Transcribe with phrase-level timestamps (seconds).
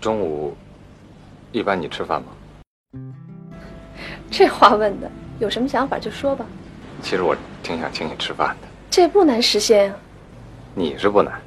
[0.00, 0.56] 中午
[1.50, 2.28] 一般你吃饭吗？
[4.30, 6.46] 这话问的，有什么想法就说吧。
[7.02, 8.68] 其实我挺想请你吃饭的。
[8.90, 9.94] 这不难实现呀。
[10.74, 11.40] 你是不难，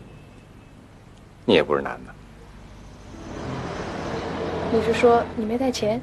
[1.46, 2.14] 你也不是男的。
[4.74, 6.02] 你是说你没带钱？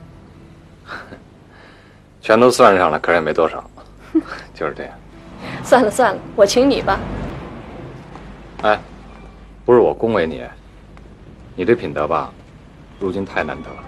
[2.22, 3.62] 全都算上了，可是也没多少，
[4.54, 4.92] 就是这样。
[5.62, 6.98] 算了算了，我请你吧。
[8.62, 8.80] 哎，
[9.66, 10.42] 不是我恭维你，
[11.58, 12.32] 你这品德吧，
[13.00, 13.87] 如今太难得了。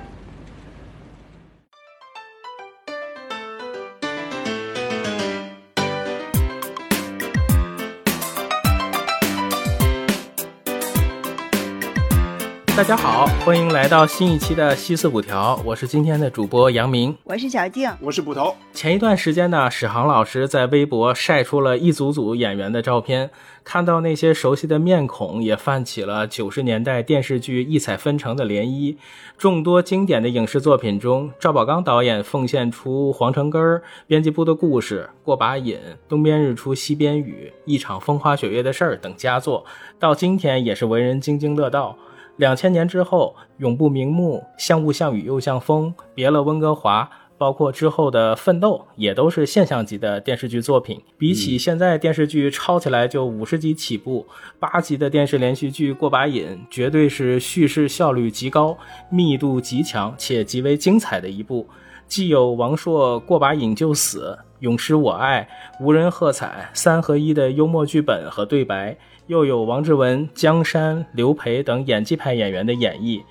[12.77, 18.55] 大家好，欢迎来到新一期的西四五条，我是今天的主播杨明，我是小静，我是捕头。
[18.73, 23.31] 前一段时间呢，史航老师在微博晒出了一组组演员的照片，
[23.65, 28.97] 看到那些熟悉的面孔，也泛起了九十年代电视剧异彩纷呈的涟漪。
[29.37, 35.77] 众多经典的影视作品中，赵宝刚导演奉献出《黄城根儿》《编辑部的故事》《过把瘾》
[36.09, 39.67] 《东边日出西边雨》《一场风花雪月的事儿》等佳作，
[39.99, 41.97] 到今天也是为人津津乐道。
[42.41, 47.03] 两千年之后，《永不瞑目》《像雾像雨又像风》《别了温哥华》，
[47.37, 50.99] 包括之后的《奋斗》，也都是现象级的电视剧作品。
[51.19, 54.27] 比起现在电视剧抄起来就五十集起步，
[54.59, 58.79] 八集的电视连续剧《过把瘾》绝对是叙事效率极高、
[59.11, 61.69] 密度极强且极为精彩的一部。
[62.07, 65.47] 既有王朔“过把瘾就死”、“永失我爱”、
[65.79, 68.97] 无人喝彩三合一的幽默剧本和对白。
[69.31, 73.23] 又有王志文、江山、刘培等演技派演员的演绎，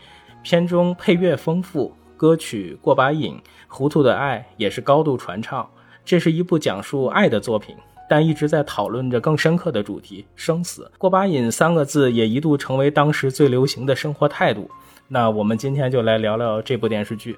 [0.42, 3.34] 片中配乐丰富，歌曲《过把瘾》
[3.68, 5.70] 《糊涂的爱》也是高度传唱。
[6.06, 7.76] 这是一部讲述爱的作品，
[8.10, 10.90] 但一直在讨论着更深刻的主题——生死。
[10.98, 14.72] 过把瘾三个字也一度成为当时最流行的生活态度。
[15.10, 17.38] 那我们今天就来聊聊这部电视剧。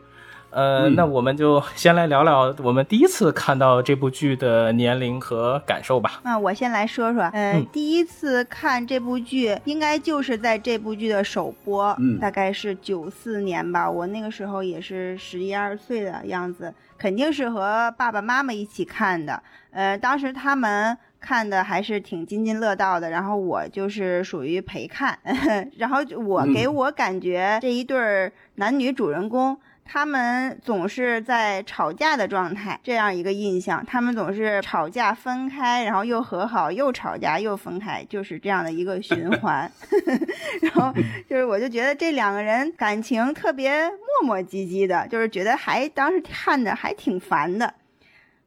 [0.51, 6.19] 呃，那我们就先来聊聊我们第一次看到这部剧的年龄和感受吧。
[6.23, 13.89] 那我先来说说，呃，第一次看这部剧，应该就是在这部剧的首播，嗯，大概是九四年吧。
[13.89, 19.41] 我那个时候也是十一二岁的样子，肯定是和爸爸妈妈一起看的。
[19.71, 25.17] 呃，当时他们看的还是挺津津乐道的，然后我就是属于陪看。
[25.77, 29.57] 然后我给我感觉这一对男女主人公。
[29.83, 33.85] 他们总是在吵架的状态，这样一个印象。
[33.85, 39.69] 他们总是吵架分开，然后又和好，又吵架又分开，就是这样的一个循环。
[40.61, 40.93] 然后
[41.29, 47.73] 就是，我就觉得这两个人感情特别磨磨唧唧的，就是觉得还当时看着还挺烦的。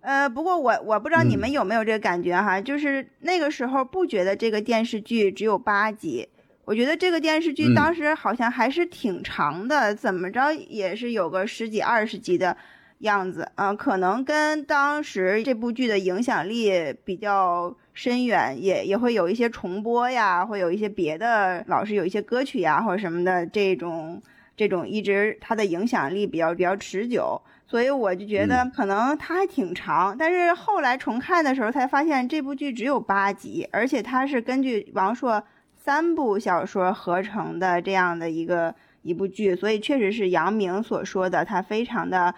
[0.00, 6.28] 呃，不过我我不知道你们有没有这个感觉哈，就是那个时候不觉得这个电视剧只有八集。
[6.66, 12.56] 我觉得这个电视剧当时好像还是挺长的，怎么着也是有个十几二十集的
[13.00, 16.72] 样子，嗯，可能跟当时这部剧的影响力
[17.04, 24.22] 比较深远，也也会有一些重播呀，会有一些别的老师有一些歌曲呀或者什么的这种
[24.56, 35.44] 这种一直它的影响力比较比较持久，所以我就觉得可能它还挺长，但是后来重看的时候才发现这部剧只有八集，而且它是根据王朔。
[35.84, 42.34] 三部小说合成的这样的一个一部剧，所以确实是杨明所说的，它非常的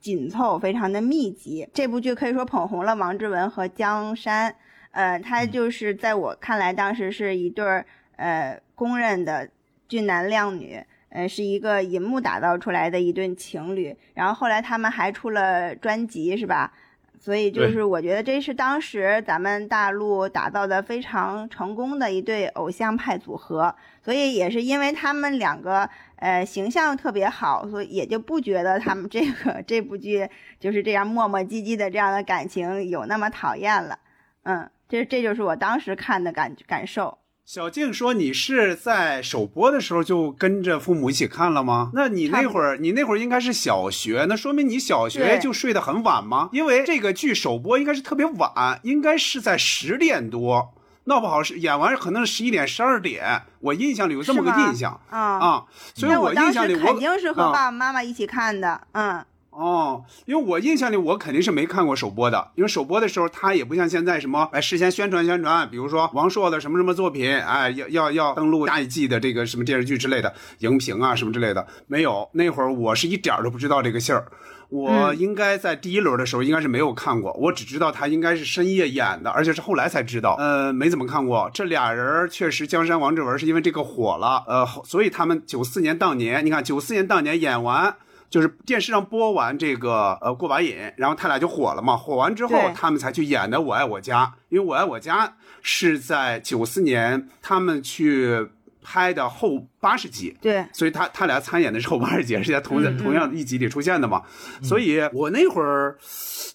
[0.00, 1.68] 紧凑，非常的密集。
[1.72, 4.52] 这部剧可以说捧红了王志文和江山，
[4.90, 7.86] 呃，他就是在我看来，当时是一对儿
[8.16, 9.48] 呃公认的
[9.86, 13.96] 俊男靓女，呃，是一个银幕打造出来的一对情侣。
[14.14, 16.72] 然后后来他们还出了专辑，是吧？
[17.20, 30.28] 所以就是我觉得这是当时咱们大陆打造的非常成功的一对偶像派组合，所以也是因为他们两个呃形象特别好，所以也就不觉得他们这个这部剧
[30.60, 33.98] 就是这样磨磨唧唧的这样的感情有那么讨厌了。
[34.44, 37.18] 嗯，这这就是我当时看的感感受。
[37.50, 41.90] 小静说：“你是在首播的时候就跟着父母一起看了吗？
[41.94, 46.50] 那你那会儿，你那会儿应该是小学，那说明你小学就睡得很晚吗？
[46.52, 50.74] 因为这个剧首播应该是特别晚，应该是在十点多，
[51.04, 53.44] 闹不好是演完可能是十一点、十二点。
[53.60, 59.24] 我印象里有这么个印象啊啊，所以我印象里我肯定是和爸爸妈妈一起看的，嗯。”
[59.58, 72.30] 哦，因为我印象里我肯定是没看过首播的，因为首播的时候他也不像现在什么哎事先宣传宣传，比如说王朔的什么什么作品，哎要要要登录下一季的这个什么电视剧之类的荧屏啊什么之类的，没有。
[72.34, 74.30] 那会儿我是一点儿都不知道这个信儿，
[74.68, 81.50] 我应该在第一轮的时候应该是没有看过，我只知道他应该是深夜演的，而且是后来才知道，呃，没怎么看过。
[81.52, 87.96] 这俩人确实，江山王志文是因为这个火了，呃，所以他们九四年当年，你看九四年当年演完。
[88.30, 91.96] 就是电视上播完这个呃过把瘾，然后他俩就火了嘛。
[91.96, 95.26] 火完之后，他们才去演的《我爱我家》，因为《我爱我家》
[95.62, 98.48] 是在九四年他们去
[98.88, 100.34] 拍的后八十集。
[100.40, 104.22] 对，所以他他俩参演的是后 八十集，是在同同样一集里出现的嘛。
[104.62, 105.98] 所以我那会儿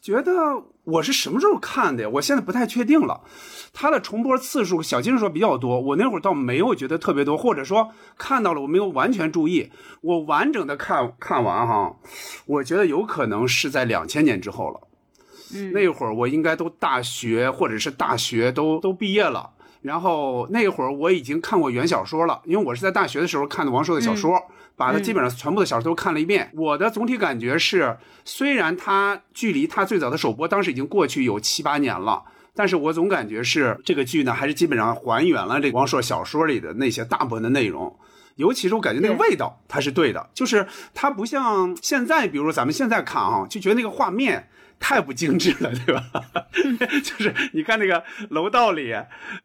[0.01, 0.31] 觉得
[0.83, 2.09] 我是什么时候看的呀？
[2.13, 3.21] 我现在不太确定了。
[3.71, 9.71] 它的重播次数，小金说比较多，我那会儿倒没有觉得特别多，或者说看到了我没有完全注意，
[10.01, 11.95] 我完整的看看完哈，
[12.45, 14.81] 我觉得有可能是在两千年之后了，
[15.55, 19.49] 嗯，那会儿我应该都大学或者是大学都都毕业了，
[19.83, 24.41] 然后那会儿我已经看过原小说了，因为我是在大学的时候看的王朔的小说，
[24.75, 27.95] 把他基本上全部的小说都看了一遍，我的总体感觉是，
[28.25, 32.23] 虽然他距离他最早的首播当时已经过去有七八年了。
[32.55, 37.97] 但是我总感觉是这个剧呢，还是基本上还原了这王朔小说里的那些大部分的内容，
[38.35, 44.49] 尤其是我感觉那个味道，它是对的，就是它不像现在，比如说咱们现在看啊，就觉得那个画面
[44.85, 46.03] 太不精致了，对吧？
[47.01, 48.93] 就是你看那个楼道里，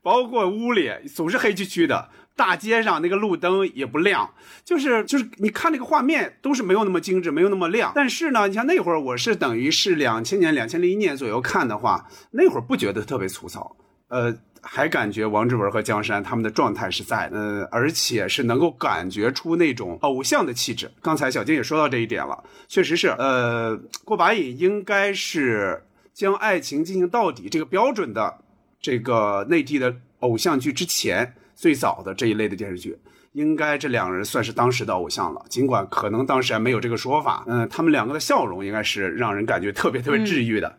[0.03, 2.09] 包括屋里，总是黑黢黢的。
[2.35, 4.33] 大街上那个路灯也不亮，
[4.65, 7.93] 就是就是你看那个画面都是没有那么精致，没有那么亮。
[7.95, 13.77] 但是呢，你像那会儿我是等于是两千年、两千零一年左右看的话，那会儿不觉得特别粗糙，
[14.09, 14.33] 呃，
[14.63, 20.91] 还感觉王志文和江山他们的状态是在，呃，而且是能够感觉出那种偶像的气质。
[21.03, 25.83] 刚才小金也说到这一点了，确实是，呃，过把瘾应该是
[26.13, 28.39] 将爱情进行到底这个标准的
[28.81, 31.35] 这个内地的偶像剧之前。
[31.59, 32.97] 最早的这一类的电视剧，
[33.33, 35.45] 应该这两个人算是当时的偶像了。
[35.49, 40.73] 尽管可能当时还没有这个说法，嗯，他们两个的笑容应该是让人感觉特别特别治愈的。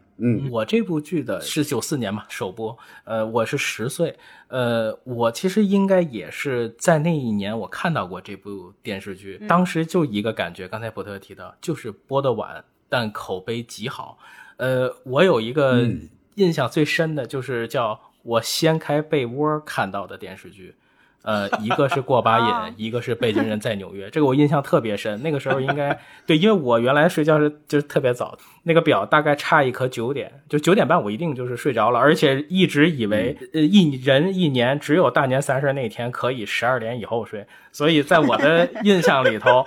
[0.52, 4.16] 我这部剧的是九四年嘛首播，呃，我是十岁，
[4.48, 14.18] 呃，我其实应该也是在那一年我看到过这部电视剧，当时就一个感觉，刚才伯特提到，就是播的晚，但口碑极好。
[14.58, 15.88] 呃，我有一个
[16.36, 18.00] 印象最深的就是叫。
[18.22, 20.76] 我掀开被窝看到的电视剧，
[21.22, 25.22] 呃，一个是过把 瘾，一个是北京人在纽约，这个我印象特别深。
[25.22, 39.66] 那个时候应该对，因为我原来睡觉是就是特别早，那个表大概差一刻九点，就九点半我一定就是睡着了，而且一直以为呃一人一年只有大年三十那天可以十二点以后睡，所以在我的印象里头。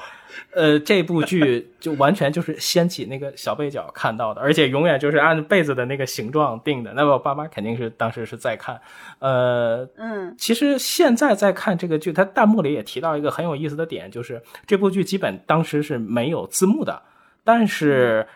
[0.53, 6.93] 呃，这部剧就完全就是掀起那个小被角看到的，而且永远就是按被子的那个形状定的。
[6.95, 8.81] 那么我爸妈肯定是当时是在看，
[9.19, 17.03] 呃，嗯，其实现在在看这个剧，它弹幕里也提到一个很有意思的点，就是这部剧基本当时是没有字幕的，
[17.45, 18.27] 但是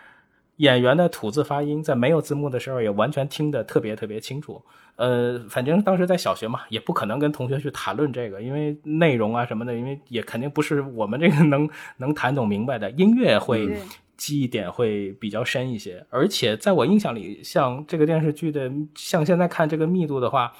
[0.57, 4.63] 演员的吐字发音在没有字幕的时候也完全听得特别特别清楚。
[4.95, 12.89] 呃，反正当时在小学嘛，也不可能跟同学去谈论这个，因为内容啊什么的，因为也肯定不是我们这个能 能谈懂明白的。
[12.91, 13.77] 音乐会
[14.17, 20.51] 记忆点会比较深一些，而且在我印象里，像这个电视剧的，像现在看这个密度的话，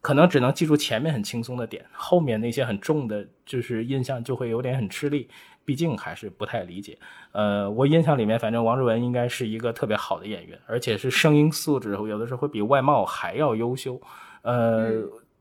[0.00, 5.28] 可能只能记住前面很轻松的点，后面那些很重的，就是印象就会有点很吃力。
[5.70, 6.98] 毕竟还是不太理解，
[7.30, 14.00] 呃，我印象里面，反正王志文应该是一个特别好的演员，而且是声音素质有的时候会比外貌还要优秀。
[14.42, 14.90] 呃，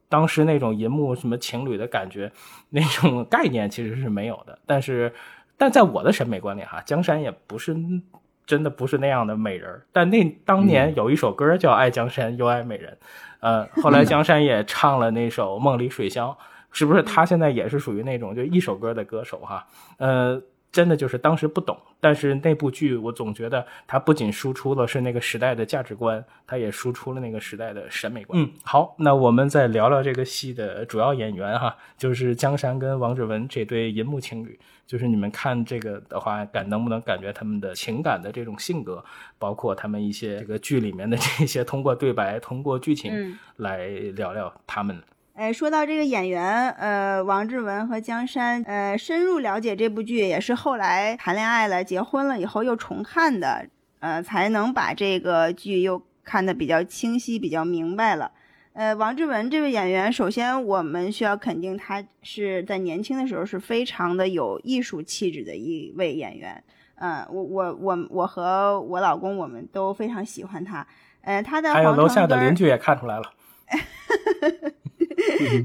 [0.08, 2.32] 当时那种银幕什么情侣的感觉，
[2.70, 4.60] 那种概念其实是没有的。
[4.68, 5.12] 但是，
[5.58, 7.76] 但在我的审美观里哈，江山也不是
[8.46, 9.82] 真的不是那样的美人。
[9.92, 12.94] 但那当年有一首歌叫《爱江山又爱美人》，
[13.40, 16.30] 呃，后来 江山也唱了那首《梦里水乡》。
[16.72, 19.66] 是不是他现在也是属于那种就一首歌的歌手哈？
[19.98, 28.40] 呃，真的就是当时不懂，但是那部剧我总觉得它不仅输出了是那个时代的价值观，它也输出了那个时代的审美观。
[28.40, 34.60] 嗯，好，那我们再聊聊这个戏的主要演员哈，就是江山跟王志文这对银幕情侣。
[34.86, 39.04] 就是你们看这个的话，感能不能感觉他们的情感的这种性格，
[39.38, 45.00] 包括他们一些这个剧里面的这些通过对白、通过剧情来聊聊他们。
[45.40, 53.66] 哎，说到这个演员，呃，王志文和江山，呃，深入了解这部剧也是后来谈恋爱了、结婚了以后又重看的，
[54.00, 58.30] 呃，才能把这个剧又看得比较清晰、比较明白了。
[58.74, 66.62] 呃，王志文这位演员，首先我们需要肯定他是在年轻的时候是非常的有艺术气质的一位演员。
[66.96, 70.86] 嗯，我我我我和我老公我们都非常喜欢他。
[71.22, 73.24] 呃，他的还有楼下的邻居也看出来了。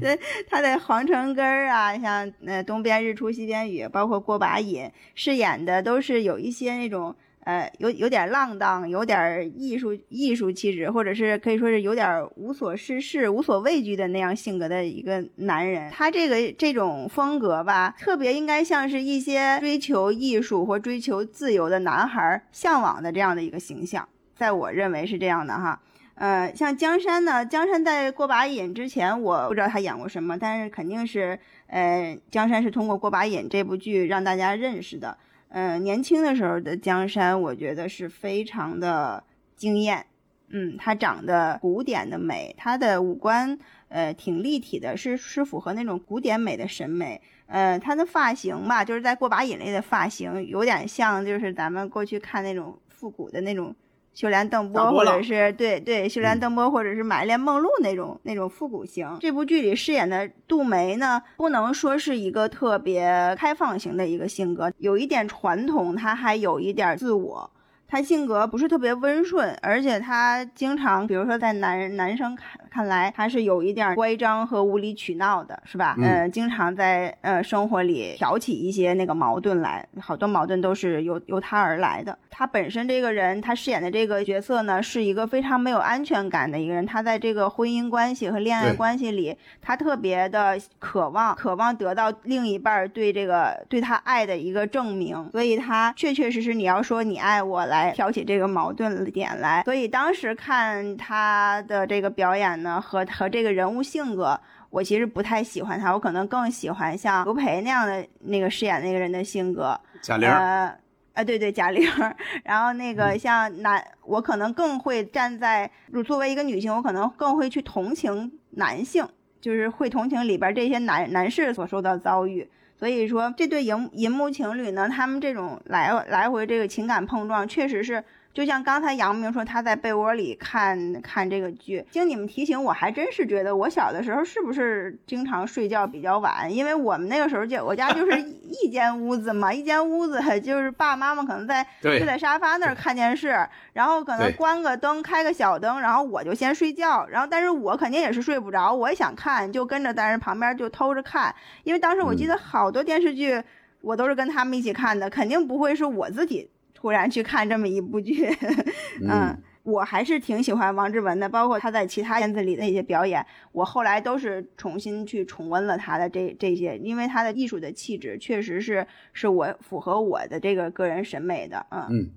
[0.01, 0.19] 对，
[0.49, 15.89] 他的皇城根儿啊，像呃东边日出西边雨，包括过把瘾，饰演的都是有一些那种呃有有点浪荡，有点艺术艺术气质，或者是可以说是有点无所事事、无所畏惧的那样性格的一个男人。
[15.91, 25.81] 他这个这种风格吧，特别应该像是一些追求艺术或追求自由的男孩向往的这样的一个形象，在我认为是这样的哈。
[26.15, 35.17] 呃，像江山呢，江山在过把瘾之前，我不知道他演过什么，但是肯定是，呃，江山是通过过把瘾这部剧让大家认识的。
[35.49, 39.23] 呃，年轻的时候的江山，我觉得是非常的
[39.55, 40.05] 惊艳。
[40.49, 43.57] 嗯，他长得古典的美，他的五官
[43.89, 47.21] 呃挺立体的，是是符合那种古典美的审美。
[47.47, 53.75] 呃，他的发型吧，就是在过把瘾类的发型，有点像就是咱们过去看那种复古的那种
[54.15, 59.05] 秀莲邓波，或者是对对秀莲邓波，或者是买莲梦露那种那种复古型。
[59.19, 67.51] 这部剧里饰演的杜梅呢，不能说是一个特别开放型的一个性格，有一点传统，她还有一点自我。
[67.87, 75.95] 她性格不是特别温顺，而且他经常，比如说在男人男生看看来，他是有一点乖张和无理取闹的，是吧？
[75.97, 82.17] 嗯呃，经常在呃生活里挑起一些那个矛盾来，好多矛盾都是由由他而来的。
[82.29, 86.85] 他本身这个人，他饰演的这个角色呢，是一个非常没有安全感的一个人。
[86.85, 99.63] 他在这个婚姻关系和恋爱关系里，他特别的渴望，渴望得到另一半儿对这个对他爱的一个证明，所以他确确实实，你要说你爱我来挑起这个矛盾点来。
[99.63, 104.39] 所以当时看他的这个表演呢，和和这个人物性格。
[104.71, 109.79] 我其实不太喜欢他，我可能更喜欢像刘培那样的那个饰演那个人的性格。
[110.01, 110.77] 贾玲儿，呃，
[111.13, 112.13] 啊，对对，贾玲儿。
[112.43, 119.07] 然后那个像男，我可能更会站在，就作为一个女性，我可能更会去同情男性，
[119.39, 122.45] 就是会同情里边这些男男士所受到遭遇。
[122.85, 128.03] 所以说，这对银银幕情侣呢，他们这种来来回这个情感碰撞，确实是。
[128.35, 131.85] 就像刚才杨明说，他在被窝里看看这个剧。
[131.89, 136.53] 经你们提醒，我还真是觉得我小的时候是不是经常睡觉比较晚？
[136.53, 138.21] 因为我们那个时候就我家就是
[138.61, 143.39] 一间屋子嘛，一间屋子 就是爸爸妈妈可能在就在沙发那儿看电视，
[143.71, 147.07] 然后可能关个灯，开个小灯，然后我就先睡觉。
[147.07, 151.33] 然后但是我肯定也是睡不着，我也想看，就跟着在人旁边就偷着看。
[151.63, 153.41] 因为当时我记得好多电视剧，
[153.79, 156.49] 我都是跟他们一起看的，肯定不会是我自己
[156.85, 158.29] 突然去看这么一部剧。
[159.09, 171.65] 嗯，我还是挺喜欢王志文的，包括他在其他片子里的一些表演，我后来都是重新去重温了他的这这些，因为他的艺术的气质确实是是我符合我的这个个人审美的。
[171.71, 172.11] 嗯嗯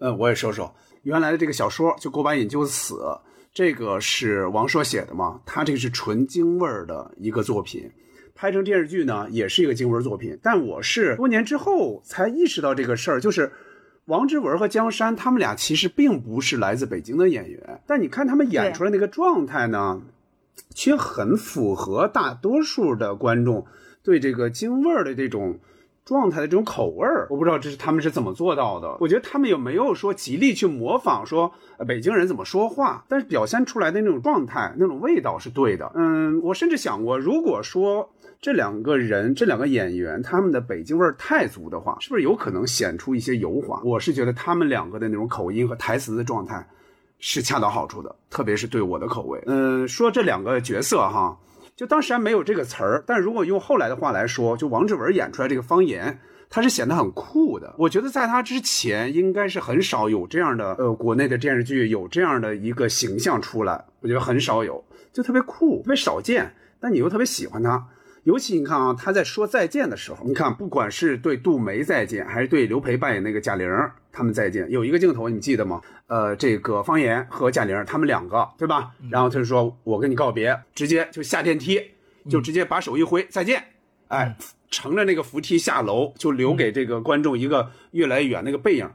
[0.00, 2.94] 嗯，我也说说原来的这个小说，就《过把瘾就死》，
[3.52, 5.38] 这个是王朔写的嘛？
[5.44, 7.90] 他这个是纯京味儿的一个作品，
[8.34, 10.38] 拍成电视剧呢，也是一个京味儿作品。
[10.42, 13.52] 但我是多年之后才意识到这个事儿，就是
[14.08, 20.00] 王志文和江山他们俩其实并不是来自北京的演员，但你看他们演出来那个状态呢，
[20.74, 23.66] 却很符合大多数的观众
[24.02, 25.58] 对这个京味儿的这种
[26.06, 27.26] 状态的这种口味儿。
[27.28, 28.96] 我不知道这是他们是怎么做到的。
[28.98, 35.92] 我觉得他们有没有说极力去模仿说呃北京人怎么说话，但是表现出来的那种状态、那种味道是对的。
[35.94, 38.08] 嗯，我甚至想过，如果说
[38.40, 43.80] 这两个人、这两个演员他们的北京味儿太足的话，是不是有可能显出一些油滑？
[43.84, 46.66] 我是觉得他们两个的那种口音和台词的状态。
[47.20, 49.42] 是恰到好处的，特别是对我的口味。
[49.46, 51.36] 嗯、说这两个角色哈，
[51.74, 57.74] 就当时还没有这个词儿，但如果用后来的话来说，就王志文演出来这个方言，他是显得很酷的。
[57.76, 67.84] 我觉得在他之前，应该是很少有这样的呃国内的电视剧有这样的一个形象出来，我觉得很少有，就特别酷，特别少见，但你又特别喜欢他。
[68.28, 75.80] 尤其你看啊，他在说再见的时候，你看不管是对杜梅再见，还是对刘培扮演那个贾玲儿他们再见，有一个镜头你记得吗？
[76.08, 78.90] 呃，这个方言和贾玲儿他们两个，对吧？
[79.10, 81.80] 然后他就说：“我跟你告别，直接就下电梯，
[82.28, 83.64] 就直接把手一挥，再见。”
[84.08, 84.36] 哎，
[84.70, 88.86] 乘着那个扶梯下楼，就留给这个观众一个越来越远那个背影。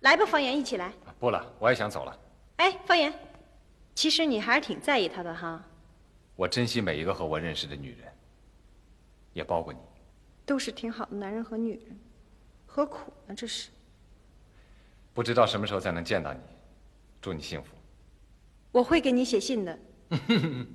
[0.00, 0.92] 来吧，方言，一起来。
[1.18, 2.14] 不了，我也想走了。
[2.56, 3.10] 哎，方言，
[3.94, 5.64] 其实你还是挺在意他的哈，
[6.36, 8.00] 我珍惜每一个和我认识的女人，
[9.32, 9.78] 也包括你。
[10.44, 11.98] 都是挺好的男人和女人，
[12.66, 13.34] 何苦呢？
[13.34, 13.70] 这是。
[15.14, 16.40] 不知道什么时候才能见到你，
[17.20, 17.74] 祝你幸福。
[18.72, 19.78] 我会给你写信的，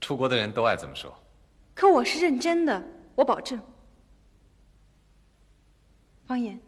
[0.00, 1.16] 出国的人都爱这么说。
[1.74, 2.82] 可我是认真的，
[3.14, 3.60] 我保证。
[6.26, 6.60] 方言，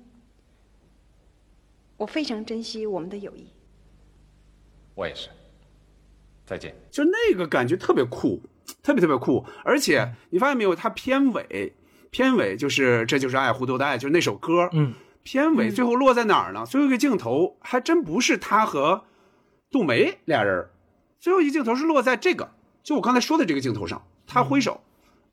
[1.96, 3.48] 我非常珍惜我们的友谊。
[4.94, 5.28] 我也是。
[6.46, 6.74] 再见。
[6.90, 8.40] 就那个感觉特别酷，
[8.82, 9.44] 特别特别酷。
[9.64, 11.72] 而且你发现没有，它片尾，
[12.10, 14.68] 片尾就是这就是爱，糊涂的爱，就是那首歌。
[14.72, 16.64] 嗯，片尾最后落在哪儿呢？
[16.66, 19.04] 最后一个镜头还真不是他和
[19.70, 20.68] 杜梅俩人，
[21.18, 22.52] 最后一个镜头是落在这个，
[22.82, 24.80] 就我刚才说的这个镜头上，他挥手。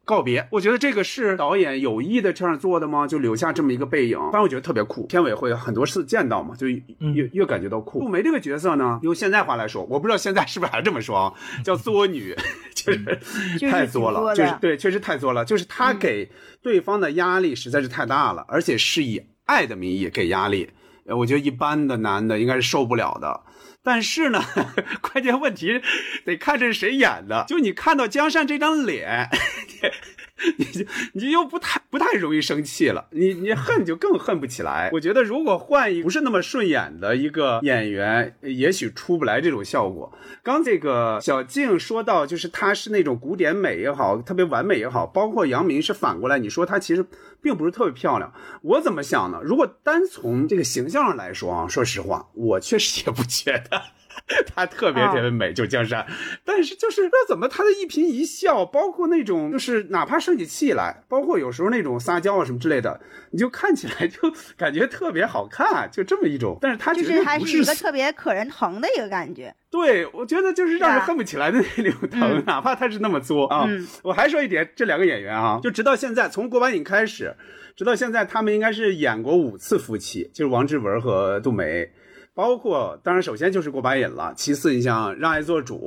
[0.04, 3.08] 告别，我觉得这个是导演有意的这样做的吗？
[3.08, 5.06] 就留下这么一个背影，反正我觉得特别酷。
[5.06, 8.00] 片尾会很多次见到嘛，就越越感觉到酷。
[8.00, 12.36] 杜梅这个角色呢，用现在话来说，我不知道现在是不是还这么说啊，叫作女，
[12.76, 15.46] 就是太作了，就是对，确实太作了。
[15.46, 16.30] 就是他给
[16.62, 20.70] 对方的压力实在是太大了，而且是以爱的名义给压力，
[21.06, 23.42] 我觉得一般的男的应该是受不了的。
[23.84, 24.44] 但是呢，
[25.02, 25.82] 关键问题
[26.26, 27.46] 得看这是谁演的。
[27.48, 29.30] 就你看到江山这张脸，
[30.58, 33.08] 你就你又不太不太容易生气了。
[33.12, 34.90] 你你恨就更恨不起来。
[34.94, 40.12] 我觉得如果换一不是那么顺眼的一个演员，也许出不来这种效果。
[40.44, 47.06] 刚这个小静说到，就是她是那种古典美也好，特别完美也好，包括杨明是反过来，你说她其实
[47.42, 48.34] 并不是特别漂亮。
[48.62, 49.40] 我怎么想呢？
[49.44, 53.82] 如果单从这个形象上来说啊，说实话，我确实也不觉得。
[54.54, 56.06] 她特别特别美，就江山，
[56.46, 63.00] 但是就是那怎么她的一颦一笑，包括那种就是哪怕生起气来，包括有时候那种撒娇啊什么之类的，
[63.32, 66.58] 你就看起来就感觉特别好看，就这么一种。
[66.62, 69.54] 但是她就是还是一个特别可人疼的一个感觉。
[69.70, 73.66] 对，我觉得就是让人恨不起来的那种疼，哪怕他是那么作啊。
[74.04, 77.34] 我还说一点，这两个演员啊，就直到现在，从郭板瘾开始，
[77.76, 81.90] 直到现在，他们应该是演过五次夫妻，就是王志文和杜梅。
[82.34, 84.34] 包括，当然，首先就是过把瘾了。
[84.36, 85.78] 其次，你像《让爱做主》，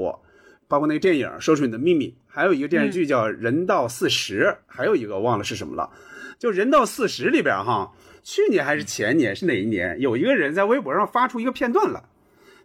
[0.68, 5.90] 包括那个电影《说出你的秘密》，还有一个电视剧叫《人到四十》，还有一个忘了是什么了。
[6.38, 9.98] 就《人到四十》里边哈，去年还是前年是哪一年？
[10.00, 12.02] 有一个人在微博上发出一个片段来，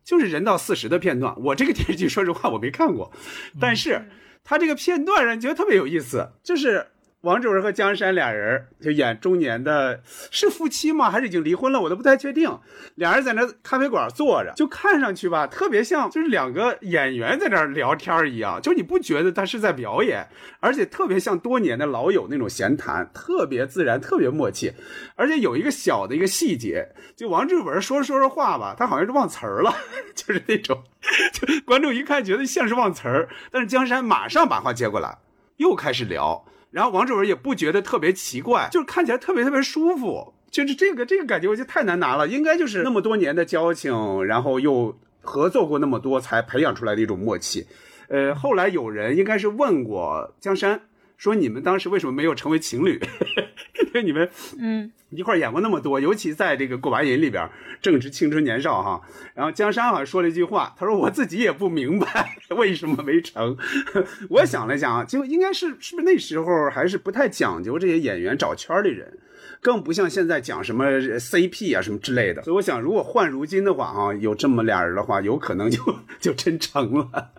[0.04, 1.34] 就是《人到四十》的片段。
[1.42, 3.12] 我这个电视剧说实话我没看过，
[3.60, 4.10] 但是
[4.44, 6.88] 他这个片段让人觉得特别有意思，就是。
[7.22, 11.12] 王志文和江山俩人就演中年的，是夫妻吗？
[11.12, 11.82] 还是已经离婚了？
[11.82, 12.50] 我都不太确定。
[12.96, 20.26] 俩人在那咖啡馆坐着，就看上去吧，特别像就是两个演员在那聊天一样，就你不觉得他是在表演，
[20.62, 24.72] 而且特别像多年的老友那种闲谈，特别自然，特别默契。
[25.16, 29.76] 而且有一个小的一个细节，就王志文说着说着话吧，他好像是忘词儿了，
[30.16, 30.82] 就是那种，
[31.34, 35.18] 就观众一看觉得像是忘词儿，但是江山马上把话接过来，
[35.58, 36.46] 又开始聊。
[36.72, 47.66] 然后王志文也不觉得特别奇怪，就是看起来特别特别舒服，就是这个这个感觉，我觉得太难拿了，应该就是那么多年的交情，然后又合作过那么多，才培养出来的一种默契。
[48.08, 50.82] 呃，后来有人应该是问过江山，
[51.20, 52.98] 说你们当时为什么没有成为情侣？
[53.88, 57.50] 因为你们嗯一块演过那么多，尤其在这个过把瘾里边
[57.82, 59.02] 正值青春年少哈。
[59.36, 63.58] 然后江山好像说了一句话，他说我自己也不明白 为什么没成。
[64.30, 69.18] 我想了想啊，就应该是是不是那时候还是不太讲究这些演员找圈里人。
[69.62, 75.82] 更不像现在讲什么 CP 啊什么之类的，所以我想，如果换如今的话啊，有这么俩人的话，有可能就
[76.20, 77.32] 就真成了。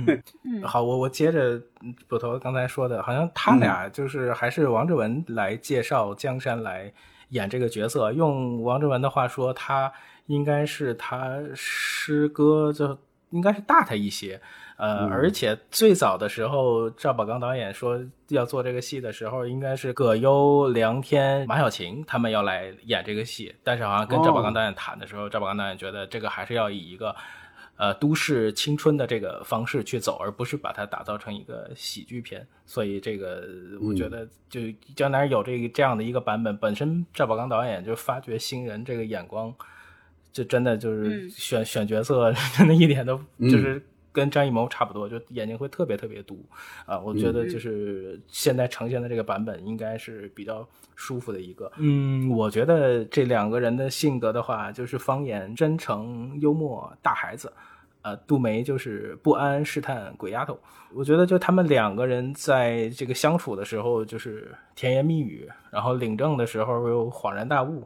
[0.62, 1.60] 好，我我接着
[2.06, 6.92] 捕头刚才说的，好像他俩就是还是王志文来介绍江山来
[7.30, 8.12] 演这个角色。
[8.12, 9.90] 用王志文的话说，他
[10.26, 12.98] 应该是他师哥，就
[13.30, 14.40] 应该是大他一些。
[14.76, 23.54] 呃，而且最早的时候，赵宝刚导演说要做这个戏的时候，应该是葛优、梁天、马小晴他们要来演这个戏。
[23.64, 27.16] 但是好像跟赵宝刚导演谈的时候，赵宝刚导演觉得这个还是要以一个，
[27.76, 32.46] 呃，都市青春的这个方式去走，而不是把它打造成一个喜剧片。
[32.66, 33.48] 所以这个
[33.80, 34.60] 我觉得，就
[34.94, 39.54] 江南有这个这样的一个版本，本身赵宝刚导演就发掘新人这个眼光，
[40.32, 43.82] 就真的就是选选角色，真的一点都就是。
[44.16, 46.42] 跟张艺谋差不多，就眼睛会特别特别毒，
[46.86, 51.70] 啊，我觉得就是现在呈现的这个版本应该是比较舒服的一个。
[51.76, 57.52] 嗯，我觉得这两个人的性格的话，就是方言真诚、幽默、大孩子，
[58.00, 60.58] 呃，杜梅就是不安、试探、鬼丫头。
[60.94, 67.84] 我觉得就他们两个人在这个相处的时候，就是甜言蜜语，然后领证的时候又恍然大悟。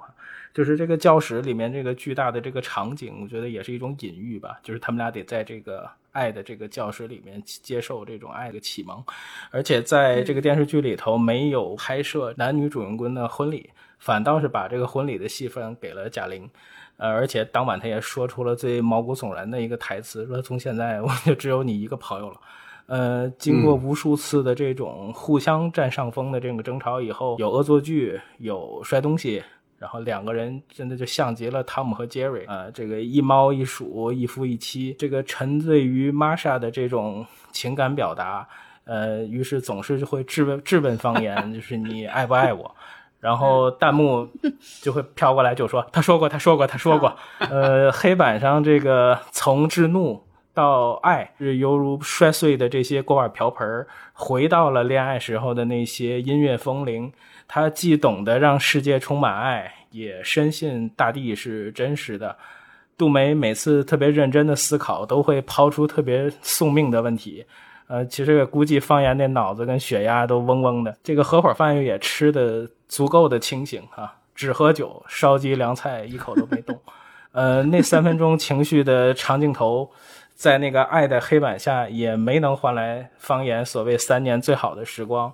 [0.53, 4.59] 就是这个教室里面这个巨大的这个场景，我觉得也是一种隐喻吧。
[4.64, 9.03] 就是他们俩得在这个爱的这个教室里面接受这种爱的启蒙，
[9.51, 16.49] 而且在这个电视剧里头没有拍摄男女主人公的婚礼，反倒是把这个婚礼的戏份给了贾玲。
[16.96, 22.40] 呃，而且当晚他也说出了最毛骨悚然的一个台词，说从现在我就只有你一个朋友了。
[22.87, 29.42] 呃，经过无数次的这种互相占上风的这个争吵以后，有恶作剧，有摔东西。
[29.81, 34.95] 然后两个人真的就像极了汤姆和杰瑞啊，这个一猫一鼠，一夫一妻。
[34.99, 38.47] 这个沉醉于玛莎的这种情感表达，
[38.85, 42.75] 呃，于是总是就会质问质问方言，就是你爱不爱我？
[43.21, 44.29] 然后弹幕
[44.83, 47.16] 就会飘过来就说他说过，他说过，他说过。
[47.51, 50.23] 呃，黑板上这个从至怒。
[50.53, 57.11] 到爱是犹如摔碎的这些锅碗瓢盆，回到了恋爱时候的那些音乐风铃。
[57.53, 62.37] 他既懂得让世界充满爱，也深信大地是真实的。
[62.97, 67.45] 杜梅每次特别认真的思考，都会抛出特别送命的问题。
[67.89, 70.97] 呃，其实估计方言那脑子跟血压都嗡嗡的。
[71.03, 76.79] 这个合伙饭也吃的足够的清醒啊，只喝酒，烧鸡凉菜一口都没动。
[77.33, 79.91] 呃，那三分钟情绪的长镜头。
[80.37, 85.31] 在那个爱的黑板下，也没能换来方言所谓三年最好的时光，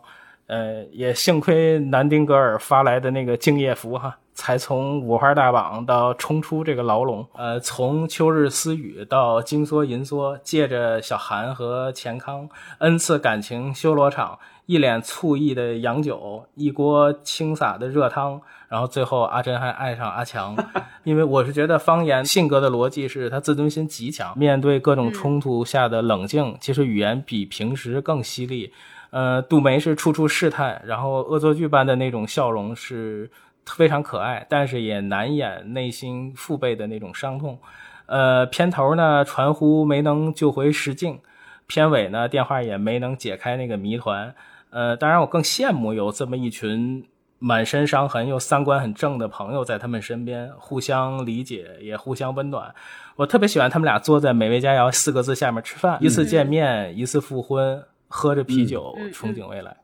[0.46, 14.38] 呃，也幸亏南丁格尔发来的那个敬业福哈，才从五花大绑到冲出这个牢笼，呃，从秋日私语到金梭银梭，借着小韩和钱康恩赐感情修罗场。
[14.66, 20.56] 一脸醋意的洋酒，一锅清洒的热汤，然后最后阿珍还爱上阿强，
[21.04, 28.72] 因为我是觉得方言性格的逻辑是他自尊心极强，面对各种冲突下的冷静，其实语言比平时更犀利。
[29.16, 33.30] 呃，杜梅是处处试探，然后恶作剧般的那种笑容是
[33.64, 37.58] 非常可爱，但是也难掩内心父辈的那种伤痛。
[38.04, 41.18] 呃，片头呢传呼没能救回石静，
[41.66, 44.34] 片尾呢电话也没能解开那个谜团。
[44.68, 47.02] 呃，当然，我更羡慕有这么一群
[47.38, 52.74] 满身伤痕又三观很正的朋友在他们身边，互相理解，也互相温暖。
[53.16, 57.82] 我特别喜欢他们俩坐在“美味佳肴”四个字下面吃饭，一次见面，一次复婚，
[58.18, 59.76] 喝着啤酒，憧憬未来。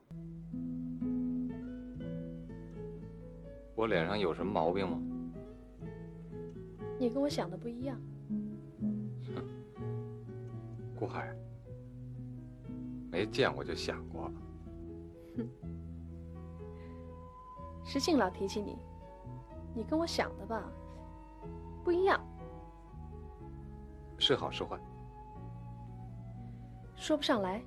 [3.75, 4.99] 我脸上有什么毛病吗？
[6.99, 8.01] 你跟我想的不一样。
[9.37, 9.45] 哼
[10.99, 11.31] 顾海，
[13.11, 14.33] 没见过就想过。
[15.37, 15.47] 哼
[17.85, 18.79] 石庆老提起你，
[19.75, 20.73] 你跟我想的吧
[21.85, 22.18] 不一样，
[24.16, 24.81] 是好是坏，
[26.97, 27.62] 说不上来。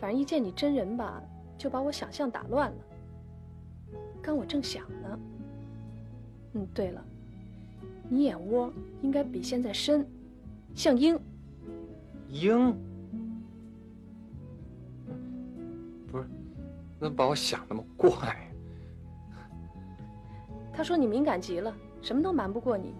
[0.00, 1.22] 反正一见你真人吧，
[1.58, 2.76] 就把我想象打乱了。
[4.22, 5.18] 刚我正想呢，
[6.54, 7.04] 嗯，对了，
[8.08, 10.06] 你眼窝应该比现在深，
[10.74, 11.20] 像鹰。
[12.28, 12.74] 鹰？
[16.10, 16.24] 不是，
[16.98, 18.50] 那把我想那么怪？
[20.72, 22.94] 他说你敏感极了，什么都瞒不过你。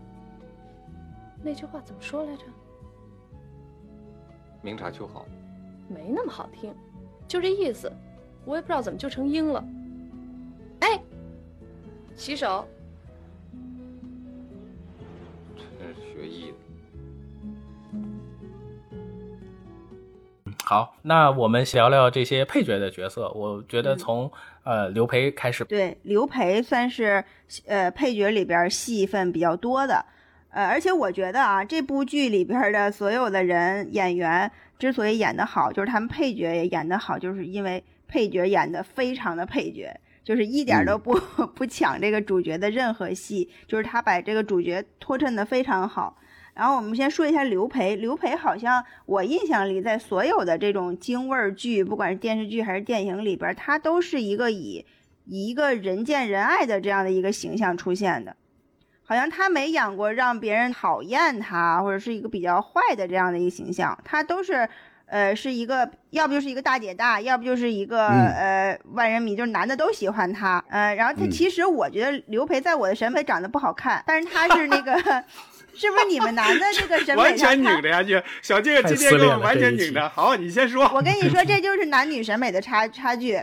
[1.42, 2.44] 那句话怎么说来着？
[4.60, 5.24] 明察秋毫。
[5.88, 6.72] 没那么好听，
[7.30, 7.92] 就这意思。
[8.44, 9.64] 我也不知道怎么就成鹰了。
[10.80, 11.00] 哎，
[12.16, 12.66] 洗手。
[15.78, 16.56] 真是学艺的。
[20.64, 23.30] 好，那我们聊聊这些配角的角色。
[23.30, 24.28] 我觉得从
[24.64, 27.24] 呃刘培开始，对刘培算是
[27.66, 30.04] 呃配角里边戏份比较多的，
[30.50, 41.12] 呃，而且我觉得啊，这部剧里边的所有的人演员之所以演得好，就是他们配角也演得好，就是因为配角演得非常的配角，就是一点都不
[41.54, 46.16] 不抢这个主角的任何戏，就是他把这个主角托衬得非常好。
[46.54, 54.84] 然后我们先说一下刘培，刘培好像我印象里，在所有的这种京味儿剧，不管是电视剧还是电影里边，他都是一个以
[55.26, 58.34] 以一个人见人爱的这样的一个形象出现的，
[59.10, 64.68] 好像他没演过让别人讨厌他或者是一个比较坏的这样的一个形象，他都是
[65.06, 74.94] 呃是一个要不就是一个大姐大，要不就是一个呃万人迷，就是男的都喜欢他，呃，然后他其实我觉得刘培在我的审美长得不好看，但是他是那个。
[75.72, 78.02] 是不是你们男的这个审美完全拧着呀？
[78.02, 80.06] 就小静今天给我完全拧着。
[80.08, 80.84] 好，你先说。
[80.92, 83.40] 我跟你说，这就是男女审美的差差距。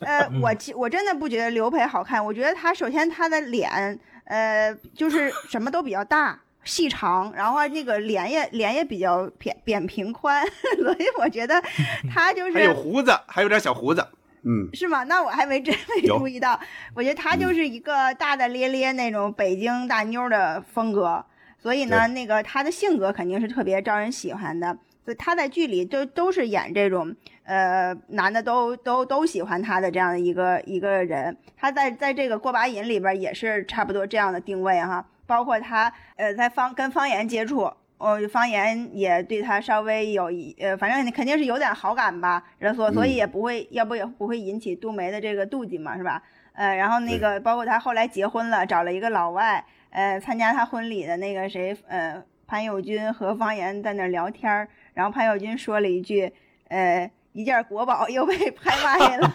[0.00, 2.24] 呃，我其我真的不觉得刘培好看。
[2.24, 10.44] 我觉得他首先他的脸，呃，就是什么都比较大、细长，然后那个脸也脸也比较扁扁平宽，
[10.82, 11.62] 所以我觉得
[12.12, 14.06] 他就是还有胡子，还有点小胡子。
[14.44, 15.04] 嗯，是吗？
[15.04, 16.58] 那我还没真没注意到。
[16.94, 21.24] 我觉得他就是一个大大咧咧那种北京大妞的风格。
[21.60, 24.76] 所以呢，那个他的性格肯定是特别招人喜欢的。
[25.04, 31.36] 所以他在剧里都都是演这种，呃，男的都都都喜欢他的这样的一个一个人。
[31.56, 35.04] 他在在这个过把瘾里边也是差不多这样的定位哈。
[35.26, 42.42] 包括他呃在方跟方言接触，哦，方言也对他稍微有一呃，反正肯定是有点好感吧。
[42.76, 46.22] 所所以也不会，要不也不会引起杜梅的这个妒忌嘛，是吧？
[46.52, 56.32] 呃，然后那个包括他后来结婚了，找了一个老外，呃，参加他婚礼的那个谁，呃，潘友军和方言在那儿聊天儿，然后潘友军说了一句，
[56.68, 57.10] 呃。
[57.34, 59.34] 一件国宝又被拍卖了，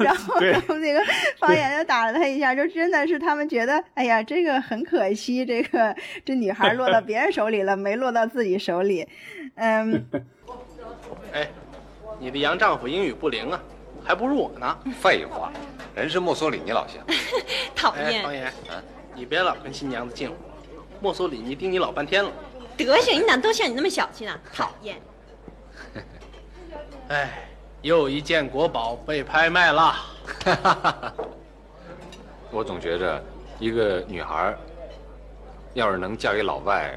[0.00, 1.00] 然后然后那个
[1.38, 9.06] 方言就打了他一下，就真的是他们觉得，哎呀，这个很可惜，这个这女孩落到别人手里了，没落到自己手里，
[9.54, 10.04] 嗯。
[11.32, 11.48] 哎，
[12.18, 13.62] 你的洋丈夫英语不灵啊，
[14.02, 14.76] 还不如我呢。
[15.00, 15.52] 废话，
[15.94, 16.96] 人是墨索里尼老乡。
[17.76, 18.24] 讨厌。
[18.24, 18.52] 方言，
[19.14, 20.34] 你别老跟新娘子近乎，
[21.00, 22.32] 墨索里尼盯你老半天了。
[22.78, 24.38] 德行，你咋都像你那么小气呢？
[24.54, 24.96] 讨厌。
[27.08, 27.48] 哎，
[27.82, 29.96] 又一件国宝被拍卖了。
[32.50, 33.22] 我总觉着，
[33.58, 34.54] 一个女孩
[35.74, 36.96] 要是能嫁给老外，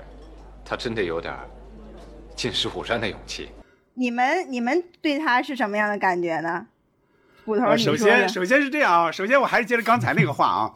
[0.63, 1.33] 她真得有点
[2.35, 3.49] 进石虎山的勇气。
[3.93, 6.67] 你们你们对她是什么样的感觉呢？
[7.43, 10.73] 骨头，首先首先是这样啊，首先我还是接着刚才那个话啊，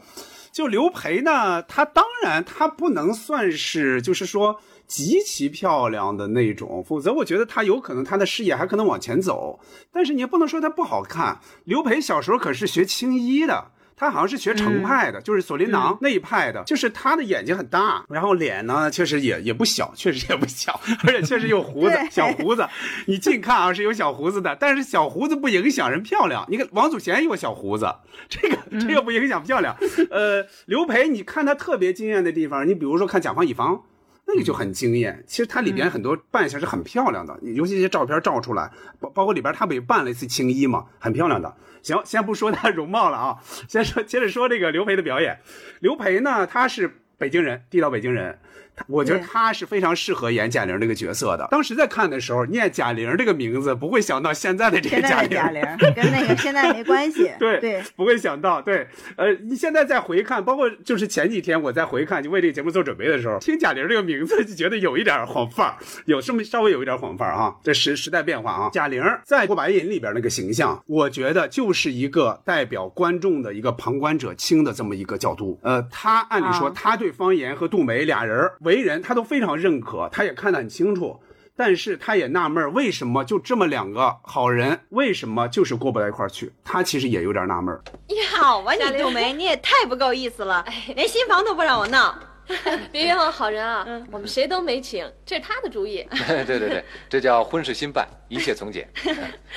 [0.52, 4.60] 就刘培呢，他当然他不能算是就是说。
[4.88, 9.60] 极其漂亮的那种，否则我觉得他有可能他的事业还可能往前走。
[9.92, 11.40] 但是你也不能说他不好看。
[11.64, 16.64] 刘培小时候可是学青衣的，他好像是学程派的，就是锁麟囊那一派的。
[16.66, 22.68] 就是他的眼睛很大，然后脸呢确实也也不小，确实也不小，而且确实有胡子，小胡子。
[23.08, 26.46] 你近看啊是有小胡子的，但是小胡子不影响人漂亮。
[26.50, 27.88] 你看王祖贤有小胡子，
[28.30, 29.76] 这个这个不影响漂亮。
[30.12, 33.82] 呃，刘培，你看他特别惊艳的地方，你比如说看甲方乙方。
[34.28, 41.56] 那个就很惊艳，其实它里边很多扮相是很漂亮的，尤其一些照片照出来，包包括里边他不也扮了一次青衣嘛，很漂亮的。
[41.84, 45.40] 行，先不说他容貌了啊，先说接着说这个刘培的表演。
[45.80, 48.40] 刘培呢，他是北京人，地道北京人。
[48.88, 51.48] 我觉得他是非常适合演贾玲这个角色的。
[51.52, 55.62] 当时在看的时候，念贾玲这个名字，不会想到现在的这个贾玲，贾玲
[55.96, 57.32] 跟那个现在没关系。
[57.40, 58.62] 对对，不会想到。
[58.62, 67.56] 对，呃，你现在再回看，包括就是前几天我在回看，就为这个节目做准备的时候，听贾玲这个名字就觉得有一点晃范儿，有这么稍微有一点晃范儿啊。
[67.64, 75.60] 这时时代变化啊，贾玲在《过白瘾》里边那个形象，我觉得就是一个代表观众的一个旁观者清的这么一个角度。
[75.64, 79.56] 呃，他按理说他对方言和杜梅俩人为人，他都非常。
[79.56, 81.22] 认可，他也看得很清楚，
[81.56, 86.52] 但是他也纳闷为什么就这么两个好人，为什么就是过不到一块儿去？
[86.64, 92.14] 他其实也有点纳闷你好啊，你杜梅， 你也太不够意思了，连新房都不让我闹。
[92.92, 93.84] 别冤枉好人啊！
[94.12, 96.06] 我们谁都没请，这是他的主意。
[96.46, 98.88] 对对对，这叫婚事新办，一切从简。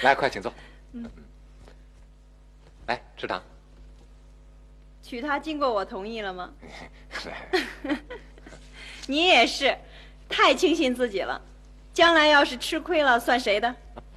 [0.02, 0.50] 来，快请坐。
[0.94, 1.04] 嗯，
[2.86, 3.42] 来吃糖。
[5.02, 6.50] 娶她经过我同意了吗？
[9.10, 9.74] 你也是，
[10.28, 11.40] 太轻信自己了，
[11.94, 13.74] 将来要是吃亏了，算谁的？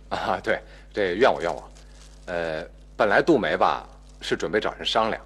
[0.10, 0.60] 啊，对，
[0.94, 1.72] 这怨我怨我。
[2.26, 2.62] 呃，
[2.98, 3.88] 本来杜梅吧
[4.20, 5.22] 是准备找人商量，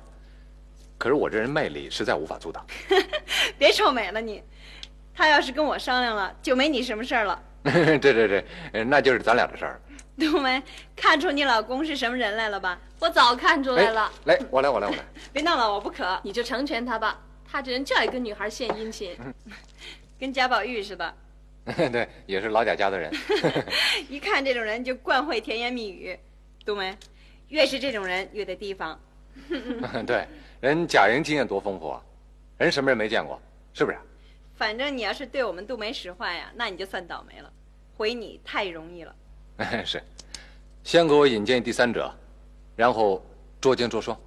[1.00, 2.64] 可是我这人魅力实在无法阻挡。
[3.58, 4.44] 别臭美了你，
[5.16, 7.42] 他要是跟我商量了，就没你什么事儿了。
[7.64, 9.82] 对对对，那就是咱俩的事儿。
[10.20, 10.62] 杜梅，
[10.96, 12.78] 看出你老公是什么人来了吧？
[13.00, 14.12] 我早看出来了。
[14.26, 15.04] 来，我来，我来，我来。
[15.34, 16.20] 别闹了，我不渴。
[16.22, 17.20] 你就成全他吧。
[17.56, 19.16] 他这人就爱跟女孩献殷勤，
[20.20, 21.16] 跟贾宝玉似的。
[21.90, 23.10] 对，也是老贾家的人。
[24.10, 26.20] 一看这种人就惯会甜言蜜语，
[26.66, 26.94] 懂没？
[27.48, 29.00] 越是这种人越得提防。
[30.06, 30.28] 对，
[30.60, 32.02] 人贾莹经验多丰富啊，
[32.58, 33.42] 人什么人没见过，
[33.74, 33.98] 是不是？
[34.58, 37.50] 反正你要是对我们杜梅使坏呀，那你就算倒霉了，
[37.96, 39.16] 回你太容易了。
[39.86, 40.04] 是，
[40.84, 42.14] 先给我引荐第三者，
[42.76, 43.26] 然后
[43.62, 44.20] 捉奸捉双。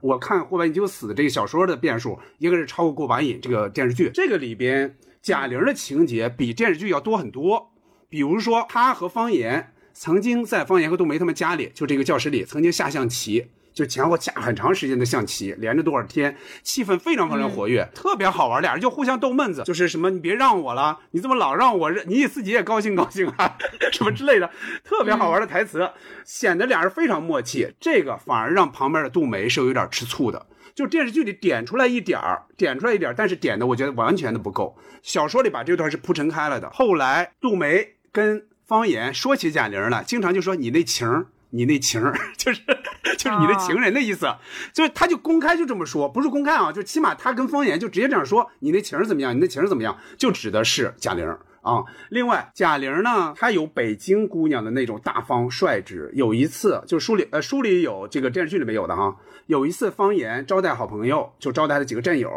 [0.00, 4.10] 我看《过把瘾就死》这个小说的变数，应该是超过《过把瘾》这个电视剧。
[4.12, 7.70] 这个里边贾玲的情节比电视剧要多很多。
[8.08, 13.46] 比如说，她和方言曾经在方言和杜梅他们家里，就这个教室里曾经下象棋。
[13.80, 18.60] 就前后下很长时间的象棋，连着多少天，气氛非常非常活跃，特别好玩。
[18.60, 21.90] 俩人就互相逗闷子，就是什么你别让我了，你怎么老让我？
[22.06, 23.56] 你自己也高兴高兴啊，
[23.90, 24.50] 什么之类的，
[24.84, 25.90] 特别好玩的台词，
[26.26, 27.72] 显得俩人非常默契。
[27.80, 30.44] 这个反而让旁边的杜梅是有点吃醋的。
[30.74, 34.76] 就电视剧里点出来一点儿，点出来一点儿，但是点的我觉得完全的不够。
[35.02, 36.68] 小说里把这段是铺陈开了的。
[36.68, 41.28] 后来杜梅跟方言说起贾玲了，经常就说你那情儿。
[41.50, 42.62] 你那情儿 就是
[43.18, 44.26] 就是你的情人的意思，
[44.72, 49.34] 就是他就公开就这么说，不是公开啊，就起码他跟方言就直接这样说，你那情儿怎么样？
[49.34, 49.98] 你那情儿怎么样？
[50.16, 51.26] 就指的是贾玲
[51.62, 51.84] 啊。
[52.08, 56.10] 另外，贾玲呢，她有北京姑娘的那种大方率直。
[56.14, 59.16] 有一次，就书里呃书里有这个电视剧里面有的哈。
[59.46, 62.30] 有一次，方言招待好朋友，就招待了几个战友。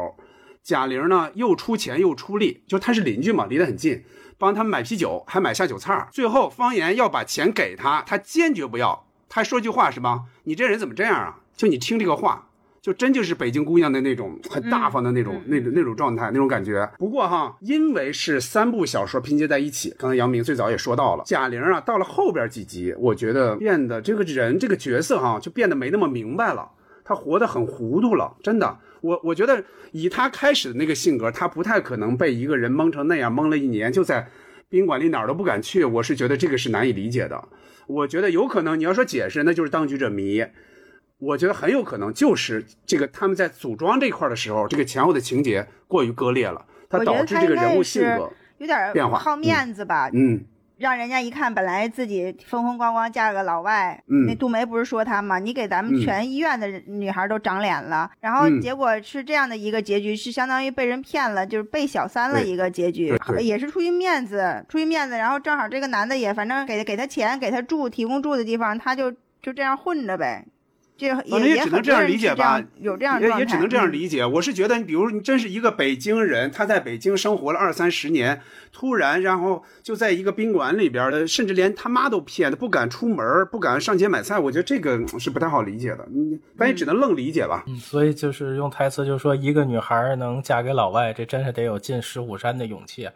[0.63, 4.04] 贾玲呢又出钱又出力，就她是邻居嘛，离得很近，
[4.38, 6.08] 帮他们买啤酒，还买下酒菜。
[6.12, 9.03] 最后方言要把钱给他，他坚决不要。
[9.34, 10.26] 他还说句话是吧？
[10.43, 11.39] 你这人怎么这样啊？
[11.58, 12.50] 就你听这个话。
[12.84, 16.86] 就真就是北京姑娘的那种很大方的那种、那种、那种状态、那种感觉。
[17.00, 26.69] 不过哈，因为是三部小说拼接在一起，刚才杨明最早也说到了，贾玲啊，到了后边几集，我觉得变得这个人这个角色哈，就变得没那么明白了，
[27.06, 28.78] 她活得很糊涂了，真的。
[29.00, 34.28] 我我觉得以她开始的那个性格，她不太可能被一个人蒙成那样，蒙了一年就在
[34.67, 35.86] 宾馆里哪儿都不敢去。
[35.86, 37.41] 我是觉得这个是难以理解的。
[37.88, 40.46] 我觉得有可能你要说解释，那就是当局者迷。
[41.19, 50.10] 我觉得很有可能就是这个他们在组装这块的时候，这个前后的情节过于割裂了，它导致这个人物性格有点变化，好面子吧？
[50.12, 50.43] 嗯，
[50.78, 55.40] 让人家一看，本来自己风风光光嫁个老外，嗯，那杜梅不是说她吗？
[55.40, 70.46] 你给咱们全医院的女孩都长脸了，然后结果是这样的一个结局，是相当于被人骗了，就是被小三了一个结局，也是出于面子，出于面子，然后正好这个男的也反正给给他钱，给他住，提供住的地方，他就就这样混着呗。
[70.99, 74.25] 反正也只能这样理解吧，有这样也也只能这样理解。
[74.25, 78.39] 我是觉得，你比如你真是一个北京人，他在北京生活了二三十年，
[78.71, 84.39] 突然然后就在一个宾馆里边的，甚至连他妈都骗，他不敢出门，不敢上街买菜。
[84.39, 87.63] 我觉得这个是不太好理解的，你反正只能愣理解吧。
[87.67, 93.10] 嗯，所以就是用台词就说，一个女孩能嫁给老外，这真是得有进石虎山的勇气。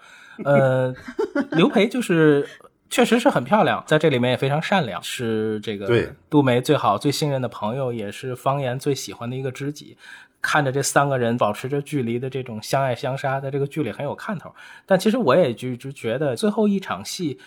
[0.43, 0.93] 呃，
[1.51, 2.45] 刘培就是。
[2.89, 5.87] 确实是很漂亮，在这里面也非常善良，是这个
[6.29, 9.97] 杜梅最好、最信任的朋友，也是方言最喜欢的一个知己。
[10.39, 14.53] 看着这三个人保持着距离的这种相爱相杀，在这个剧里很有看头。
[14.85, 17.39] 但其实我也就就觉得最后一场戏，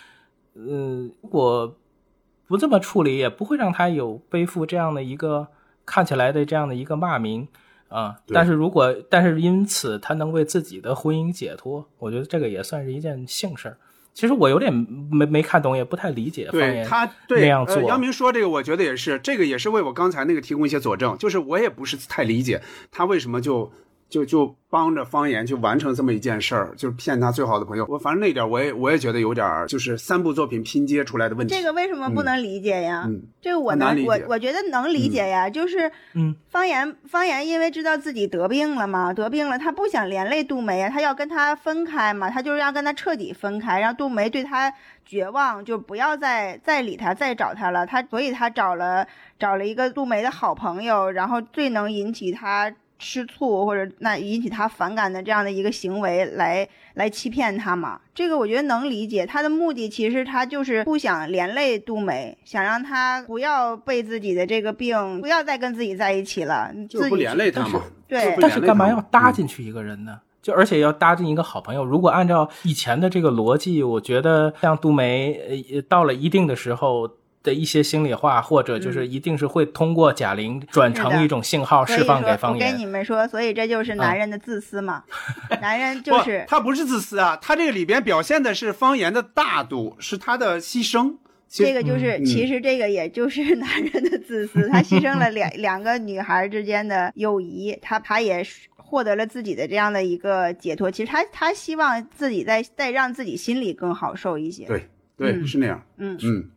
[0.55, 1.79] 呃，如果
[2.46, 5.46] 不这么处理，也不会让他有背负这样的一个
[5.87, 7.46] 看起来的这样的一个骂名
[7.88, 8.16] 啊。
[8.29, 13.79] 但是如果但是因此他能为自己的婚姻解脱，我觉得这个也算是一件幸事儿。
[14.12, 14.73] 其实我有点
[15.11, 16.49] 没没看懂，也不太理解。
[16.51, 21.16] 对他那样做，杨明说这个，我觉得也是，这个也是为我刚才那个提供一些佐证。
[21.16, 23.73] 就是我也不是太理解他为什么就
[24.11, 24.55] 就就。
[24.73, 27.85] 帮着方言去完成这么一件事儿，就是骗他最好的朋友。
[27.88, 31.53] 我反正那点我也我也觉得有点就是三部作品拼接出来的问题。
[31.53, 33.03] 这个为什么不能理解呀？
[33.05, 35.51] 嗯，这个我能我我觉得能理解呀。
[35.51, 44.73] 就是嗯，方言方言因为知道自己得病了嘛，得病了，他不想连累杜梅呀，他要跟他分开嘛，他就是要跟他彻底分开，让杜梅对他
[45.05, 47.85] 绝望，就不要再再理他，再找他了。
[47.85, 49.05] 他所以他找了
[49.37, 52.73] 找了一个杜梅的好朋友，然后最能引起他。
[53.00, 57.98] 吃醋或者那引起他反感的这样的一个行为来来欺骗他嘛？
[58.14, 59.24] 这个我觉得能理解。
[59.26, 66.70] 他的目的其实他就是不想连累杜梅，想让他不要被自己的这个病，不要再跟自己在一起了。
[66.88, 67.82] 就不连累他嘛？
[68.06, 68.36] 对。
[68.38, 70.20] 但是干嘛要搭进去一个人呢？
[70.42, 71.84] 就而且要搭进一个好朋友。
[71.84, 77.10] 如果按照以前的这个逻辑，我觉得像杜梅呃到了一定的时候。
[77.42, 82.66] 的一些心里话，或者就是一定是会通过贾玲转成一种信号释放给方言。
[82.66, 85.03] 我跟你们说，所以这就是男人的自私嘛。
[85.61, 91.16] 男人就是他不是自私啊，他这个里边表现的是方言的大度，是他的牺牲。
[91.48, 94.68] 这个就是，其实这个也就是 男人的自私。
[94.70, 100.88] 他牺牲了两两个女孩之间的友谊，他他也获得了自己的这样的一个解脱。
[100.90, 104.64] 其实他他希望自己再再让自己心里更好受一些。
[104.66, 105.83] 对对，是那样。
[105.96, 106.50] 嗯嗯。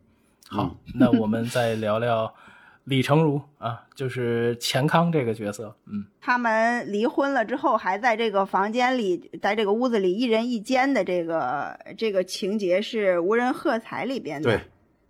[0.54, 2.32] 好，那我们再聊聊
[2.84, 5.74] 李成儒啊，就是钱康这个角色。
[5.86, 14.50] 嗯，他们离婚了之后，还在这个房间里，在这个屋子里一人一间的这个这个情节是《无人喝彩》里边的。
[14.50, 14.60] 对，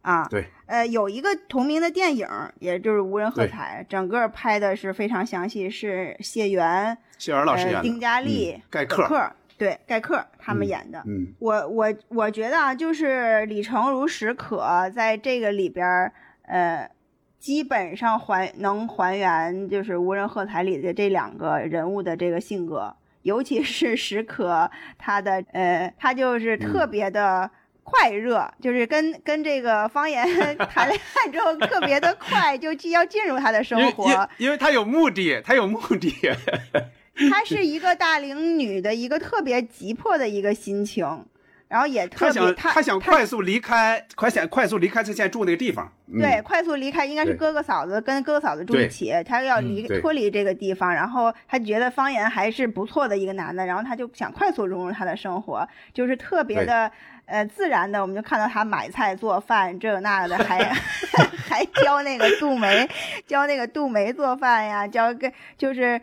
[0.01, 2.27] 啊，对，呃，有一个同名的电影，
[2.61, 9.31] 也就是《无人喝彩》，整个拍的是非常详细，是谢元、谢元老师演的，丁嘉丽、盖克。
[9.57, 16.91] 对盖克他们演的，嗯，我我我觉得啊，就是李成儒、史可在这个里边，呃，
[17.39, 27.51] 基本上还能还原，就是《无人喝彩》里的这两个人物的这个性格，尤其是史可，他的呃，他就是特别的
[27.83, 30.27] 快热，就是跟跟这个方言
[30.69, 36.13] 谈恋爱之后特别的快，就既要进入他的生活，因为他有目的，他有目的。
[37.31, 41.25] 她是一个大龄女的一个特别急迫的一个心情，
[41.69, 45.91] 然后也特别她她想快速离开，快想快速离开她现在住那个地方。
[46.19, 56.91] 对，快速离开应该是哥哥嫂子跟哥哥嫂子住一起，她要离脱离这个地方，然后她觉得方言还是不错的一个男的，然后她就想快速融入他的生活，就是特别的
[57.27, 60.59] 呃自然的，我们就看到他买菜做饭这那的，还
[61.49, 62.89] 还教那个杜梅
[63.27, 66.01] 教那个杜梅做饭呀，教跟就是。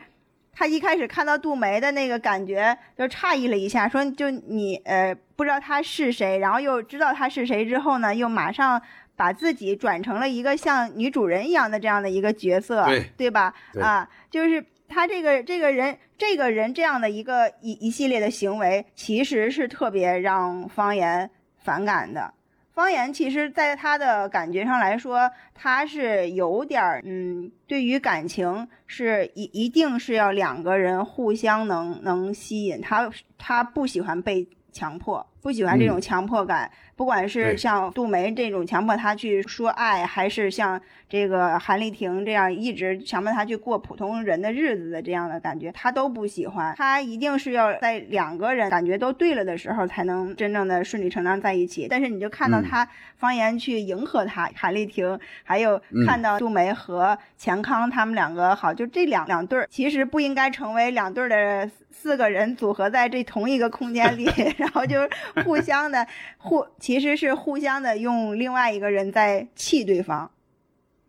[0.54, 8.82] 他一开始看到杜梅的那个感觉，就诧异了一下，说就你呃不知道他是谁，然后又知道他是谁之后呢，又马上
[9.16, 13.54] 把自己转成了一个像女主人一样的这样的一个角色，对对吧？
[13.74, 21.30] 对啊，就是他这个这个人这个人这样的一个一一系列的行为，其实是特别让方言
[21.64, 22.34] 反感的。
[22.74, 36.70] 方言其实，在他的感觉上来说，他是有点儿，嗯，对于感情是一一定是要两个人互相能能吸引他，他不喜欢被强迫，不喜欢这种强迫感。
[36.96, 40.80] 不管是像杜梅这种强迫他去说爱，还是像
[41.10, 46.76] 这个韩丽婷这样一直强迫他去过普通人的日子的这样的感觉，他都不喜欢。
[46.78, 51.88] 他一定是要在两个人感觉都对了的时候，才能真正的顺理成章在一起。
[51.90, 52.88] 但是你就看到嗯他
[53.18, 65.02] 方言去迎合他，韩丽婷，还有嗯看到杜梅和钱康他们两个好，就这两两对儿，其实不应该成为两对儿的四个人组合在这同一个空间里， 然后就
[65.46, 66.06] 互相的
[66.38, 70.30] 互，其实是互相的用另外一个人在气对方。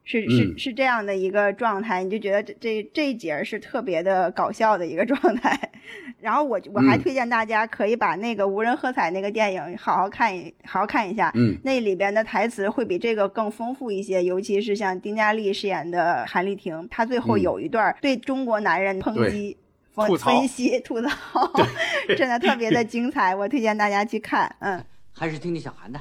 [0.05, 0.59] 是是嗯。
[0.59, 5.57] 是这样的一个状态，你就觉得这这这一节儿是特别的搞笑的一个状态。
[6.21, 7.01] 然后我我还嗯。
[7.03, 11.57] 推荐大家可以把那个无人喝彩那个电影好好看一好好看一下，嗯。
[11.63, 17.41] 那里边的台词会比这个更丰富一些，尤其是像丁嘉丽饰演的韩丽婷，她最后嗯。
[17.41, 19.62] 有一段对中国男人抨击、分
[19.95, 21.53] 吐槽分析、吐槽，
[22.17, 24.55] 真的特别的精彩，我推荐大家去看。
[24.61, 26.01] 嗯，还是听听小韩的。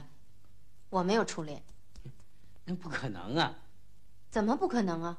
[0.89, 1.61] 我没有初恋，
[2.65, 3.55] 那不可能啊！
[4.29, 5.17] 怎么不可能啊？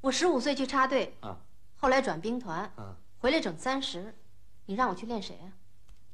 [0.00, 1.38] 我十五岁去插队，啊
[1.76, 4.14] 后来转兵团，啊，回来整三十，
[4.66, 5.52] 你让我去练谁啊？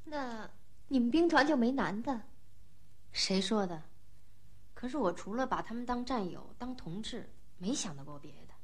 [0.04, 0.48] 那
[0.88, 2.22] 你们兵团就没男的？
[3.12, 3.82] 谁说的？
[4.74, 8.54] 可是我除了把他们当战友、当同志，没想到过别的。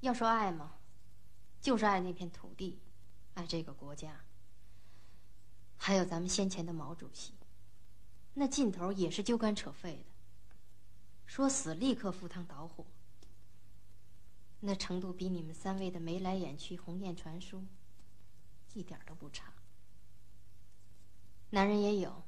[0.00, 0.72] 要说爱嘛，
[1.68, 2.80] 就是爱那片土地，
[3.34, 4.24] 爱这个国家，
[5.76, 7.34] 还有咱们先前的毛主席。
[8.32, 10.04] 那劲头也是揪肝扯肺的，
[11.26, 12.86] 说死立刻赴汤蹈火。
[14.60, 17.62] 那程度比你们三位的眉来眼去、鸿雁传书，
[18.72, 19.52] 一点都不差。
[21.50, 22.24] 男人也有，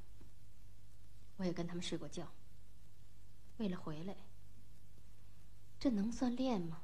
[1.37, 2.31] 我也跟他们睡过觉。
[3.57, 4.15] 为了回来，
[5.79, 6.83] 这能算恋吗？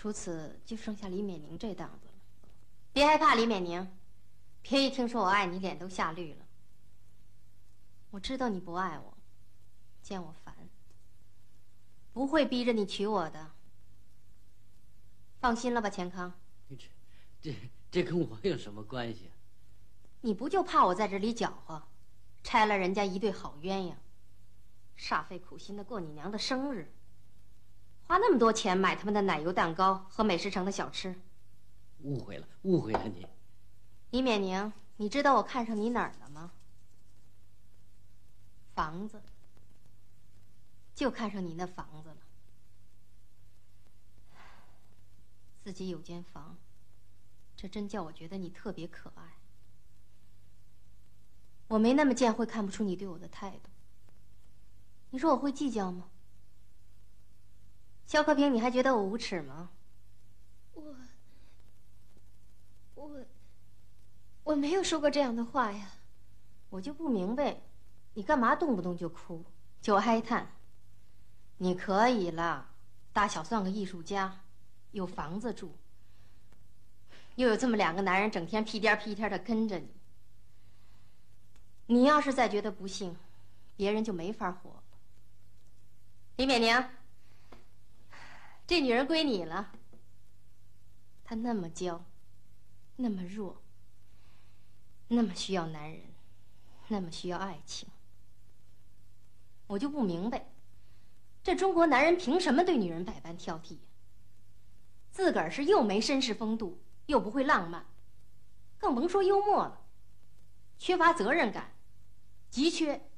[0.00, 2.14] 除此，就剩下李勉宁这档子了。
[2.90, 3.86] 别害怕，李勉宁，
[4.62, 6.46] 别一听说我爱你，脸都吓绿了。
[8.10, 9.18] 我知道你不爱我，
[10.00, 10.56] 见我烦，
[12.14, 13.50] 不会逼着你娶我的。
[15.38, 16.32] 放心了吧，钱康，
[17.42, 17.54] 这
[17.90, 19.36] 这跟我有什么关系啊？
[20.22, 21.82] 你不就怕我在这里搅和，
[22.42, 23.96] 拆了人家一对好鸳鸯，
[24.96, 26.90] 煞费苦心的过你娘的生日，
[28.10, 31.14] 花那么多钱买他们的奶油蛋糕和美食城的小吃。
[32.02, 33.24] 误会了，误会了你。
[34.10, 36.50] 李勉宁，你知道我看上你哪儿了吗？
[38.74, 39.22] 房子，
[40.92, 42.16] 就看上你那房子了。
[45.62, 46.56] 自己有间房，
[47.56, 49.22] 这真叫我觉得你特别可爱。
[51.68, 53.70] 我没那么贱，会看不出你对我的态度。
[55.10, 56.08] 你说我会计较吗？
[58.10, 59.70] 肖克平，你还觉得我无耻吗？
[60.74, 60.96] 我
[62.96, 63.24] 我
[64.42, 65.92] 我没有说过这样的话呀。
[66.70, 67.60] 我就不明白，
[68.14, 69.44] 你干嘛动不动就哭，
[69.80, 70.44] 就哀叹？
[71.58, 72.68] 你可以了，
[73.12, 74.40] 大小算个艺术家，
[74.90, 75.72] 有房子住，
[77.36, 79.88] 又有这么两个男人整天屁颠屁颠的跟着你。
[81.86, 83.16] 你要是再觉得不幸，
[83.76, 84.82] 别人就没法活了。
[86.38, 86.90] 李勉宁，
[88.70, 89.72] 这女人归你了。
[91.24, 92.04] 她那么娇，
[92.94, 93.60] 那么弱，
[95.08, 96.02] 那么需要男人。
[96.86, 97.88] 那么需要爱情，
[99.66, 100.52] 我就不明白，
[101.42, 103.78] 这中国男人凭什么对女人百般挑剔？
[105.10, 107.86] 自个儿是又没绅士风度，又不会浪漫，
[108.78, 109.84] 更甭说幽默了，
[110.78, 111.74] 缺乏责任感，
[112.50, 113.10] 急缺，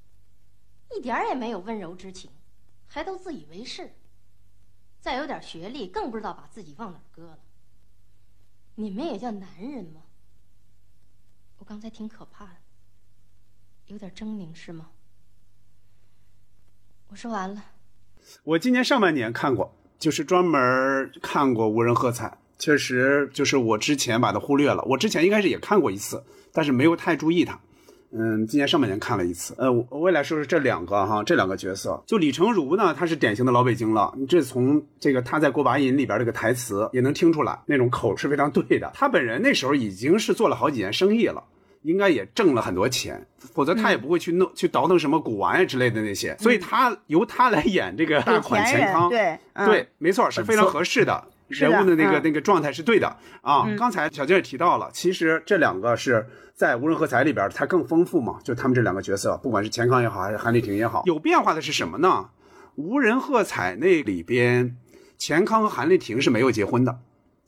[0.97, 2.31] 一点儿也没有温柔之情，
[2.87, 3.95] 还都自以为是。
[5.03, 7.39] 再有点学历，更不知道把自己往哪儿搁了。
[8.77, 10.01] 你们也叫男人吗？
[11.59, 12.53] 我刚才挺可怕的。
[13.89, 14.91] 有点狰狞是吗？
[17.09, 17.65] 我说完了。
[18.45, 24.85] 我今年上半年看过，就是专门看过《无人喝彩》，确实就是我之前把它忽略了。
[24.85, 27.61] 我之前应该是也看过一次，但是没有太注意它。
[28.13, 29.55] 嗯，今年上半年看了一次。
[29.59, 32.03] 呃，我我也来说说这两个哈，这两个角色。
[32.07, 34.13] 就李成儒呢，他是典型的老北京了。
[34.17, 38.91] 你这从这个他在《过把瘾》里边这个台词也能听出来，那种口是非常对的。
[38.95, 41.43] 他本人那时候已经是做了好几年生意了。
[41.83, 46.37] 应该也挣了很多钱，否则他也不会去弄、去倒腾什么古玩呀之类的那些。
[46.39, 49.37] 所以他由他来演这个大款钱康，对
[49.67, 51.25] 对，没错，是非常合适的。
[51.53, 53.67] 人物的那个那个状态是对的啊。
[53.79, 58.39] 刚才小静也提到了，其实这两个是在《无人喝彩》里边，它更丰富嘛。
[58.43, 62.09] 就他们这两个角色，不管是钱康也好，还是韩丽婷也好，有变化的是什么呢？
[62.77, 64.77] 《无人喝彩》那里边，
[65.19, 66.99] 钱康和韩丽婷是没有结婚的。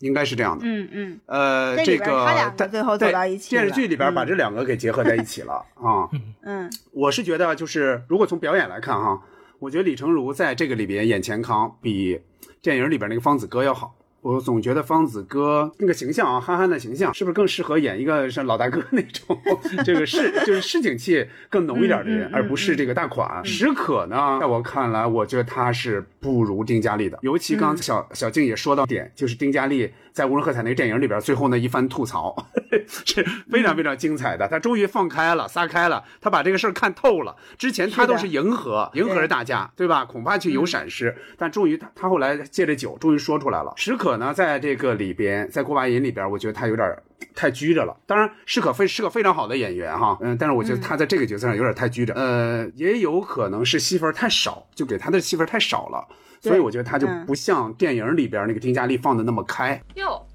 [0.01, 6.11] 应该是这样的，嗯嗯，呃，这个他俩最后走到一起，电视剧里边把这两个给结合在一起了啊。
[6.43, 9.23] 嗯，我是觉得就是如果从表演来看哈，
[9.61, 12.21] 我觉得李成儒在这个里边演钱康比
[12.65, 13.95] 电影里边那个方子哥要好。
[14.23, 19.39] 我总觉得方子哥那个形象啊，憨憨的形象，是不是更适合演一个像老大哥那种，
[19.85, 23.45] 这个市就是市井气更浓一点的人，而不是这个大款。
[23.45, 27.19] 史可呢，在我看来，我觉得他是不如丁嘉丽的。
[27.21, 32.35] 尤其刚才小小静也说到点，就是丁嘉丽在《无人喝彩》那个电影里边，最后那一番吐槽
[33.05, 34.47] 是非常非常精彩的。
[34.47, 37.35] 他终于放开了，撒开了，他把这个事儿看透了。
[37.59, 40.05] 之前他都是迎合，迎合着大家，对吧？
[40.05, 41.13] 恐怕就有闪失。
[41.37, 43.75] 但终于他他后来借着酒，终于说出来了。
[43.77, 44.15] 史可。
[44.17, 46.97] 呢在这个里边，在《过把瘾》里边，我觉得他有点
[47.35, 47.97] 太拘着了。
[48.07, 52.15] 当然，是可非是个非常好的演员哈，嗯，但是我觉得他在这个角色上有点太拘着。
[52.15, 56.07] 呃，也有可能是戏份太少，就给他的戏份太少了，
[56.49, 59.83] 所以我觉得他就不像电影里边那个丁佳丽放的那么开。
[59.95, 60.27] 哟，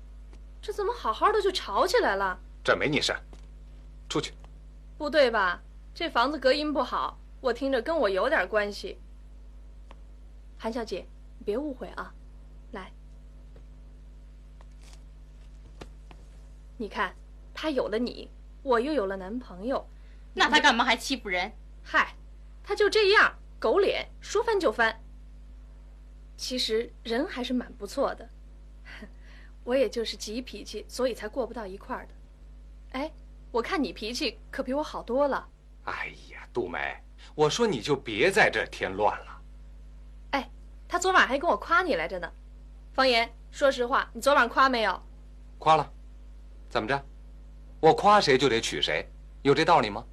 [0.60, 2.40] 这怎么好好的就吵起来了？
[2.64, 3.16] 这没你事，
[4.10, 4.34] 出去。
[4.98, 5.62] 不对吧？
[5.94, 8.98] 这房子隔音不好，我听着跟我有点关系。
[10.58, 11.06] 韩小姐，
[11.38, 12.12] 你别误会啊。
[12.72, 12.92] 来
[16.78, 17.14] 你看，
[17.54, 18.30] 他有了你，
[18.64, 19.88] 我又有了男朋友，
[20.34, 21.52] 那他干嘛还欺负人？
[21.84, 22.16] 嗨，
[22.64, 25.00] 他就这样，狗脸，说翻就翻。
[26.40, 28.28] 其实人还是蛮不错的，
[29.66, 32.14] 我也就是急脾气，所以才过不到一块儿的。
[32.94, 33.12] 哎，
[33.52, 35.46] 我看你脾气可比我好多了。
[35.84, 36.96] 哎呀，杜梅，
[37.36, 39.42] 我说你就别在这添乱了。
[40.32, 40.50] 哎，
[40.88, 42.32] 他昨晚还跟我夸你来着呢。
[42.94, 44.98] 方言，说实话，你昨晚夸没有？
[45.58, 45.92] 夸了。
[46.70, 47.06] 怎么着？
[47.82, 49.06] 我夸谁就得娶谁，
[49.42, 50.06] 有这道理吗？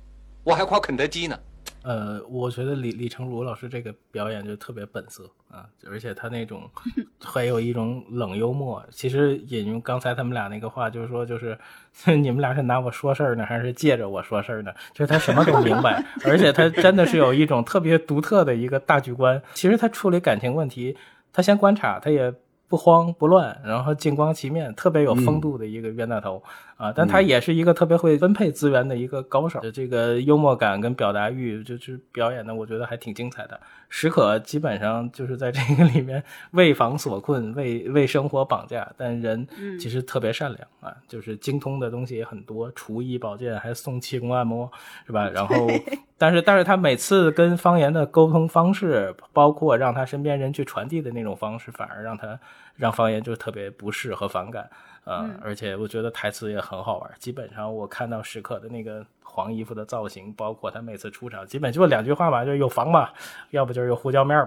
[0.42, 1.40] 我还夸肯德基呢。
[1.86, 6.68] 呃，我觉得李李成儒老师这个表演就特别本色啊，而且他那种
[7.22, 8.84] 还有一种冷幽默。
[8.90, 11.56] 其实引用刚才他们俩那个话，就是说，就是
[12.20, 14.72] 你们俩是拿我说事儿呢，还是借着我说事儿呢？
[14.92, 19.40] 就是他什么都明白， 而且他真的是有一种特别独特的一个大局观。
[19.54, 20.96] 其实他处理感情问题，
[21.32, 22.34] 他先观察，他也。
[22.68, 26.42] 不慌不乱，然后静光其面，特别有风度的一个冤大头
[26.76, 26.92] 啊！
[26.92, 33.60] 但他也是一个特别会分配资源的一个高手，这个幽默感跟表达欲，就是表演的，我觉得还挺精彩的。
[33.88, 36.22] 史可基本上就是在这个 里面
[36.52, 39.46] 为防所困，为为生活绑架，但人
[39.78, 44.70] 其实特别善良啊，就是精通的东西也很多，厨艺保健还送气功按摩，
[45.06, 45.28] 是吧？
[45.28, 45.66] 然后，
[46.18, 52.38] 但是但是他每次跟方言的沟通方式，包括让他身边人去传递的那种方式，反而让他。
[52.76, 54.68] 让方言就特别不适和反感，
[55.08, 57.10] 嗯，而且我觉得台词也很好玩。
[57.18, 63.14] 基本上我看到史可的那个黄衣服的造型，包括他每次出场，基本就两句话吧，就有房吧，
[63.50, 64.46] 要不就是有胡椒面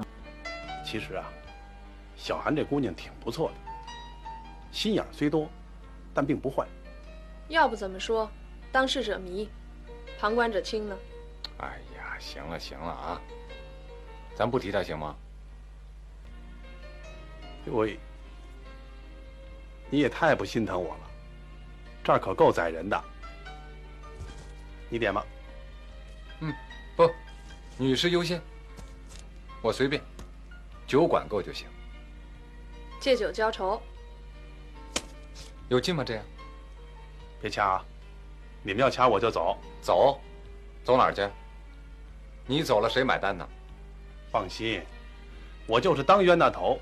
[0.83, 1.23] 其实啊，
[2.15, 3.55] 小韩这姑娘挺不错的，
[4.71, 5.47] 心眼虽多，
[6.13, 6.67] 但并不坏。
[7.47, 8.29] 要不怎么说
[8.71, 9.49] 当事者迷，
[10.19, 10.97] 旁观者清呢？
[11.59, 13.21] 哎呀，行了行了啊，
[14.35, 15.15] 咱不提他行吗？
[17.65, 17.87] 我，
[19.89, 21.01] 你也太不心疼我了，
[22.03, 23.03] 这儿可够宰人的。
[24.89, 25.25] 你点吧。
[26.41, 26.53] 嗯，
[26.95, 27.11] 不，
[27.77, 28.41] 女士优先。
[29.61, 30.01] 我随便，
[30.87, 31.67] 酒管够就行。
[32.99, 33.81] 借酒浇愁。
[35.69, 36.03] 有劲吗？
[36.03, 36.23] 这样？
[37.41, 37.85] 别掐啊！
[38.63, 39.57] 你们要掐我就走。
[39.81, 40.19] 走？
[40.83, 41.27] 走哪儿去？
[42.45, 43.47] 你走了谁买单呢？
[44.31, 44.81] 放心，
[45.67, 46.79] 我就是当冤大头。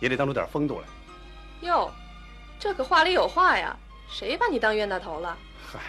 [0.00, 0.86] 也得当出点风度来。
[1.64, 1.90] 哟，
[2.58, 3.76] 这可话里有话呀！
[4.08, 5.36] 谁把你当冤大头了？
[5.66, 5.80] 嗨，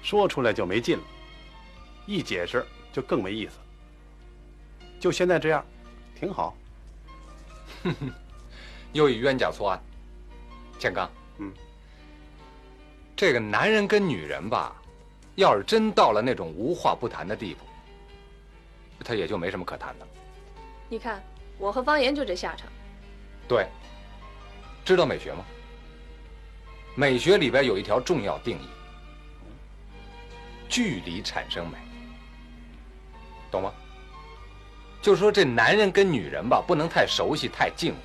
[0.00, 1.04] 说出来就没劲了，
[2.06, 3.58] 一解释就更没意思。
[5.00, 5.64] 就现在这样，
[6.14, 6.56] 挺好。
[7.82, 8.12] 哼哼，
[8.92, 9.82] 又一冤假错案。
[10.78, 11.52] 建刚，嗯，
[13.16, 14.74] 这个男人跟女人吧，
[15.34, 17.64] 要是真到了那种无话不谈的地步，
[19.04, 20.10] 他也就没什么可谈的了。
[20.88, 21.22] 你看，
[21.58, 22.68] 我和方言就这下场。
[23.48, 23.66] 对，
[24.84, 25.44] 知道美学吗？
[26.94, 28.68] 美学里边有一条重要定义，
[30.68, 31.78] 距离产生美，
[33.50, 33.72] 懂吗？
[35.00, 37.98] 就是说，这男人跟女人吧，不能太熟悉、太近乎，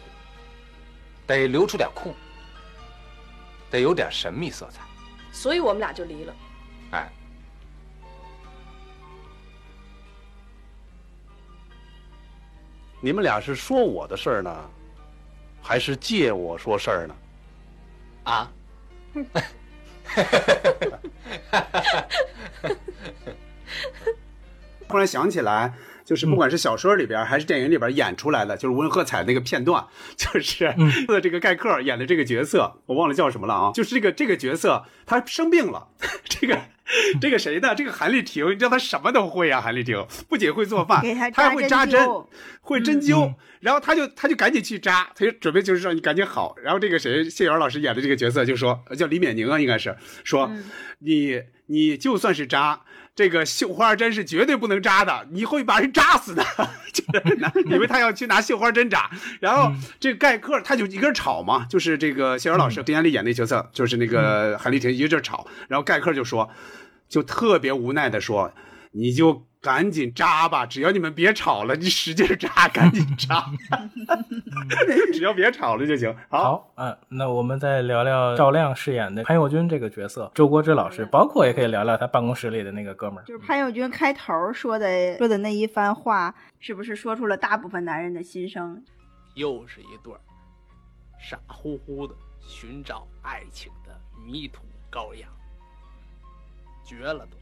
[1.28, 2.14] 得留出点空，
[3.70, 4.82] 得有点神秘色彩。
[5.32, 6.36] 所以我们俩就离了。
[6.92, 7.12] 哎，
[13.00, 14.70] 你们俩是说我的事儿呢，
[15.68, 17.16] 还是借我说事儿呢？
[18.24, 18.50] 啊？
[24.88, 25.74] 突然想起来，
[26.06, 30.74] 就是不管是小说里边还是电影里边演出来的，就是文赫彩那个片段，就是
[31.06, 35.90] 的 这个盖克演的这个角色，我忘了叫什么了啊，就是这个这个角色他生病了，
[36.40, 36.60] 这个
[37.20, 37.76] 这个谁呢？
[37.76, 41.02] 这个韩丽婷，你知道她什么都会啊，韩丽婷不仅会做饭，
[41.34, 42.08] 她还会扎针，
[42.62, 46.56] 会针灸，然后她就她就赶紧去扎，她就准备就是让你赶紧好。
[46.62, 50.52] 然后这个谁谢元老师演的这个角色就说叫李勉宁啊，应该是说
[51.00, 52.82] 你你就算是扎。
[53.18, 56.46] 这个绣花针是绝对不能扎的，你会把人扎死的。
[57.66, 59.10] 以为他要去拿绣花针扎，
[59.40, 66.50] 然后这个盖克他就一个人吵嘛，就是这个谢元老师丁安丽演那角色，就是那个韩丽婷一个劲吵，然后盖克就说，
[67.10, 68.54] 就特别无奈的说，
[68.92, 69.46] 你就。
[69.68, 70.66] 赶紧扎吧！
[70.66, 73.44] 只要你们别吵了，你使劲扎，赶紧扎，
[75.12, 76.16] 只要别吵了就行。
[76.30, 88.82] 好，嗯，那我们再聊聊赵亮饰演的潘友军这个角色，周国志老师，包括也可以聊聊他办公室里的那个哥们儿，就是潘友军开头说的 说的那一番话，是不是说出了大部分男人的心声？
[89.36, 90.14] 又是一对
[91.20, 93.94] 傻乎乎的寻找爱情的
[94.26, 95.30] 迷途羔羊，
[96.86, 97.36] 绝了都！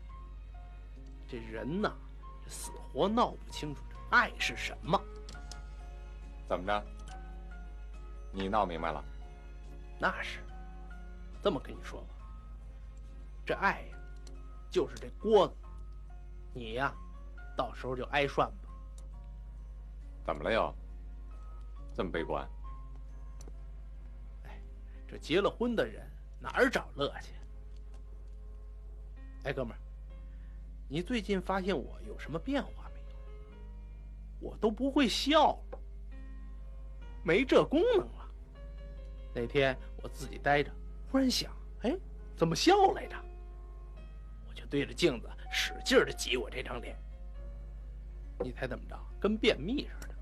[1.29, 1.93] 这人呐。
[2.47, 5.01] 死活闹不清楚这爱是什么？
[6.47, 6.85] 怎么着？
[8.31, 9.03] 你闹明白了？
[9.99, 10.39] 那是。
[11.41, 12.07] 这么跟你说吧，
[13.45, 13.97] 这爱呀，
[14.71, 15.53] 就是这锅子。
[16.53, 16.91] 你呀，
[17.55, 18.69] 到时候就挨涮吧。
[20.25, 20.75] 怎么了又？
[21.93, 22.47] 这么悲观？
[24.45, 24.59] 哎，
[25.07, 26.03] 这结了婚的人
[26.39, 27.31] 哪儿找乐去？
[29.43, 29.79] 哎，哥们儿。
[30.87, 34.51] 你最近发现我有什么变化没有？
[34.51, 35.57] 我都不会笑，
[37.23, 38.31] 没这功能了。
[39.33, 40.71] 那天我自己待着，
[41.11, 41.97] 忽然想，哎，
[42.35, 43.15] 怎么笑来着？
[44.47, 46.95] 我就对着镜子使劲的挤我这张脸。
[48.39, 48.97] 你猜怎么着？
[49.19, 50.15] 跟便秘似的。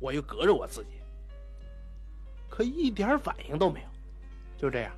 [0.00, 1.00] 我又隔着我自己，
[2.48, 3.88] 可一点反应都没有。
[4.56, 4.96] 就这样。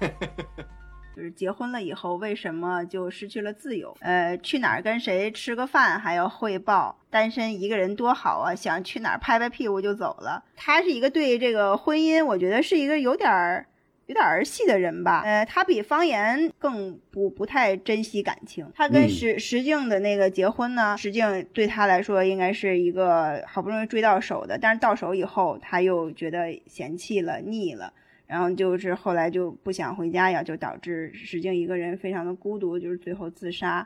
[1.16, 3.96] 就是结婚了以后，为什么就失去了自由？
[4.00, 8.54] 呃，去哪儿跟谁吃个饭还要汇报，单身一个人多好啊！
[8.54, 10.44] 想去哪儿拍拍屁股就走了。
[10.56, 13.66] 他是一个对这个婚姻，我觉得是一个有点儿
[14.06, 15.22] 有点儿戏的人吧。
[15.24, 18.70] 呃，他比方言更不不太珍惜感情。
[18.74, 27.92] 他跟石石静的那个结婚呢，石静对他来说应该是一个好不容易追到手的，但是到手以后他又觉得嫌弃了、腻了。
[28.30, 33.84] 然后就是后来就不想回家呀，就导致石静一个人非常的孤独，就是最后自杀。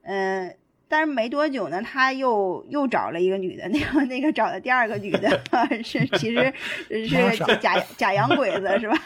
[0.00, 0.56] 嗯，
[0.88, 5.38] 但是没多久呢，他又又找了一个女的，那个那个找的第二个女的
[5.84, 6.54] 是其实
[6.88, 8.96] 是假假洋鬼子是吧？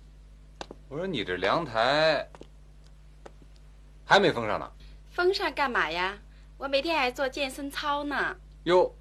[0.90, 2.28] 我说你这凉台
[4.04, 4.70] 还没封上呢？
[5.10, 6.18] 封上干嘛呀？
[6.58, 8.36] 我每天还做健身操呢。
[8.64, 8.94] 哟，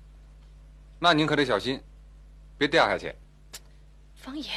[1.00, 1.82] 那您可得小心，
[2.58, 3.14] 别掉下去。
[4.16, 4.50] 方言。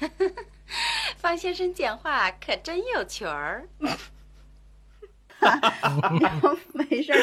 [1.18, 3.68] 方先生讲话可真有趣儿，
[6.20, 7.18] 然 后没事儿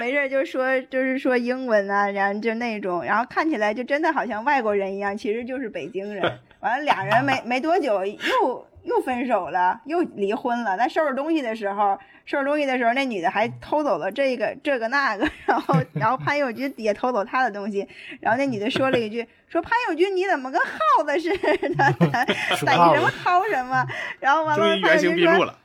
[0.00, 6.22] 没事儿就说就是说英文啊，然后就那种，然后看起来就真的好像外国人一样，其实就是北京人。
[6.60, 10.76] 完了，俩人没没多久又又分手了，又离婚了。
[10.76, 11.98] 在收拾东西的时候。
[12.28, 17.88] 收拾东西的时候，那女的还偷走了这个、 这个、那个，然后， 然后潘友军也偷走她的东西，
[18.20, 22.66] 然后那女的说了一句：“说潘友军你怎么跟耗子似的，逮什
[23.00, 23.82] 么薅什么。”
[24.20, 25.58] 然后完了，原形毕露了。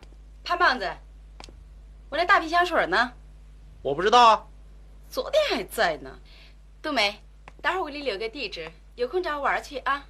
[0.46, 0.90] 潘胖子，
[2.10, 3.12] 我那大瓶香水呢？
[3.82, 4.44] 我不知道啊。
[5.10, 6.18] 昨天还在呢。
[6.82, 7.20] 杜梅，
[7.62, 10.06] 待会儿我给你留个地址，有空找我玩去啊。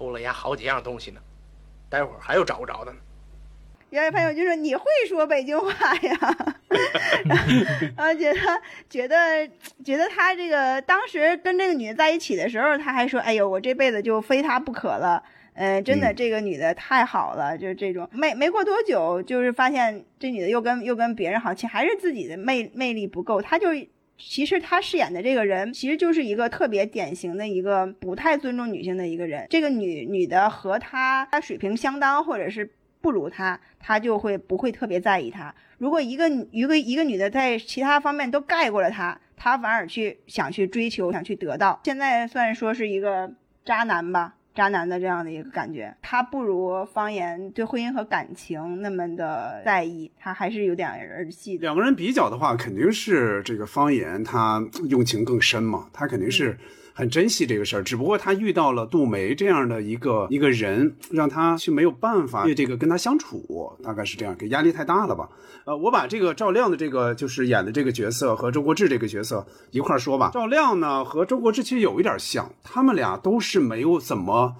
[0.00, 1.20] 偷了丫好几样东西呢。
[1.90, 2.98] 待会儿还有找不着的呢。
[3.90, 6.36] 原来朋友就说你会说北京话呀，
[7.98, 8.38] 然后觉得
[8.88, 9.46] 觉得
[9.84, 15.22] 觉得他这个当时跟这个女的在一起的时候，他还说：“哎呦，我这辈子就非她不可了。”
[15.54, 18.08] 嗯，真的，这个女的太好了，就是这种。
[18.12, 23.68] 没没过多久，就是发现这女的又跟又跟别人好，其实还是自己的魅魅力不够，他就
[24.22, 29.46] 其实他饰演的这个人，其实就是一个特别典型的一个不太尊重女性的一个人。
[29.50, 35.54] 这个女女的和他他水平相当，或者是不如他，他就会不会特别在意他。
[35.78, 41.80] 如果一个一个一个女的在其他方面都盖过了他，他反而去想去追求，想去得到。
[41.84, 43.32] 现在算说是一个
[43.64, 44.34] 渣男吧。
[44.54, 51.56] 渣男的这样的一个感觉，他不如方言对婚姻和感情那么的在意，他还是有点儿戏。
[51.58, 56.58] 两个人比较的话，肯定是这个方言他用情更深嘛，他肯定是。
[57.00, 65.26] 很珍惜这个事儿，只不过他遇到了杜梅这样的一个一个人，让他去没有办法这个跟他相处，大概是这样，给压力太大了吧？
[65.64, 70.30] 呃，我把这个赵亮的这个就是演的这个角色和周国志这个角色一块儿说吧。
[70.34, 74.54] 赵亮呢和周国志其实有一点像，他们俩都是没有怎么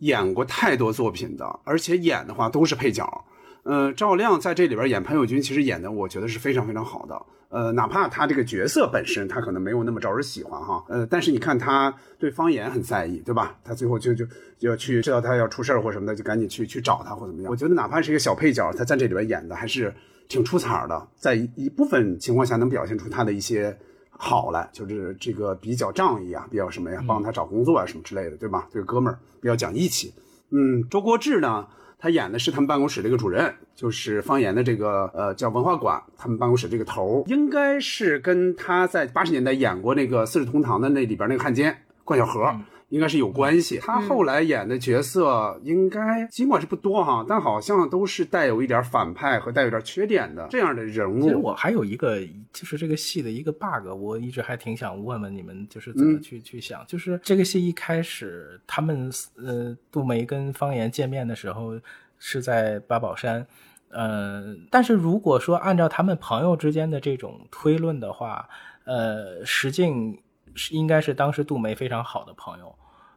[0.00, 3.24] 演过太多作品的，而且演的话都是配角。
[3.62, 7.22] 呃，赵亮在这里边演潘友军，其实演的我觉得是非常非常好的。
[7.54, 13.56] 呃，哪怕他这个角色本身他可能没有那么招人喜欢哈，呃，但是你看他对方言很在意，对吧？
[13.62, 14.26] 他最后就就
[14.58, 17.50] 就要去知道他要出事儿或什么的，就赶紧去去找他或怎么样。
[17.52, 19.94] 我觉得哪怕是一个小配角，他在这里边演的还是
[20.26, 23.78] 挺出彩的，在一部分情况下能表现出他的一些
[24.10, 28.66] 好来，就是这个比较仗义啊，比较什么呀，帮他找工作啊什么之类的，对吧？
[28.72, 30.12] 这个哥们儿比较讲义气。
[30.50, 31.68] 嗯，周国志呢？
[32.04, 41.74] 他演的是他们办公室这个主任，就是方言的这个呃叫文化馆，他们办公室这个头，应该是跟他在八十年代演过那个《四世同堂》的那里边那个汉奸
[42.04, 42.54] 关小河。
[42.94, 43.80] 应该是有关系。
[43.80, 51.20] 他后来演的角色应该尽管是不多哈，但好像都是带有一点反派和带有点缺点的这样的人物。
[51.20, 52.20] 其实我还有一个，
[52.52, 56.86] 就是这个戏的一个 bug，我一直还挺想问问你们，就是怎么去去想。
[56.86, 61.72] 就是这个戏一开始，他们呃杜梅跟方言见面的时候
[62.20, 63.44] 是在八宝山，
[63.88, 68.48] 呃，但是如果说按照他们朋友之间的这种推论的话，
[68.84, 70.16] 呃，石敬
[70.54, 72.72] 是应该是当时杜梅非常好的朋友。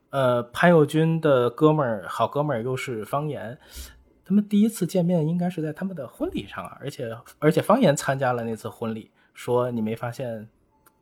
[0.10, 3.58] 呃，潘友军的哥们儿，好哥们儿又是方言，
[4.24, 10.48] 他们第一次见面应该是在他们的婚礼上啊，而且而且方言参加了那次婚礼，说你没发现，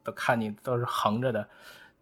[0.03, 1.47] 都看你都是横着的，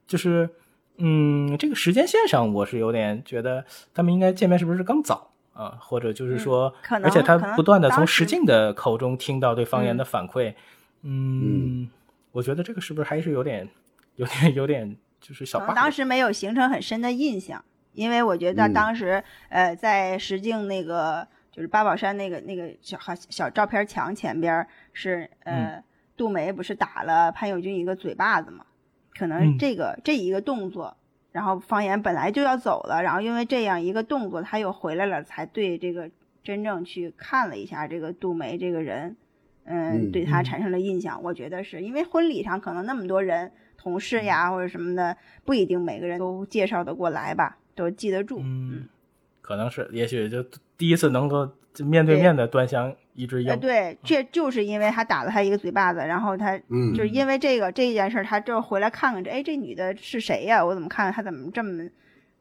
[0.08, 0.50] 就是
[0.98, 5.78] 嗯，这个时间线上我是有点觉得他们应该见面是不是更早啊？
[5.82, 6.74] 或者就是说，
[7.04, 10.54] 而且他不断的从石静的口中听到对方言的反馈，
[11.02, 11.90] 嗯，
[12.32, 13.70] 我觉得这个是不是还是有点
[14.16, 14.96] 有点有点。
[15.24, 17.64] 就是小当时没有形成很深的印象，
[17.94, 23.00] 因为我觉得当时，呃，在石敬那个就是八宝山那个那个小
[23.30, 25.82] 小照片墙前边是呃，
[26.18, 28.66] 杜梅不是打了潘友军一个嘴巴子嘛？
[29.18, 30.98] 可能这个这一个动作，
[31.32, 36.12] 然后方言本来就要走了，然后因为这样一个动作，他又回来了，才对这个
[36.44, 39.16] 真正去看了一下这个杜梅这个人，
[39.64, 41.24] 嗯，对他产生了印象。
[41.24, 43.54] 我觉得是因为婚礼上可能那么多人。
[43.84, 48.40] 同事呀，或者什么的，不一定每个人都介绍得过来吧，都记得住。
[48.42, 48.88] 嗯，
[49.42, 50.42] 可能是，也许就
[50.78, 53.60] 第一次能够面对面的端详一只鹰。
[53.60, 56.58] 对，这就是因为他打了他一个嘴巴子，然后他，
[56.96, 60.64] 就是因为这个这件事，他就回来看看这，哎，这女的是谁呀？
[60.64, 61.84] 我怎么看他怎么这么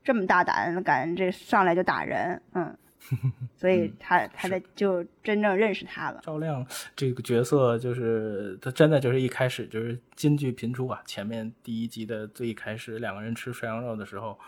[0.04, 2.40] 这么大胆，敢这上来就打人？
[2.54, 2.72] 嗯。
[3.56, 6.20] 所以他他的就真正认识他了。
[6.22, 11.02] 赵亮这个角色就是他真的就是一开始就是金句频出啊！
[11.04, 14.38] 前面第一集的最一开始两个人吃涮羊肉的时候，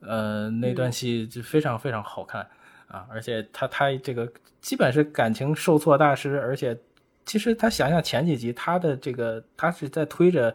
[0.00, 2.46] 呃，那段戏就非常非常好看
[2.88, 3.06] 啊！
[3.10, 4.30] 而且他他这个
[4.60, 6.76] 基本是感情受挫大师，而且
[7.24, 10.54] 其实他想想前几集他的这个他是在推着。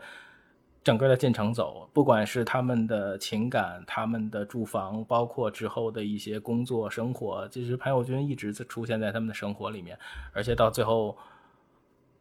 [0.85, 9.97] 整个的进程走，不管是他们的情感、他们的住房，包括之后的一些工作生活，其实潘友军一直在出现在他们的生活里面。
[10.31, 11.17] 而且到最后，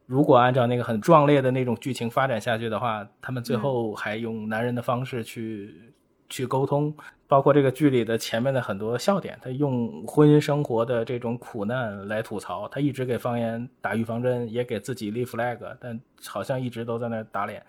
[0.07, 5.93] 如果按照那个很壮烈的那种剧情发展下去的话，他们最后还用男人的方式去
[6.31, 6.97] 去沟通。
[7.27, 17.63] 包括这个剧里的前面的很多笑点，他用婚姻生活的这种苦难来吐槽，他一直给方言打预防针，也给自己立 flag，但好像一直都在那打脸。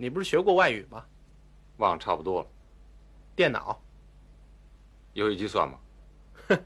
[0.00, 1.04] 你不是学过外语吗？
[1.76, 2.48] 忘差不多了。
[3.36, 3.78] 电脑，
[5.12, 5.78] 游戏机算吗？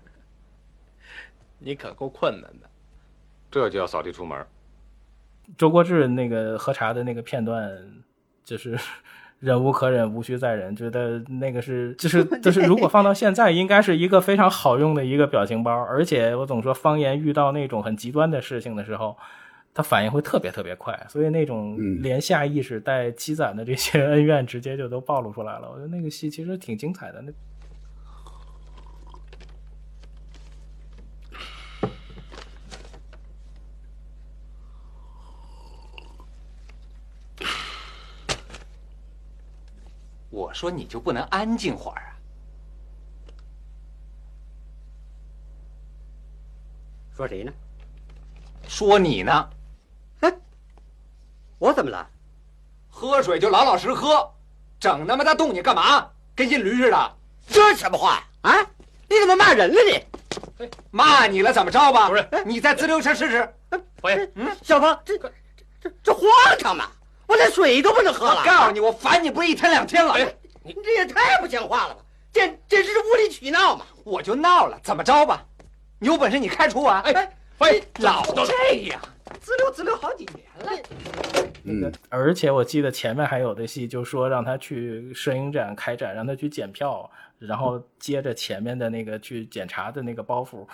[1.58, 2.70] 你可够困难的。
[3.50, 4.46] 这就要扫地出门。
[5.58, 7.76] 周国志那个喝茶的那个片段，
[8.44, 8.78] 就是
[9.40, 10.76] 忍无可忍，无需再忍。
[10.76, 15.72] 觉得那个是，就是 就是，如果放到现在，应该是一个非常好用的一个表情包。
[15.72, 19.18] 而且我总说，方言遇到那种很极端的事情的时候。
[19.74, 25.68] 他反应会特别特别快所以那种连下意识带积攒的这些 恩怨直接就都暴露出来了。
[25.68, 27.32] 我觉得那个戏其实挺精彩的那
[40.30, 42.10] 我说你就不能安静会儿啊？
[47.16, 47.52] 说谁呢？
[48.66, 49.50] 说你呢？
[51.64, 52.06] 我怎么了？
[52.90, 54.30] 喝水就老老实实喝，
[54.78, 56.06] 整那么大动静干嘛？
[56.36, 57.12] 跟印驴似的。
[57.48, 58.54] 这什么话啊？
[59.08, 60.68] 你怎么骂人了你？
[60.90, 62.10] 骂你了怎么着吧？
[62.10, 63.54] 不是，你再滋溜一下试试。
[64.02, 65.32] 我也，嗯，小芳，这这
[65.80, 66.22] 这这荒
[66.58, 66.84] 唐嘛！
[67.26, 68.42] 我连水都不能喝了。
[68.42, 70.18] 我告诉你，我烦你不是一天两天了。
[70.62, 72.00] 你这也太不像话了吧！
[72.30, 73.86] 简简直是无理取闹嘛！
[74.04, 75.42] 我就闹了，怎么着吧？
[75.98, 76.90] 你有本事你开除我！
[76.90, 79.00] 啊哎哎，老这样，
[79.40, 80.43] 滋溜滋溜好几年了。
[81.64, 90.66] 嗯，而且我记得前面还有的戏，就说让他去摄影展开展，让他去检票，然后接着前面的那个去检查的那个包袱，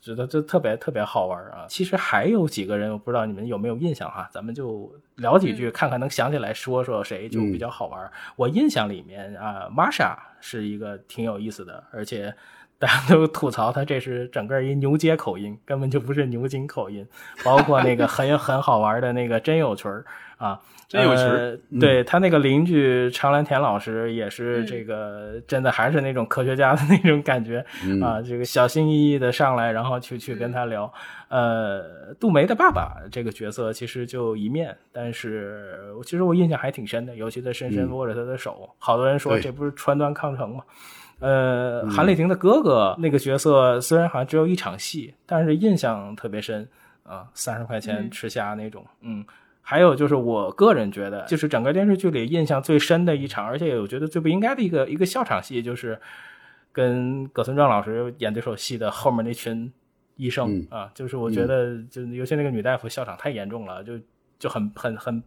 [0.00, 1.66] 觉得这特别特别好玩啊。
[1.68, 8.10] 其实还有几个人，我不知道你们有没有印象哈，咱们就聊几句，看看能想起来说说谁就比较好玩。
[8.36, 12.34] 我印象里面啊，玛莎是一个挺有意思的，而且。
[12.82, 17.06] 大家都吐槽他这是整个一牛街口音，根本就不是牛津口音。
[17.44, 20.04] 包括那个很 很好玩的那个真有群儿
[20.36, 27.64] 啊，真有群儿，对他那个邻居常兰田老师也是这个真的还是那种科学家的那种感觉
[28.02, 30.92] 啊，这个小心翼翼的上来，然后去去跟他聊。
[31.28, 38.68] 呃，杜梅的爸爸这个角色其实就一面，但是其实我印象还挺深的，尤其他深深握着他的手。
[38.76, 40.64] 好多人说这不是川端康成吗？
[41.22, 46.68] 呃，韩丽婷的哥哥那个角色虽然好像只有一场戏，但是印象特别深
[47.04, 48.84] 啊，三十块钱吃虾那种。
[49.00, 49.24] 嗯，
[49.60, 55.98] 还有就是我个人觉得，就是整个电视剧里印象最深的一场，而且我觉得最不应该的一个一个笑场戏，就是
[56.72, 59.72] 跟葛存壮老师演这首戏的后面那群
[60.16, 63.92] 医生啊，就是我觉得就尤其那个女大夫笑场太严重了，就
[64.38, 65.22] 就很很很。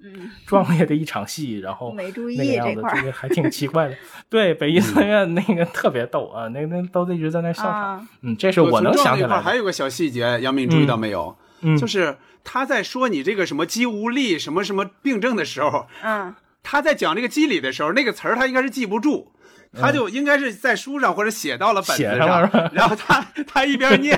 [0.00, 3.96] 嗯，壮烈的一场戏，然后没注意这这个还挺奇怪的。
[4.30, 8.06] 对，北医三院那个特别逗啊，那那都一直在那笑场。
[8.22, 9.40] 嗯，这是我能想起来。
[9.40, 11.36] 还有个小细节，杨敏注意到没有？
[11.62, 16.32] 嗯，就是他在说你这个什么肌无力什么什么病症的时候，嗯，
[16.62, 19.32] 他在讲这个机理的时候，那个词儿他应该是记不住，
[19.72, 24.16] 他就应该是在书上或者写到了本子上，然后他 他一边念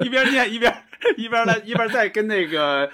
[0.00, 0.76] 一边念一边
[1.16, 2.90] 一边来一边在跟那个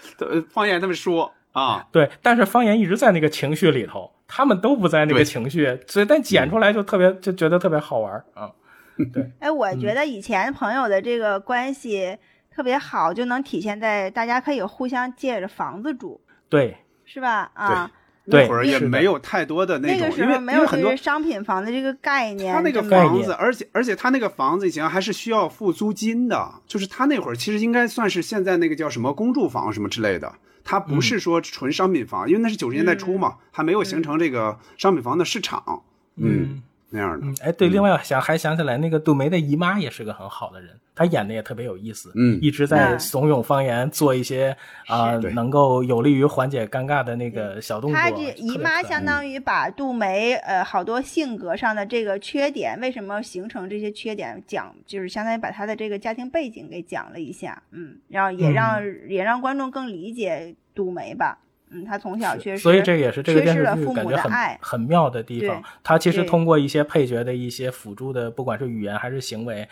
[0.48, 1.34] 方言他们说。
[1.52, 8.50] 啊，对，但是方言一直在那个情绪里头，他们都不在那个情绪，所以但剪出来就特别就觉得特别好玩啊。
[9.12, 12.16] 对，哎，我觉得以前朋友的这个关系
[12.50, 17.50] 特别好，就能体现在大家可以互相借着房子住，对，是吧？
[17.54, 17.90] 啊，
[18.24, 22.52] 那会儿也没有太多的那种，因为没有很多商品房的这个概念。
[22.52, 30.32] 他那个房子，而且而且他那个房子以前还是需要付租金的，就是他那会儿其实应该算是现在那个叫什么公住房什么之类的。
[30.70, 35.82] 它不是说纯商品房，因为那是九十年代初嘛，还没有形成这个商品房的市场，
[36.16, 37.26] 嗯，那样的。
[37.26, 48.00] 嗯哎，对，另外想还想起来，那个杜梅的姨妈也是个很好的人，她演的也特别有意思，嗯，一直在怂恿方言做一些啊，能够有利于缓解尴尬的那个小动作。
[48.00, 60.54] 她这姨妈相当于把杜梅呃好多性格上的这个缺点，为什么形成这些缺点，讲就是相当于把她的这个家庭背景给讲了一下，嗯，然后也让也让观众更理解。
[60.74, 61.36] 杜梅吧，
[61.70, 65.62] 嗯，他从小缺失，所以这也是这个电视剧感觉很很妙的地方。
[65.82, 69.68] 他其实通过一些配角的一些辅助的，不管是语言还是行为，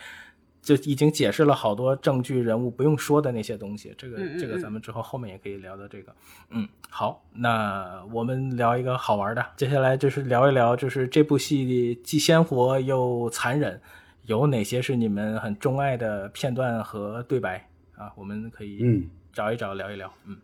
[0.61, 3.93] 就已经解释了好多证据人物不用说的那些东西。
[3.97, 6.13] 这个这个咱们之后后面也可以聊到这个。
[6.49, 13.79] 嗯，好，那我们聊一个好玩的，接下来就是聊一聊，就是这部戏既鲜活又残忍，
[14.25, 18.11] 有哪些是你们很钟爱的片段和对白啊？
[18.15, 20.37] 我们可以嗯找一找聊一聊，嗯。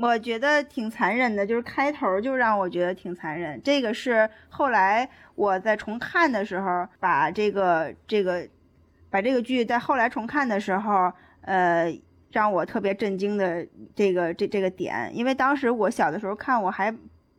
[0.00, 3.60] 我觉得挺残忍的，就是开头就让我觉得挺残忍。
[3.62, 8.46] 这个是后来我在重看的时候，把这个这个
[9.10, 11.92] 把这个剧在后来重看的时候，呃，
[12.30, 16.94] 让我特别震惊的这个这这个点，因为当时我小的时候看，我还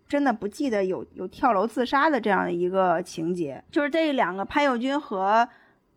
[0.08, 5.48] 真的不记得有有跳楼自杀的这样的一个情节，就是这两个潘友军和。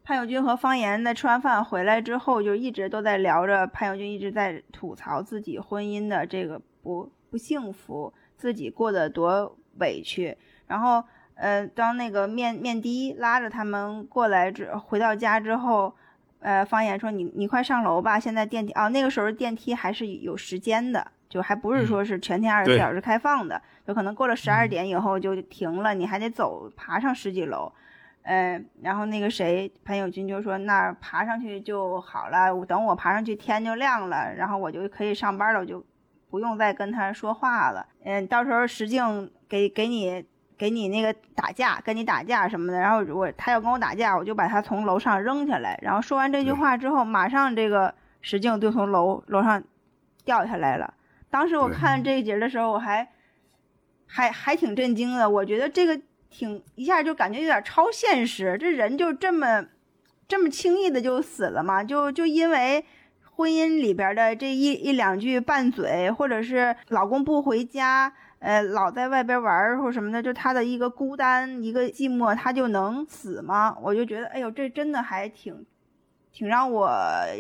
[0.05, 3.65] 潘友军和方言在吃完饭回来之后，就一直都在聊着。
[3.69, 10.37] 潘友军一直在吐槽自己婚姻的这个不不幸福，自己过得多委屈。
[10.67, 15.95] 然后，呃，当那个面面的拉着他们过来之回到家之后，
[16.41, 27.73] 呃，方言说：“你你快上楼吧，现在电梯哦，那个时候电梯还是有时间的，就还不是说是全天二十四小时开放的，就可能过了十二点以后就停了，你还得走爬上十几楼。”
[28.25, 35.85] 嗯，然后那个谁，潘友军就说：“那爬上去就好了，等我爬上去天就亮了，然后我就可以上班了，我就
[36.31, 37.85] 不用再跟他说话了。
[38.05, 40.25] 嗯，到时候石静给给你
[40.57, 42.79] 给你那个打架，跟你打架什么的。
[42.79, 45.77] 然后我他要跟我打架，我就把他从楼上扔下来。
[45.83, 49.61] 然后说完这句话之后，马上这个石静就从楼楼上
[50.25, 50.95] 掉下来了。
[51.29, 53.09] 当时我看这一节的时候，我还
[54.07, 55.29] 还还挺震惊的。
[55.29, 56.01] 我觉得这个
[56.33, 59.65] 挺一下就感觉有点超现实，这人就这么
[60.27, 61.85] 这么轻易的就死了吗？
[61.85, 62.85] 就就因为。
[63.35, 73.75] 婚姻里边的这一一两句拌嘴，或者是老公不回家，呃，老在外边玩或什么的，就他的一个孤单，一个寂寞，他就能死吗？
[73.81, 75.65] 我就觉得，哎呦，这真的还挺，
[76.31, 76.93] 挺让我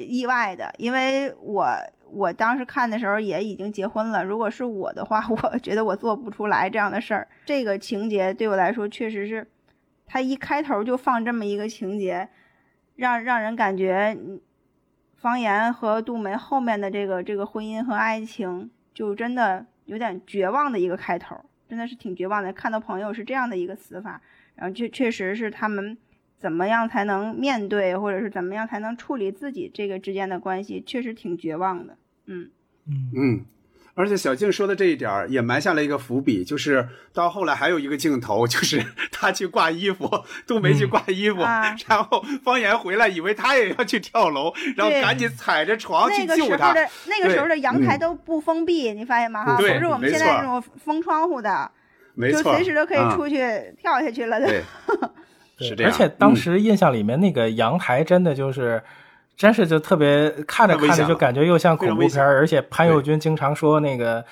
[0.09, 1.66] 意外的，因为我
[2.13, 7.29] 我当时看的时候也已经结婚了，如果是我的话， 我觉得我做不出来这样的事儿。
[7.45, 9.47] 这个情节对我来说确实是，
[10.07, 12.29] 他一开头就放这么一个情节，
[12.97, 14.17] 让让人感觉。
[15.15, 21.37] 方言和杜梅后面的这个这个婚姻和爱情，就真的有点绝望的一个开头，
[21.69, 22.53] 真的是挺绝望的。
[22.53, 24.21] 看到朋友是这样的一个死法，
[24.57, 25.97] 然后确确实是他们
[26.37, 31.97] 怎么样才能面对，或者是怎么样才能处理自己这个之间的关系，确实挺绝望的。
[32.33, 32.51] 嗯
[32.89, 33.45] 嗯嗯。
[33.95, 40.09] 而且小静说的这一点也埋下了一个伏笔，就是到后来还有一个镜头，就是 他去挂衣服，
[40.47, 41.43] 杜梅去挂衣服，
[41.87, 46.72] 然后方言回来，以为他也要去跳楼，然后赶紧踩着床去救他。
[46.72, 49.45] 那个时候的那个时候的阳台都不封闭，你发现吗？
[49.45, 51.70] 哈，不是我们现在这种封窗户的，
[52.14, 53.37] 没错，就随时都可以出去
[53.78, 54.41] 跳下去了。
[54.41, 54.62] 对，
[55.59, 55.93] 是这样。
[55.93, 58.83] 而且当时印象里面那个阳台真的就是。
[59.43, 64.24] 真是就特别看着看着就感觉又像恐怖片而且潘友军经常说那个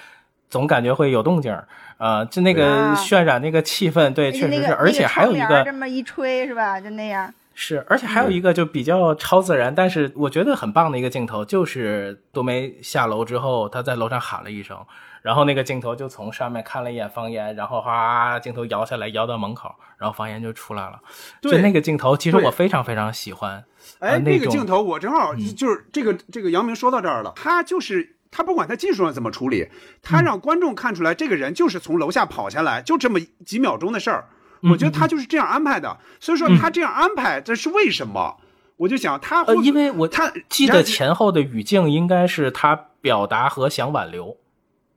[0.48, 1.52] 总感觉会有动静
[1.98, 6.80] 呃，就那个渲染那个气氛，对，确实是，而且还有一个这么一吹是吧？
[6.80, 7.34] 就那样。
[7.52, 14.78] 是，而且还有一个就比较超自然，但是我觉得很棒的一个镜头，就是杜梅下楼之后，他在楼上喊了一声，
[15.23, 21.01] 然后那个镜头就从上面看了一眼方言，然后哗，镜头摇下来摇到门口，然后方言就出来了，
[21.43, 23.64] 就那个镜头，其实我非常非常喜欢。
[23.99, 29.68] 哎，那个镜头我正好就是这个这个杨明说到这儿了，他就是他不管他技术上怎么处理，
[30.03, 34.29] 他让观众看出来这个人就是从楼下跑下来，就这么几秒钟的事儿。
[34.71, 38.37] 我觉得他就是这样安排的，所以说他这样安排这是为什么？
[38.77, 44.37] 我就想他会，因为我他记得前后的语境应该是他表达和想挽留。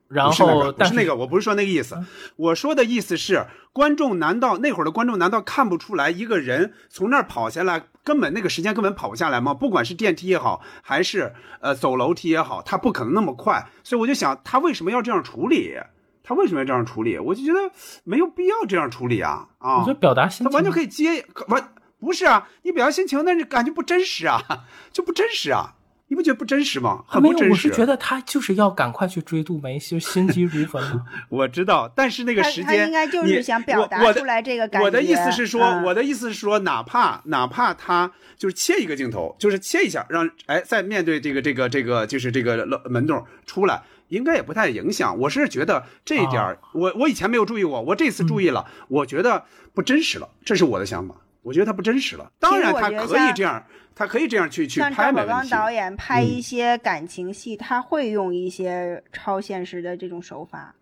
[0.08, 1.98] 然后，不是那个，我不是说那个意思。
[2.36, 9.54] 我说的意思是，观众难道那会儿的观众难道看不出来一个人从那儿跑下来，根本那个时间根本跑不下来吗？
[9.54, 13.66] 不管是电梯也好，还是呃走楼梯也好，他不可能那么快。
[13.82, 15.74] 所以我就想，他为什么要这样处理？
[16.22, 17.18] 他为什么要这样处理？
[17.18, 17.70] 我就觉得
[18.04, 19.48] 没有必要这样处理啊！
[19.58, 22.48] 啊，我觉得表达心情，他完全可以接完，不是啊？
[22.62, 24.40] 你表达心情，那你感觉不真实啊，
[24.92, 25.74] 就不真实啊。
[26.14, 27.02] 你不觉得不真实吗？
[27.08, 27.50] 很不真实。
[27.50, 31.02] 我是觉得他就是要赶快去追杜梅，就心急如焚嘛。
[31.28, 34.84] 我知道，但是那个时间，他应该就是想表达出来这个感觉。
[34.84, 45.18] 我的意思是说，我的意思是说，哪怕哪怕他就是切一个镜头，就是切一下，让哎再面对这个这个这个就是这个门洞出来，应该也不太影响。
[45.18, 49.42] 我是觉得这一点，我我以前没有注意过，我这次注意了，我觉得
[49.74, 51.16] 不真实了，这是我的想法。
[51.44, 52.28] 我觉得他不真实了。
[52.40, 53.64] 当然，他可以这样。
[53.96, 60.74] 他可以这样去去拍，像赵宝刚导演拍一些感情戏，他会用一些超现实的这种手法，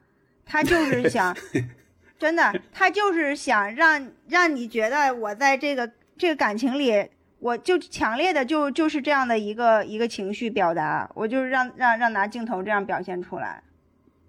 [0.46, 1.36] 他就是想，
[2.18, 7.06] 真的，他就是想让让你觉得我在这个这个感情里，
[7.38, 13.62] 我就强烈的就就是这样的一个一个情绪表达，我就是让让让拿镜头这样表现出来。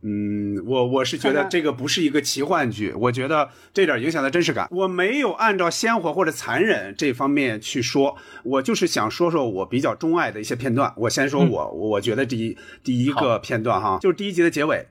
[0.05, 10.93] 嗯，我我是觉得这个不是一个奇幻剧，我觉得这点影响的真实感，我没有按照鲜活或者残忍这方面去说，我就是想说说我比较钟爱的一些片段。
[10.97, 14.87] 我先说我我觉得第一第一个片段哈，就是第一集的结尾，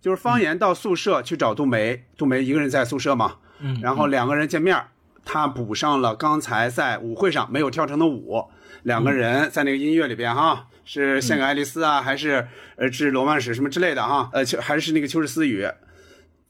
[0.00, 4.76] 就是方言到宿舍去找杜梅，杜梅一个人在宿舍嘛，嗯，然后两个人见面，
[5.24, 8.46] 他补上了刚才在舞会上没有跳成的舞，
[8.82, 10.66] 两个人在那个音乐里边哈。
[10.86, 14.30] 是献给爱丽丝啊，还是呃致罗曼史什么之类的哈？
[14.32, 15.68] 呃，就还是那个秋日私语，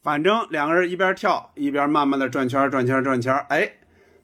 [0.02, 3.72] 反正两个人一边跳一边慢慢的转圈转圈转圈哎，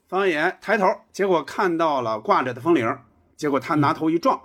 [0.07, 2.97] 方言抬头，结果看到了挂着的风铃，
[3.35, 4.39] 结果他拿头一撞，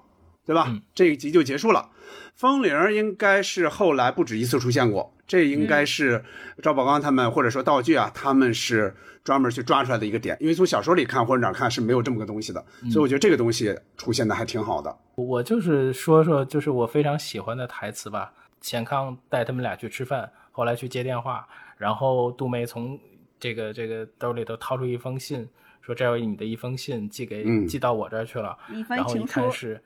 [0.45, 0.75] 对吧？
[0.95, 1.91] 这一集就结束了。
[2.39, 6.25] 风铃应该是后来不止一次出现过，这应该是
[6.63, 8.95] 赵宝刚他们或者说道具啊，他们是。
[9.25, 14.97] 专门去抓出来的一个点，因为从小说里看或者哪看是没有这么个东西的，所以我觉得这个东西出现的还挺好的。
[15.17, 18.33] 我就是说说，就是我非常喜欢的台词吧。
[18.63, 22.99] 钱康带他们俩去吃饭，后来去接电话，然后杜梅从
[23.39, 25.47] 这个这个兜里头掏出一封信，
[25.83, 28.57] 说这有你的一封信，寄给寄到我这儿去了。
[28.89, 29.79] 然后一看是，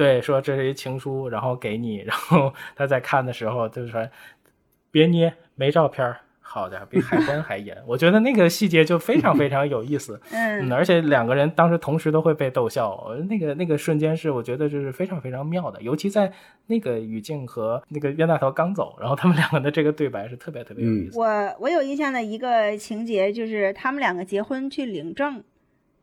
[0.00, 1.98] 对，说这是一情书，然后给你。
[1.98, 4.08] 然后 他在看的时候就是说，
[4.90, 7.76] 别捏，没照片好家伙，比海关还严。
[7.86, 16.32] 我觉得那个细节就非常非常有意思， 嗯，而且两个人当时同时都会被逗笑，那个那个瞬间是我觉得就是非常非常妙的，尤其在
[16.66, 21.18] 那个语境和那个冤大头刚走，然后他们两个的这个对白是特别特别有意思。
[21.18, 21.26] 我
[21.60, 25.44] 我有印象的一个情节就是他们两个结婚去领证。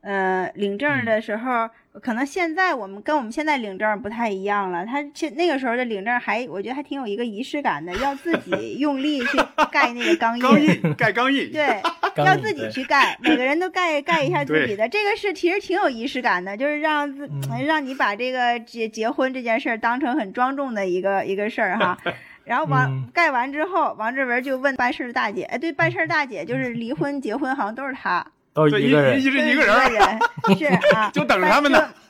[0.01, 1.69] 呃，领证的时候，
[2.01, 4.85] 可能现在我们跟我们现在领证不太一样了。
[4.85, 9.37] 他现那个时候的领证还，我觉得还挺有一个仪式感的，要自己 用力去
[9.71, 11.81] 盖那个钢印，钢印盖钢印，对，
[12.23, 14.87] 要自己去盖，每个人都盖 盖一下自己的。
[14.87, 17.29] 这个是其实挺有仪式感的，就是让自
[17.65, 21.97] 让你把这个结结婚这件事儿当成很庄重的一个一个事儿哈。
[22.45, 28.25] 然后完盖完之后，王志文就问办事的大姐，哎，对，办事大姐就是离婚结婚好像都是她。
[28.69, 29.75] 都一个人，一直一个人，
[30.57, 31.93] 是啊， 就等着他们呢，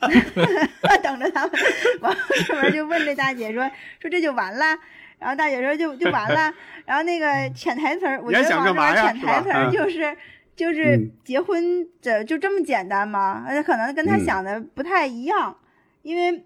[1.02, 1.52] 等着他们。
[2.00, 3.70] 完了，这边就问这大姐说
[4.00, 4.64] ：“说这就完了？”
[5.20, 6.52] 然后大姐说：“就就完了。”
[6.86, 10.16] 然后那个潜台词儿，我觉得王志文潜台词儿就是
[10.56, 13.44] 就是结婚这就这么简单吗？
[13.46, 15.54] 而且可能跟他想的不太一样，
[16.02, 16.42] 因为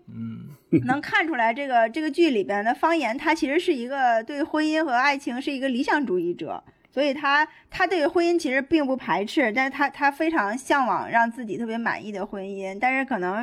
[0.87, 6.65] 能看出来这个这个剧里边的方言，他其实是一个对婚姻和爱情是一个理想主义者。
[6.93, 13.37] 所以他他对婚姻其实并不排斥，但是他他非常向往让自己特别满意的婚姻，但是可能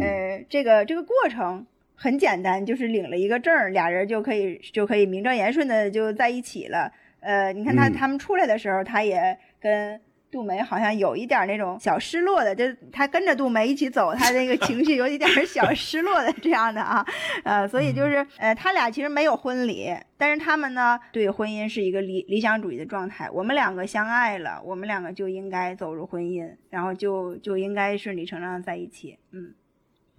[0.00, 6.92] 呃这个这个过程很简单，就是领了一个证，俩人就可以就可以名正言顺的就在一起了。
[7.20, 10.00] 呃，你看他他们出来的时候，他也跟。
[10.30, 17.04] 杜梅好像有一点那种小失落的，就他跟着杜梅一起走，他那个情绪有一点小失落的这样的啊，
[17.44, 23.28] 呃，所以就是呃，他俩其实没有婚礼，但是他们呢对婚姻是一个理理想主义的状态。
[23.30, 29.54] 我们两个相爱了，我们两个就应该走入婚姻，然后就就应该顺理成章在一起，嗯。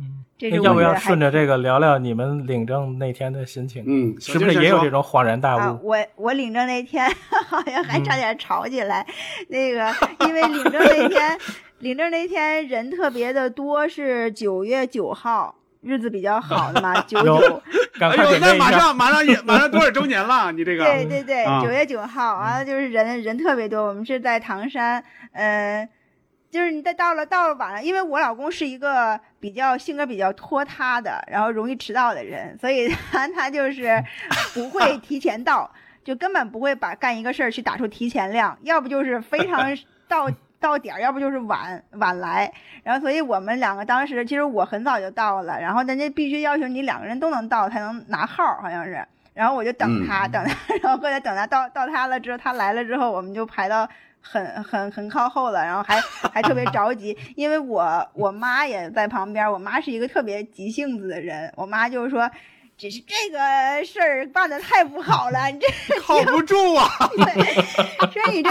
[0.02, 3.84] 嗯，要不要顺着这个聊聊你们领证那天的心情？
[3.86, 5.60] 嗯，是不是也有这种恍然大悟？
[5.60, 7.08] 啊、我我领证那天
[7.48, 9.06] 好像还差点吵起来，
[9.50, 9.94] 那个
[10.26, 11.38] 因为领证那天，
[11.80, 17.62] 领证那天人特别的多，是九月九号，日子比较好的嘛，九九。
[18.00, 20.52] 哎呦，那马上马上也 马上多少周年了？
[20.52, 20.84] 你这个？
[20.86, 23.84] 对对对，九月九号，完了就是人人特别多。
[23.84, 25.88] 我们是在唐山，呃。
[26.52, 34.04] 就是你再到了到了晚上，因为我老公是一个比较性格比较拖沓的，然后容易迟到的人，所以 他他就是
[34.54, 35.72] 不会提前到，
[36.04, 39.66] 就根本不会把干一个事儿去打出提前量，要不就是非常
[40.10, 40.30] 到
[40.60, 42.52] 到点儿，要不就是晚晚来。
[42.84, 49.02] 然后所以我们两个当时其实我很早就到了，然后人家必须要求你两个人都能到才能拿号，好像是。
[49.34, 53.88] 然后我就等他等他，然后后来等他到到他了之后，他来了之后，我们就排到。
[54.22, 56.00] 很很很靠后了，然后还
[56.32, 62.30] 还特别着急，因为我我妈也在旁边，我妈是一个特别急性子的人，我妈就是说，
[62.78, 65.68] 只是这个事儿办的太不好了，你这
[66.02, 66.88] 靠不住啊，
[68.12, 68.50] 说你这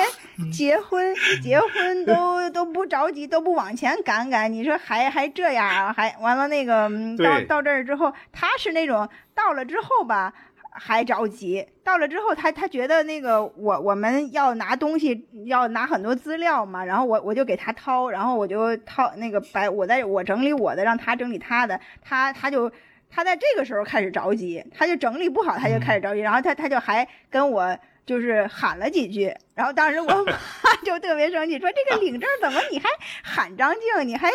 [0.53, 10.33] 结婚结婚都都不着急，都不往前赶赶，你说还还这样，还完了那个到到这儿之后，他是那种到了之后吧。
[10.71, 22.71] 还着急，到了之后，他他觉得那个我我们要拿东西，要拿很多资料嘛，然后我我就给他掏，然后我就掏那个白，我在我整理我的，让他整理他的，他他就
[23.11, 27.77] 他在这个时候开始着急，他就整理不好，他就开始着急，然后他他就还跟我。
[28.11, 32.89] 就是喊了几句，然后当时我 妈就特别生气，说这个领证怎么你还
[33.23, 34.29] 喊张静，你还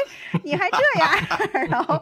[0.46, 1.12] 你还这样，
[1.70, 2.02] 然后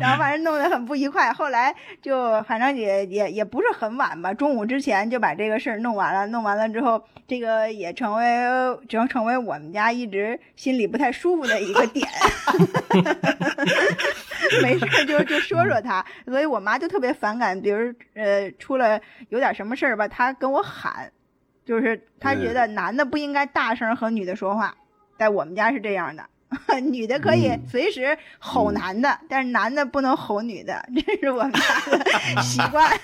[0.00, 1.30] 然后反正弄得很不愉快。
[1.30, 6.26] 后来就反正也也也不是很晚吧，中午之前就把这个事儿弄完了。
[6.28, 8.24] 弄完了之后，这个也成为
[8.88, 12.08] 成成为我们家一直心里不太舒服的一个点。
[14.62, 21.12] 没事就就说说他，所以我妈就特别反感，比如呃出了有点什么事儿吧，她跟我喊。
[21.64, 24.74] 就是她觉得男的不应该大声和女的说话，
[25.18, 26.24] 在我们家是这样的，
[26.90, 32.04] 女的可以随时吼男的，但是男的不能吼女的，这是我们家的
[32.42, 32.90] 习惯。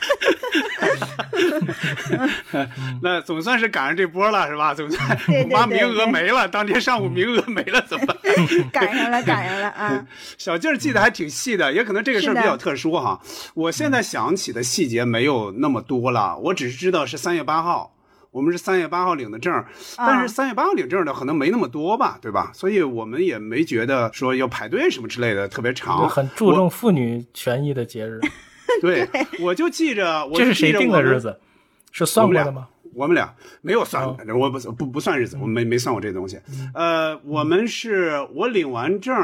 [3.02, 4.74] 那总算是赶上这波了，是吧？
[4.74, 8.16] 总算我妈名额没了，当天上午名额没了，怎么办？
[8.72, 10.06] 赶上了，赶上了啊！
[10.38, 13.20] 小静记得还挺细的，也可能这个事儿比较特殊哈。
[13.54, 17.92] 我现在想起的细节没有那么多了，我只是知道是三月八号。
[18.36, 19.64] 我们是三月八号领的证，
[19.96, 22.50] 但是三月八号领证的可能没那么多吧，对吧？
[22.52, 26.06] 所以我们也没觉得说要排队什么之类的特别长。
[26.06, 28.20] 很注重妇女权益的节日。
[28.82, 29.08] 对，
[29.40, 31.40] 我就记着，这是谁定的日子？
[31.92, 32.68] 是算过的吗？
[32.92, 36.38] 我们俩没有算，我不不不算日子，我没没算过这东西。
[36.74, 39.14] 呃，我们是我领完证，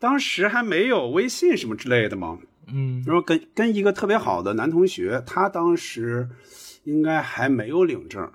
[0.00, 2.36] 当时还没有微信什么之类的嘛。
[2.66, 6.28] 嗯，然后跟跟一个特别好的男同学，他当时。
[6.84, 8.26] 应该还没有领证，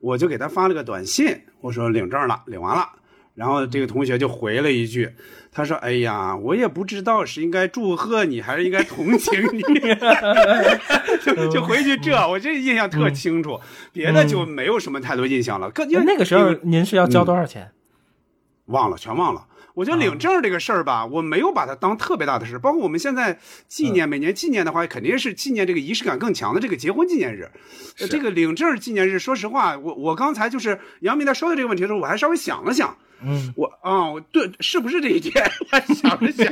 [0.00, 2.88] 我就给他发了个短信，我说领证了，领完了。
[3.34, 5.12] 然后这个同学就回了一句，
[5.52, 9.62] 他说：“哎呀，我也不知道是应该祝贺你还是应该同情你。
[11.22, 13.60] ”就就回去这，我这印象特清楚，
[13.92, 15.70] 别的就没有什么太多印象了。
[15.70, 17.70] 可因为那个时候您是要交多少钱？
[18.66, 19.46] 忘了，全忘了。
[19.76, 22.58] 我觉得领证这个事儿吧，我没有把它当特别大的事。
[22.58, 23.38] 包括我们现在
[23.68, 27.50] 纪念，每年纪念的话，肯定是纪念这个仪式感更强的这个结婚纪念日。
[28.08, 32.96] 这个领证纪念日，说实话，我我刚才就是杨明在说的这个问题的时候，我还稍微想了想。
[33.22, 35.44] 嗯，我啊，对，是不是这一天？
[35.70, 36.50] 我想了想。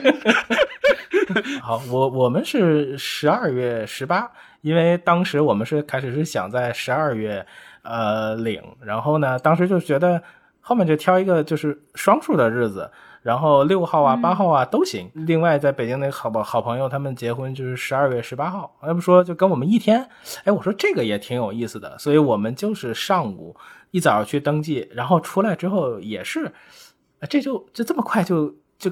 [1.64, 4.30] 好，我我们是十二月十八，
[4.60, 7.46] 因为当时我们是开始是想在十二月
[7.80, 10.22] 呃领，然后呢，当时就觉得
[10.60, 12.90] 后面就挑一个就是双数的日子。
[13.24, 15.10] 然后六号啊、八号啊都行。
[15.14, 20.06] 另外，在北京那好好朋友他们结婚就是十二月十八号，要不说就跟我们一天。
[20.44, 23.56] 哎，我说这个也挺有意思的，所以我们就是上午
[23.92, 26.52] 一早去登记，然后出来之后也是，
[27.30, 28.90] 这就就这么快就就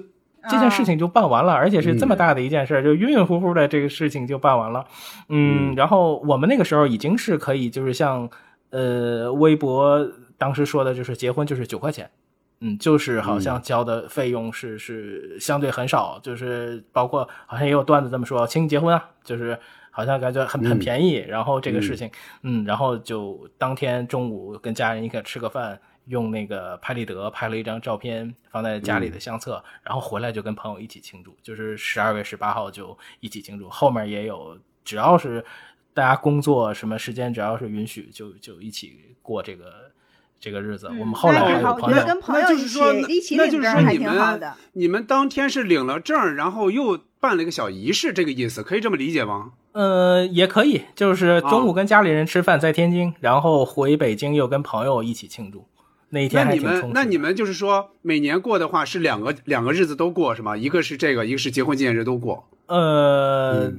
[0.48, 4.82] 这件事情就办完了，而且是这么大的一件事，就晕晕乎乎的这个事情就办完了。
[5.28, 8.26] 嗯，然后我们那个时候已经是可以，就是像
[8.70, 12.08] 呃微博当时说的，就是结婚就是九块钱。
[12.64, 19.58] 嗯，就是好像交的费用是是相对很少，就是包括好像也有段子这么说，请你结婚啊，就是
[19.90, 21.16] 好像感觉很很便宜。
[21.16, 22.08] 然后这个事情，
[22.42, 25.76] 嗯，然后就当天中午跟家人一块吃个饭，
[26.06, 33.68] 用那个拍立得拍了一张照片放在家里的相册，然后回来就跟朋友一起庆祝，就是十二月十八号就一起庆祝。
[33.68, 35.44] 后面也有，只要是
[35.92, 39.90] 大家工作什么时间，只要是允许，就就一起过这个。
[40.42, 44.40] 这个日子，我们后来还有朋友，那就是说，一起那就是说你们
[44.72, 49.52] 你们当天是领了证，然后又办了一个小仪式，这个意思可以这么理解吗？
[49.70, 55.64] 呃，也可以，就是中午跟家里人吃饭，在天津，然后回北京又跟朋友一起庆祝。
[56.08, 60.56] 那一天那你们那你们就是说每年过的话是两个两个日子都过是吗？
[60.56, 62.48] 一个是这个，一个是结婚纪念日都过。
[62.66, 63.72] 呃。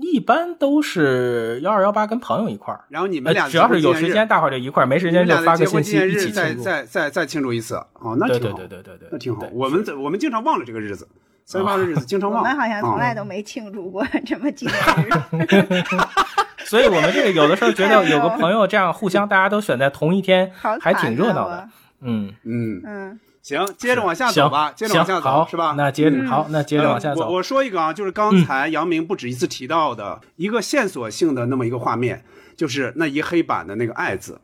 [0.00, 7.74] 一般都是幺二幺八跟朋友一块儿，然后你们俩只要是有时间，大伙儿就一块儿；没时间就发个信息一起再再再再庆祝一次。
[7.94, 9.46] 哦，那挺好，对对对对对，那挺好。
[9.52, 11.08] 我们我们经常忘了这个日子，
[11.44, 12.40] 三月八的日子经常忘。
[12.42, 15.84] 我们好像从来都没庆祝过 这么纪念日。
[16.64, 21.68] 所以我们这个有的时候觉得有个朋友这样互相大家都选在同一天，还挺热闹的。
[22.02, 23.20] 嗯嗯嗯。
[23.42, 25.74] 行，接着往下走吧，接着往下走，是吧？
[25.76, 27.22] 那接着好，那接着往下走。
[27.22, 32.22] 我我说一个啊，就是刚才杨明不止一次提到的一个线索性的那么一个画面，
[32.56, 34.40] 就是那一黑板的那个“爱”字，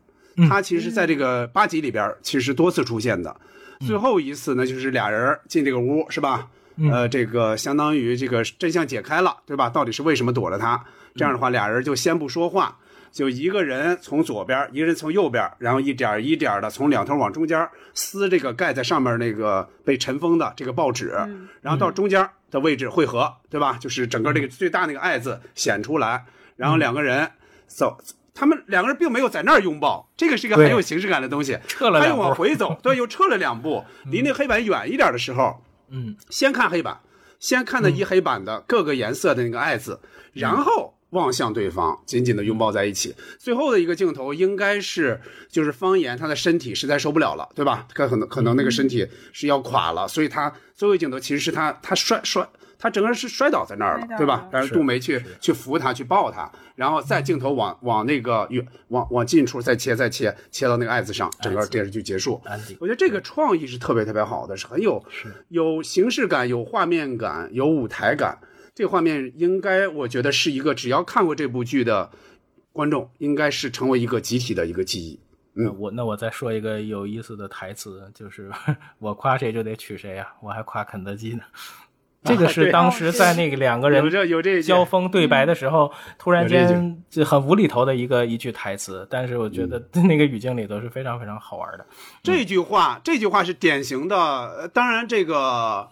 [0.48, 3.36] 它其实在这个八集里边其实多次出现的。
[3.86, 6.48] 最后一次呢，就是俩人进这个屋，是吧？
[6.90, 9.68] 呃，这个相当于这个真相解开了，对吧？
[9.68, 10.82] 到底是为什么躲着他？
[11.14, 12.76] 这样的话，俩人就先不说话。
[13.16, 21.14] 就一个人从左边，一个人从右边，然后一点一点的从两头往中间撕这个盖在上面那个被尘封的这个报纸，
[21.62, 23.78] 然后到中间的位置汇合，对吧？
[23.80, 26.26] 就是整个这个最大那个爱字显出来，
[26.56, 27.30] 然后两个人
[27.66, 27.96] 走，
[28.34, 31.58] 他们两个人并没有在那儿拥抱，这个是一个很有形式感的东西。
[31.66, 37.00] 撤了两步，往回走， 对，又撤了两步，离那黑板远一点的时候，嗯，先看黑板，
[37.40, 39.98] 先看那一黑板的各个颜色的那个爱字，
[40.34, 40.92] 然后。
[41.10, 43.14] 望向对方，紧紧的拥抱在一起。
[43.38, 47.86] 最后的一个镜头应该是，就是方言他的身体实在受不了了，对吧？
[47.94, 52.46] 他可能可能那个身体是要垮了，所以他最后一镜头其实是他他摔摔，
[52.78, 54.48] 他整个人是摔倒在那儿了，对吧？
[54.50, 62.42] 然后杜梅去去扶他，去抱他，然后再镜头往往那个远往往近处再切再切切到那个爱字上，整个电视剧结束。
[62.80, 65.02] 我觉得这个创意是特别特别好的，是很有
[65.48, 68.38] 有形式感、有画面感、有舞台感。
[68.76, 72.10] 这个画面应该，我觉得是一个只要看过这部剧的
[72.72, 75.18] 观众，应该是成为一个集体的一个记忆。
[75.54, 78.52] 嗯，我那我再说一个有意思的台词，就是
[79.00, 81.40] 我夸谁就得娶谁啊，我还夸肯德基呢。
[82.22, 91.86] 这个是当时在那个两个人有这有这交锋对白的时候，突然间就很无厘头的一个一句台词，但是我觉得那个语境里头是非常非常好玩的。
[92.22, 95.88] 这句话，这句话是典型的，当然这个。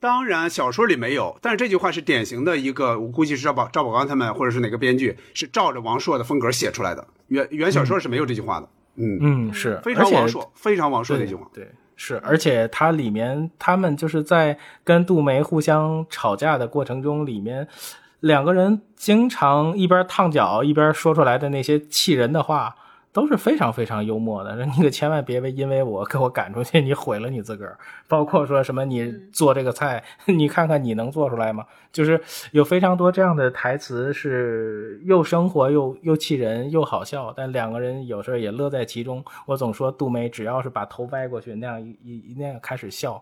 [0.00, 7.06] 当然，小说里没有，但是这句话是典型的一个，我估计是赵宝赵宝刚他们或者是哪个编剧是照着王朔的风格写出来的。
[7.28, 8.68] 原原小说是没有这句话的。
[8.96, 11.46] 嗯嗯，是非常王朔，非常王朔那句话。
[11.52, 17.68] 对，是，而且它里面他们就是在跟杜梅互相吵架的过程中，里面
[18.20, 22.74] 两个人经常一边烫脚一边说出来的那些气人的话，
[23.12, 24.54] 都是非常非常幽默的。
[24.66, 27.76] 你可千万别为因为我给我赶出去，你毁了你自个儿。
[28.06, 31.66] 包括说什么你做这个菜， 你看看你能做出来吗？
[31.90, 32.20] 就是
[32.52, 39.24] 有非常多这样的台词，是又生活又又气人又好笑，但两个人有时候也乐在其中。
[39.46, 43.20] 我总说杜梅只要是把头歪过去，那样一一那样开始笑，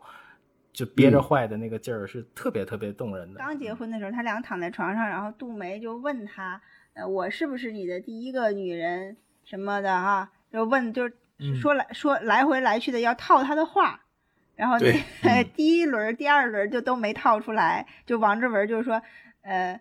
[0.71, 3.39] 就憋着坏的那个劲儿是特别特别动人的。
[3.39, 6.61] 刚结婚的时候，他俩躺在床上，然后杜梅就问他
[6.93, 9.17] ：“呃，我是不是你的第一个女人？”
[9.49, 11.15] 什么的哈，就问，就是
[11.59, 13.99] 说来说来回来去的要套他的话，
[14.57, 14.77] 然后
[15.23, 19.01] 那 第一轮、第二轮就都没套出来，就王志文就说，
[19.41, 19.81] 呃，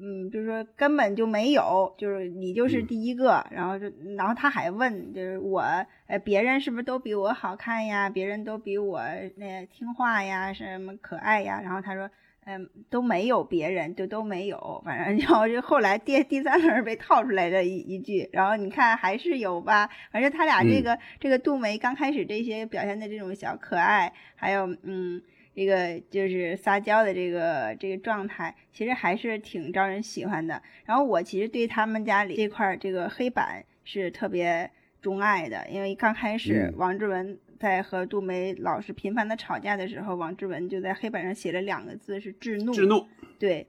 [0.00, 5.62] 嗯，就是说根本就没有，就是你就是第一个，然后就然后他还问，就是我，
[6.06, 8.08] 呃，别人是不是都比我好看呀？
[8.08, 9.02] 别人都比我
[9.36, 11.60] 那听话呀，什么可爱呀？
[11.60, 12.08] 然后他说。
[12.44, 25.22] 嗯，都没有别人，就都没有，反正 然后就后来第第三轮被套出来的一一句，然后你看还是有吧，反正他俩这个这个杜梅刚开始这些表现的这种小可爱，还有嗯
[25.54, 30.60] 这个就是撒娇的这个这个状态，其实还是挺招人喜欢的。
[30.84, 34.68] 然后我其实对他们家里这块这个黑板是特别
[35.00, 37.38] 钟爱的，因为刚开始王志文。
[37.62, 42.72] 在和杜梅老师频繁的吵架的时候，王志文就在黑板上写了两个字，是“怒”。
[42.74, 43.06] 制怒。
[43.38, 43.68] 对。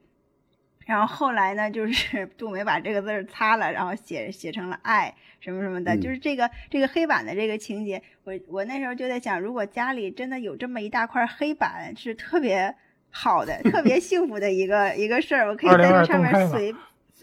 [0.87, 5.95] 然后后来呢，就是 杜梅把这个字儿擦了，然后写写成了“爱”什么什么的。
[5.95, 12.75] 就是这个这个黑板的这个情节，我我那时候就在想，如果家里真的有这么一大块黑板，是特别
[13.11, 15.47] 好的、特别幸福的一个一个事儿。
[15.47, 16.73] 我可以在这上面随。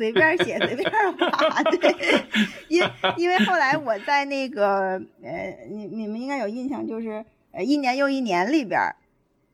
[0.00, 1.94] 随便写随便画， 对，
[2.68, 2.82] 因
[3.18, 7.22] 因为后来我在那个呃，你你们应该有印象，就是
[7.52, 8.80] 呃一年又一年里边，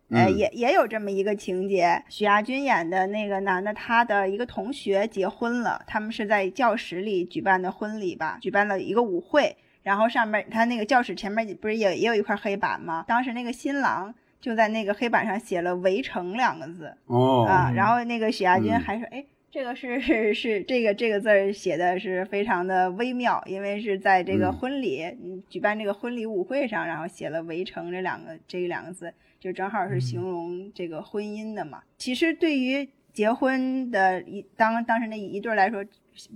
[0.09, 13.05] 呃也也有这么一个情节，许亚军演的那个男的，他的一个同学结婚了，他们是在教室里举办的婚礼吧，举办了一个舞会，然后上面他那个教室前面不是也也有一块黑板吗？
[13.09, 19.25] 当时那个新郎就在那个黑板上写了“围城”两个字，哦啊，然后那个许亚军还说，哎。
[19.57, 29.11] 这个是是 是这个这个字儿写的是非常的微妙，因为是在这个婚礼，嗯，举办这个婚礼舞会上，然后写了“围城”这两个这两个字，
[29.41, 31.83] 就正好是形容这个婚姻的嘛。
[31.97, 35.83] 其实对于结婚的一当当时那一对来说，“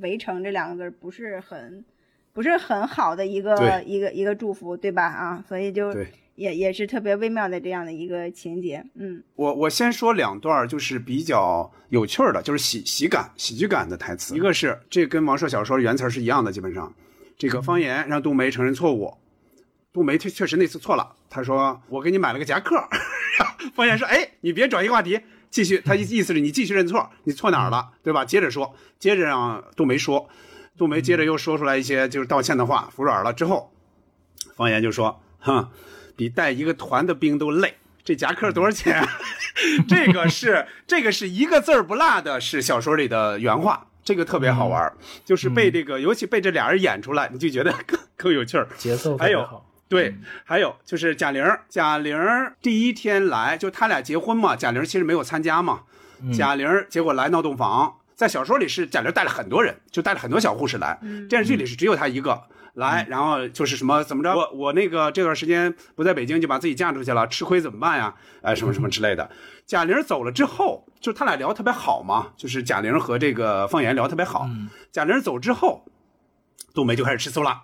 [0.00, 1.84] 围城”这两个字不是很
[2.32, 5.04] 不是很好的一个一个一个祝福，对吧？
[5.04, 5.94] 啊，所以就。
[6.40, 14.34] 也也是特别微妙的这样的一个情节，嗯，我我先说两段，就是比较有趣的，就是喜喜感、喜剧感的台词。
[14.34, 16.90] 一个是这跟王朔小说原词是一样的，基本上，
[17.36, 19.18] 这个方言让杜梅承认错误，
[19.92, 22.82] 杜梅确确实那次错了，他说我给你买了个夹克，
[23.76, 28.24] 方言说哎你别转移话题，继续，他意意思是你继续认错，你错哪儿了，对吧？
[28.24, 30.26] 接着说，接着让杜梅说，
[30.78, 33.70] 杜梅接着又说出来一些就是道歉的话，服软了之后，
[34.56, 35.68] 方言就说，哼。
[36.20, 37.74] 比带一个团的兵都累。
[38.04, 39.02] 这夹克多少钱？
[39.88, 43.86] 这个是这个是一个字儿不落的，是小说里的原话。
[44.04, 44.92] 这个特别好玩，
[45.24, 48.68] 就是被这个，尤其被这俩人演出来，你就觉得更更有趣儿。
[48.76, 49.48] 节奏还有
[49.88, 50.14] 对，
[50.44, 52.18] 还有就是贾玲，贾玲
[52.60, 55.84] 第一天来，就他俩结婚嘛，贾玲其实没有参加嘛。
[56.34, 60.98] 贾玲结果来闹洞房，在小说里是贾玲带了很多人，就带了很多小护士来。
[61.30, 62.42] 电视剧里是只有她一个。
[62.74, 64.34] 来，然后就是什么怎么着？
[64.34, 68.14] 我我那个这段时间不在北京，就把自己嫁出去了，吃亏怎么办呀？
[68.42, 69.28] 哎，什么什么之类的。
[69.66, 74.48] 贾玲走了之后，就他俩聊特别好嘛，就是贾玲和这个方言聊特别好。
[74.92, 75.84] 贾玲走之后，
[76.74, 77.62] 杜梅就开始吃醋了，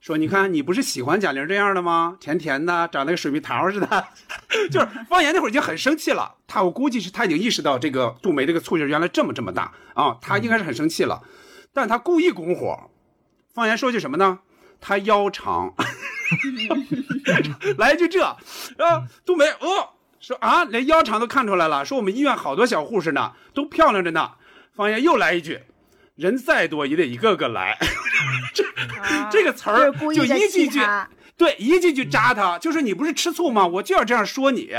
[0.00, 2.16] 说：“你看，你不是喜欢贾玲这样的吗？
[2.18, 3.86] 甜甜的，长得跟水蜜桃似的。
[4.72, 11.22] ”就是方言那会儿已经很生气了，他我估计是他已经意识到这个杜梅这个醋劲原来这么这么大啊，他应该是很生气了，
[11.72, 12.89] 但他故意拱火。
[13.60, 14.38] 方言说句什么呢？
[14.80, 15.74] 他腰长，
[17.76, 18.38] 来一句这，啊，
[19.26, 24.30] 杜梅哦，说啊，连腰长都看出来了，说我们医院好多小护士呢，都漂亮着呢。
[24.74, 25.60] 方言又来一句，
[26.16, 27.78] 人再多也得一个个来，
[28.54, 28.64] 这
[29.30, 30.80] 这个词儿就一句句。
[31.40, 33.66] 对，一进去扎他，就是你不是吃醋吗？
[33.66, 34.70] 我就要这样说你，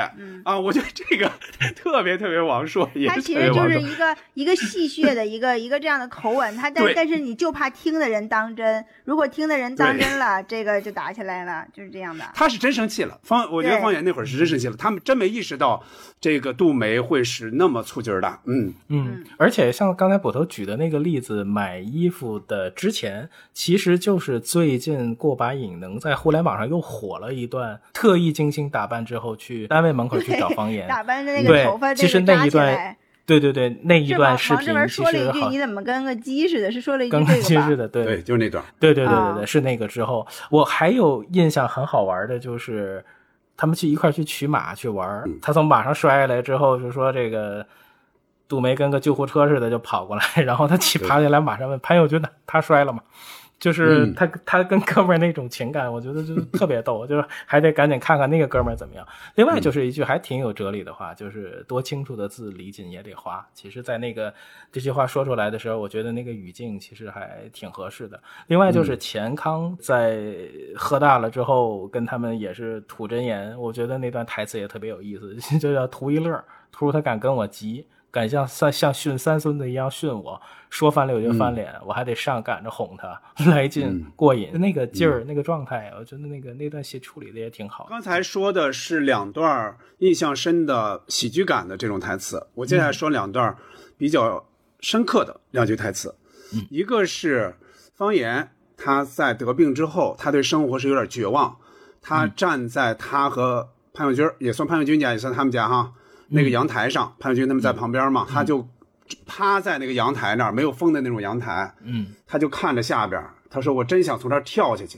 [0.44, 1.28] 啊，我觉得这个
[1.76, 12.24] 特别特别王朔，他其实就是一个一个戏谑的一个一个这样的口吻，他但但是你就怕听的人当真，如果听的人当真了，这个就打起来了，就是这样的。
[12.36, 15.84] 他是真生气了，方，我觉得方圆那会儿是真生气了，他们真没意识到
[16.22, 26.52] 这个杜梅会是那么醋劲儿的，嗯嗯，而且像刚才捕头举的那个例子，买衣服的之前，其实就是最近过把瘾，能在互联网。
[26.52, 32.95] 上又火了一段，特意精心打扮之后去单位门口去找方言，打扮的那个头发，其实那一段，
[33.26, 37.48] 对对对，那一段视频其说了一句：“实好你怎么跟个鸡似的？”是说了一句跟这个吧？
[37.48, 38.64] 鸡似的，对对，就是那段。
[38.80, 43.03] 对对对对啊对，是那个之后，我还有印象很好玩的，就是
[43.62, 47.64] 他们去一块去取马去玩儿，他从马上摔下来之后，就说这个
[48.48, 53.04] 杜梅跟个救护车似的就跑过来， 然后他起爬起来马上问潘友军呢，他摔了吗？
[53.62, 59.08] 就是嗯他他跟哥们儿那种情感，我觉得就是 特别逗，就是还得赶紧看看那个哥们儿怎么样。
[59.36, 63.48] 另外就是一句还挺有哲理的话，就是多清楚的字，离锦也得花。
[63.54, 64.34] 其实，在那个
[64.72, 68.20] 这句话说出来的时候，我觉得那个语境其实还挺合适的。
[68.48, 70.34] 另外就是钱康在
[70.76, 77.86] 喝大了之后，跟他们也是吐真言，我觉得那段台词也特别有意思， 就叫图一乐，图他敢跟我急。
[78.12, 80.40] 敢像像像训三孙子一样训我，
[80.70, 84.12] 说翻脸我就翻脸，我还得上赶着哄他， 来劲、嗯。
[84.16, 87.88] 过瘾，那个劲儿、那个状态，我觉得那个那段戏处理的也挺好。
[87.90, 93.56] 刚才说的是两段印象深的喜剧感的这种台词，我接下来说两段
[93.98, 94.46] 比较
[94.82, 96.14] 深刻的两句台词。
[96.70, 97.56] 一个是
[97.96, 101.56] 方言，他在得病之后，他对生活是有点绝望，
[102.02, 105.94] 他站在他和潘永军儿也算潘永军家，也算他们家哈，
[106.34, 108.68] 那个阳台上，潘友军他们在旁边嘛，他就
[109.26, 114.98] 趴在那个阳台那儿，没有风的那种阳台，嗯，他就看着下边儿，他说：“我真想从这儿跳下去，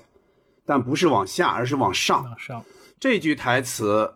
[0.66, 2.64] 但不是往下，而是往上。”往上，
[3.00, 4.14] 这句台词，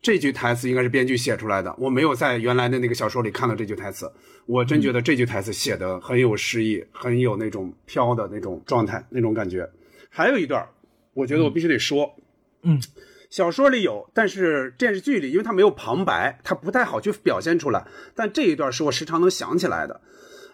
[0.00, 4.10] 这句台词应该是编剧写出来的，我没有在原来的那个小说里看到这句台词。
[4.46, 9.68] 我真觉得这句台词写的很有诗意，很有那种飘的那种状态，那种感觉。
[10.10, 10.64] 还有一段，
[11.14, 12.12] 我觉得我必须得说，
[12.62, 12.80] 嗯，
[13.32, 17.82] 小说里有，但是电视剧里，因为它没有旁白，它不太好去表现出来。
[18.14, 19.98] 但这一段是我时常能想起来的。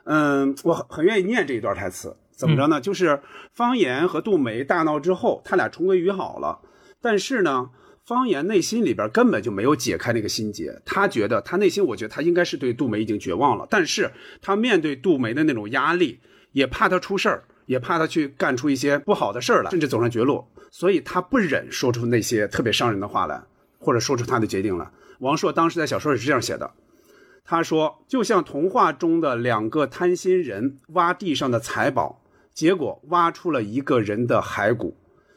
[0.05, 2.16] 嗯，我很很愿意念这一段台词。
[2.36, 2.80] 怎么着呢？
[2.80, 3.20] 就是
[3.52, 6.60] 方言和杜梅大闹之后，他俩重归于好了。
[7.02, 7.68] 但是呢，
[8.06, 10.80] 方言内心里边根本就没有解开那个心结。
[10.84, 13.66] 他觉得他内心，我觉得他应该是对杜梅已经绝望了。
[13.68, 14.09] 但是
[14.40, 16.20] 他面对杜梅的那种压力，
[16.52, 20.44] 也怕他出事儿，也怕他去干出一些不好的事儿来，甚至走上绝路。
[20.70, 23.43] 所以他不忍说出那些特别伤人的话来，
[23.78, 24.90] 或者说出他的决定来。
[25.20, 26.70] 王朔当时在小说里是这样写的。
[27.45, 32.23] 他说：“就像童话中的两个贪心人挖地上的财宝，
[32.53, 34.95] 结果挖出了一个人的骸骨。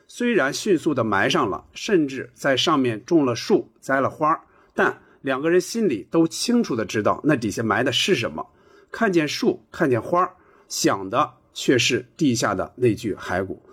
[0.08, 4.38] 虽然迅速的埋上了，甚至在上面种了树、栽了花，
[4.76, 8.45] 但两个人心里都清楚的知道那底下埋的是什么。
[8.91, 10.30] 看见树，看见花，
[10.68, 13.64] 想的却是地下的那具骸骨。”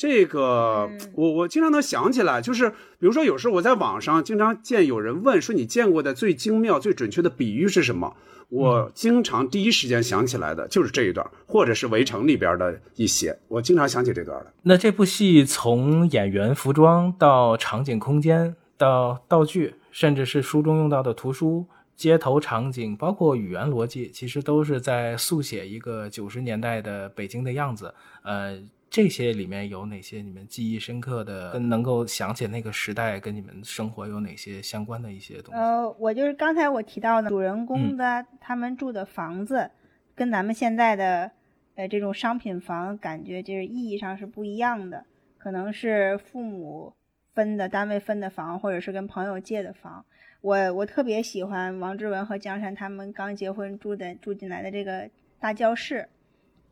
[0.00, 8.16] 这个我我经常能想起来，就是比如说有时候我在网上经常见有人问说你见过的最精妙、最准确的比喻是什么？
[8.48, 14.50] 我经常第一时间想起来的就是这一段，或者是《围城》里边的一些，我经常想起这段的。
[14.62, 27.94] 那这部戏从演员服装到场景空间到道具，甚至是书中用到的图书、街头场景，包括语言逻辑，其实都是在速写一个九十年代的北京的样子。
[28.22, 28.58] 呃。
[28.90, 35.60] 这些里面有哪些你们记忆深刻的，跟能够想起那个时代跟你们生活有哪些相关的一些东西？
[35.60, 39.70] 呃，我就是刚才我提到的主人公的、他们住的房子，
[40.16, 41.30] 跟咱们现在的
[41.76, 45.06] 呃这种商品房感觉就是意义上是不一样的，
[45.38, 46.92] 可能是父母
[47.32, 50.04] 分的单位分的房，或者是跟朋友借的房。
[50.40, 55.08] 我我特别喜欢王志文和江山他们刚结婚住的住进来的这个
[55.38, 56.08] 大教室。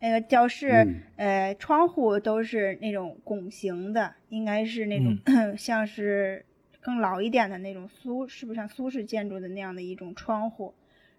[0.01, 5.19] 那个教室，嗯呃，窗户都是那种拱形的，应该是那种、
[5.59, 6.45] 像是
[6.81, 10.75] 更老一点的那种苏，是不是像苏式建筑的那样的一种窗户？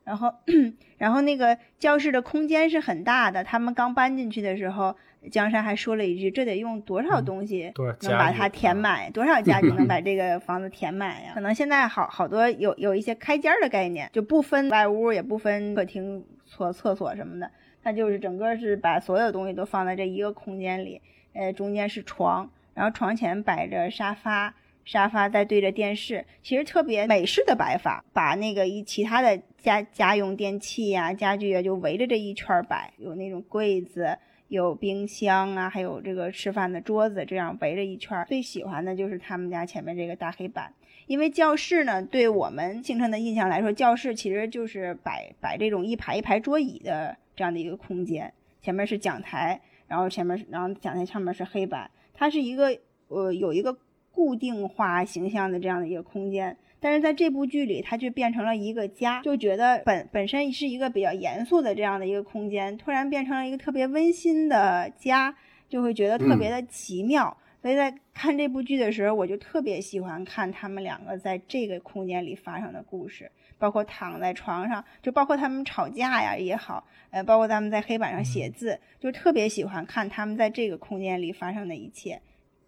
[0.05, 0.33] 然后，
[0.97, 3.43] 然后那个教室的空间是很大的。
[3.43, 4.95] 他们刚搬进去的时候，
[5.29, 9.11] 江山还说了一句：“这得用多少东西能把它填满？
[9.11, 11.33] 多少家具能把这个房子填满呀？
[11.35, 17.51] ”可能现在好好多有有一些开间儿的概念，就不分外屋，也不分客厅、厕厕所什么的。
[17.89, 21.01] 它就是整个是把所有东西都放在这一个空间里，
[21.33, 24.53] 呃，中间是床，然后床前摆着沙发，
[24.85, 34.15] 沙发再对着电视，其实特别美式的摆法，把那个一其他的家家用电器呀、家具啊，就围着这一圈摆，有那种柜子，
[34.49, 38.23] 有冰箱啊，还有这个吃饭的桌子，这样围着一圈。
[38.27, 40.71] 最喜欢的就是他们家前面这个大黑板。
[41.09, 48.31] 因为教室呢，对我们形成的印象来说，教室其实就是摆摆这种一排一排桌椅的这样的一个空间，
[48.61, 52.77] 前面是讲台，然后前面然后讲台上面是黑板，它是一个
[53.07, 53.75] 呃有一个
[54.11, 56.55] 固定化形象的这样的一个空间。
[56.79, 65.35] 但是在这部剧里，它却变成了一个家，就觉得本本身是一个比较严肃的这样的一个空间，突然变成了一个特别温馨的家，
[65.67, 67.35] 就会觉得特别的奇妙。
[67.61, 73.31] 所以在看这部剧的时候，我就特别喜欢看他们两个在这个空间里发生的故事。
[73.57, 82.21] 包括躺在床上，就包括他们吵架呀也好，呃，包括他们在黑板上写字，就特别喜欢看他们在这个空间里发生的一切。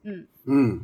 [0.03, 0.81] 嗯嗯，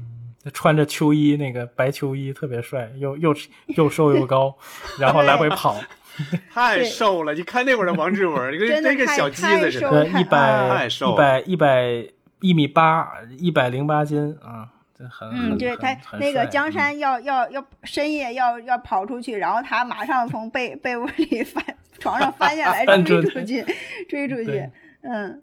[0.53, 3.35] 穿着秋衣，那个白秋衣特别帅，又又
[3.75, 4.57] 又瘦又高，
[4.97, 5.75] 然后来回跑。
[6.49, 7.33] 太瘦了！
[7.33, 12.07] 你看那会儿的王志文， 你跟那个小鸡子似的，对，一百太瘦，一百一百
[12.41, 21.63] 一米八，一百零八斤啊，这很嗯，对他那个江山要要要深夜要要跑出去，然后他马上从被被窝里翻
[21.99, 23.65] 床上翻下来追出去，
[24.07, 24.69] 追出去，
[25.01, 25.41] 嗯。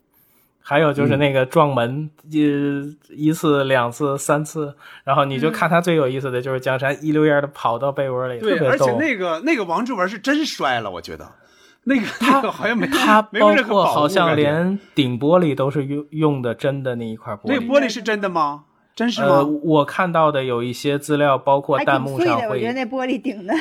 [0.66, 11.30] 还有就是那个撞门，呃，一次、两次、三次，然后你就看他最有意思的就是江山一溜烟的跑到被窝里，对，而且那个那个王志文是真摔了，我觉得
[11.86, 18.64] 那个他好像没他包括好像连顶玻璃都是用用的真的那一块玻璃，那玻璃是真的吗？
[18.94, 19.28] 真是吗？
[19.28, 23.54] 呃，我看到的有一些资料，包括弹幕上会，我觉得那玻璃顶的，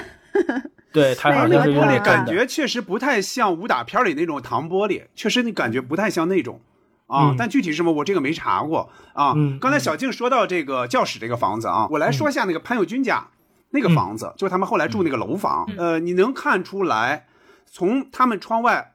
[0.94, 6.62] 对，它好像是用那感觉确实不太像武打片里那种糖玻璃，确实你感觉不太像那种。
[7.08, 9.36] 啊，但具体什么我这个没查过啊。
[9.60, 13.28] 刚才小静说到这个教室这个房子啊，我来说一下那个潘友军家
[13.72, 15.70] 那个房子，就是他们后来住那个楼房。
[15.78, 17.28] 呃，你能看出来，
[17.74, 18.94] 从他们窗外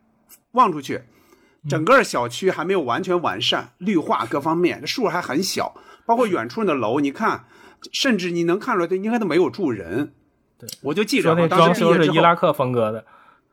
[0.52, 1.02] 望出去，
[1.68, 5.74] 整个小区还没有完全完善，绿化各方面树还很小，
[6.06, 7.46] 包括远处的楼，你看，
[7.92, 10.12] 甚至你能看出来，应该都没有住人。
[10.56, 13.04] 对，我就记着那装修是伊拉克风格的。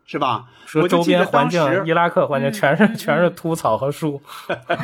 [0.08, 0.46] 是吧？
[0.68, 4.22] 说周边环境，伊拉克环境全是全是秃草和树。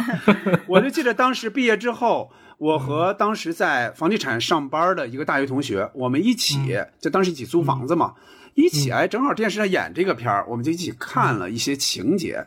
[0.65, 6.57] 我就记得当时毕业之后，我和当时在房地产上班的一个大学同学，我们一起
[6.99, 8.15] 就当时一起租房子嘛，
[8.53, 12.45] 一起哎，正好电视上演这个片儿，我们就一起看了一些情节。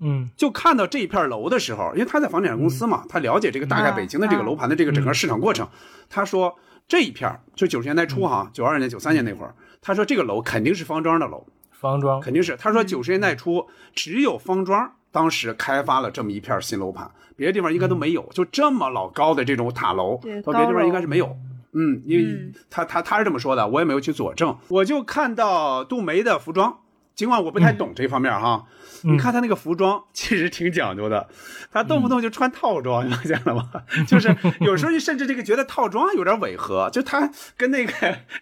[0.00, 5.68] 嗯，就看到这一片楼的时候，因为他在房地产公司嘛，他了解这个大概北京的这个楼盘的这个整个市场过程。
[6.10, 6.54] 他说
[6.86, 11.46] 这一片就九十年代初哈，九二年、九三年那会儿，他说这个楼肯定是方庄的楼。
[11.70, 12.20] 方庄。
[12.20, 21.36] 肯定是，他说九十年代初只有方庄当时开发了这么一片新楼盘，别的地方应该都没有，就这么老高的这种塔楼，到别的地方应该是没有。
[21.74, 26.78] 嗯，因为他他他是这么说的，我也没有去佐证，我就看到杜梅的服装，
[27.14, 28.64] 尽管我不太懂这方面哈。
[29.06, 31.28] 你看他那个服装其实挺讲究的，
[31.70, 33.68] 他动不动就穿套装，你发现了吗？
[34.08, 37.92] 就是有时候你甚至这个觉得套装有点违和，就他跟那个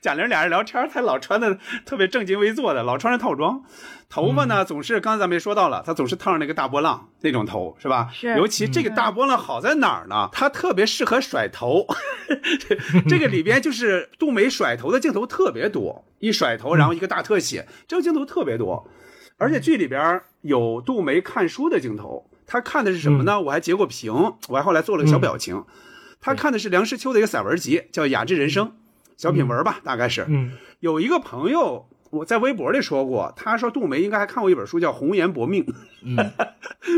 [0.01, 3.65] 贾玲俩人聊天，他老穿的特别正襟危坐的，老穿着套装，
[4.13, 8.11] 头发呢总是刚才咱们也说到了，他总是烫着那个大波浪那种头，是吧？
[8.13, 8.37] 是。
[8.37, 10.29] 尤其这个大波浪好在哪儿呢？
[10.31, 11.87] 它特别适合甩头，
[13.09, 18.87] 这个里边就是杜梅甩头的镜头特别多，一甩头然后一个大特写，这个镜头特别多。
[19.39, 23.41] 而且剧里边有杜梅看书的镜头，他看的是什么呢？
[23.41, 24.13] 我还截过屏，
[24.49, 25.65] 我还后来做了个小表情。
[26.21, 28.67] 他看的是梁实秋的一个散文集，叫《雅致人生》，
[29.17, 30.27] 小品文吧，大概是。
[30.29, 30.53] 嗯。
[30.81, 35.65] 有一个朋友我在微博里说过，他说杜梅应该还看过一本书叫《红颜薄命
[36.05, 36.17] 》。嗯。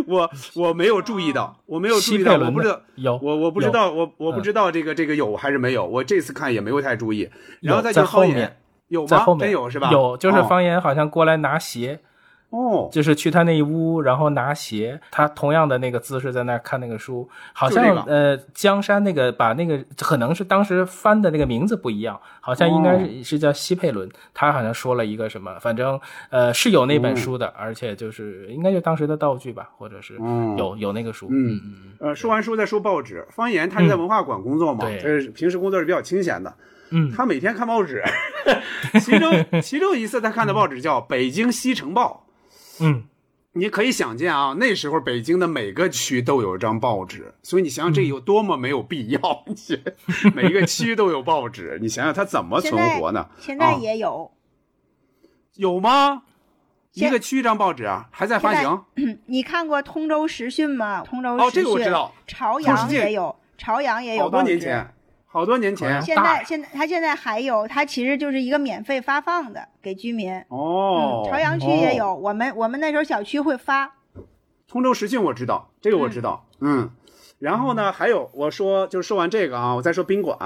[0.08, 7.30] 我我没有注意到，我没有注意到，我不知道有我我不知道我我不知道这个这个有还是没有，我这次看也没有太注意。
[7.60, 8.56] 然后再就后面
[8.88, 9.24] 有吗？
[9.38, 9.90] 真有是吧？
[9.92, 12.00] 有，就是方言好像过来拿鞋。
[12.02, 12.08] 哦，
[12.92, 26.00] 就是去他那一屋，然后拿鞋，他同样的那个姿势在那儿看那个书，好像呃江山那个把那个可能是当时翻的那个名字不一样，好像应该是是叫西佩伦，他好像说了一个什么，反正
[26.30, 30.16] 呃是有那本书的，而且就是应该就当时的道具吧，或者是
[30.56, 36.54] 有有那个书，嗯嗯呃说完书再说报纸，方言他是在文化馆工作嘛，就是平时工作是比较清闲的，
[36.90, 38.02] 嗯，他每天看报纸，
[39.00, 42.20] 其中其中一次他看的报纸叫《北京西城报》。
[42.80, 43.04] 嗯，
[43.52, 49.20] 你可以想见啊，那时候北京的每个区都有一张报纸，所以你想想这有多么没有必要。
[50.34, 53.28] 每一个区都有报纸，你想想它怎么存活呢？
[53.38, 54.32] 现在也有，
[55.54, 56.22] 有吗？
[56.94, 58.84] 一个区一张报纸啊，还在发行。
[59.26, 61.02] 你看过《通州时讯》吗？
[61.02, 62.14] 通州哦，这个我知道。
[62.26, 64.22] 朝阳也有，朝阳也有。
[64.22, 64.93] 好多年前。
[65.34, 70.32] 好多年前，现在现在他现在还有，他其实就是一个免费发放的给居民。
[70.46, 73.96] 哦，朝阳区也有，我们我们那时候小区会发。
[74.68, 76.88] 通州时讯我知道，这个我知道，嗯。
[77.40, 80.38] 然后呢，还有我说就是说完这个啊，我再说宾馆，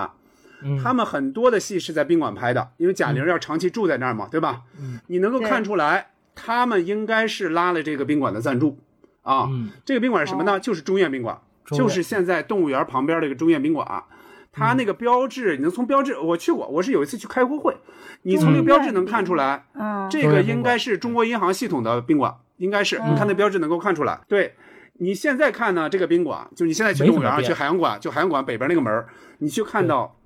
[0.83, 4.63] 他们很多的戏是在宾馆拍的，因为贾玲要长期住在那儿嘛，对吧？
[4.81, 8.79] 嗯，你能够看出来，他们应该是拉了这个宾馆的赞助
[9.21, 9.51] 啊。
[9.85, 10.59] 这个宾馆是什么呢？
[10.59, 14.03] 就是中院宾馆，就是现在动物园旁边这个中院宾馆。
[14.59, 17.77] 它那个标志，你能从标志，我去过，我是有一次去开过会，
[18.23, 20.09] 你从那个标志能看出来，嗯。
[20.11, 24.19] 这个应该是中国银行系统的宾馆，应该是，你看那标志能够看出来。
[24.27, 24.55] 对，
[24.95, 29.05] 你现在看呢，这个宾馆，就你现在去动物园，去海洋馆，就海洋馆北边那个门，
[29.39, 30.17] 你去看到，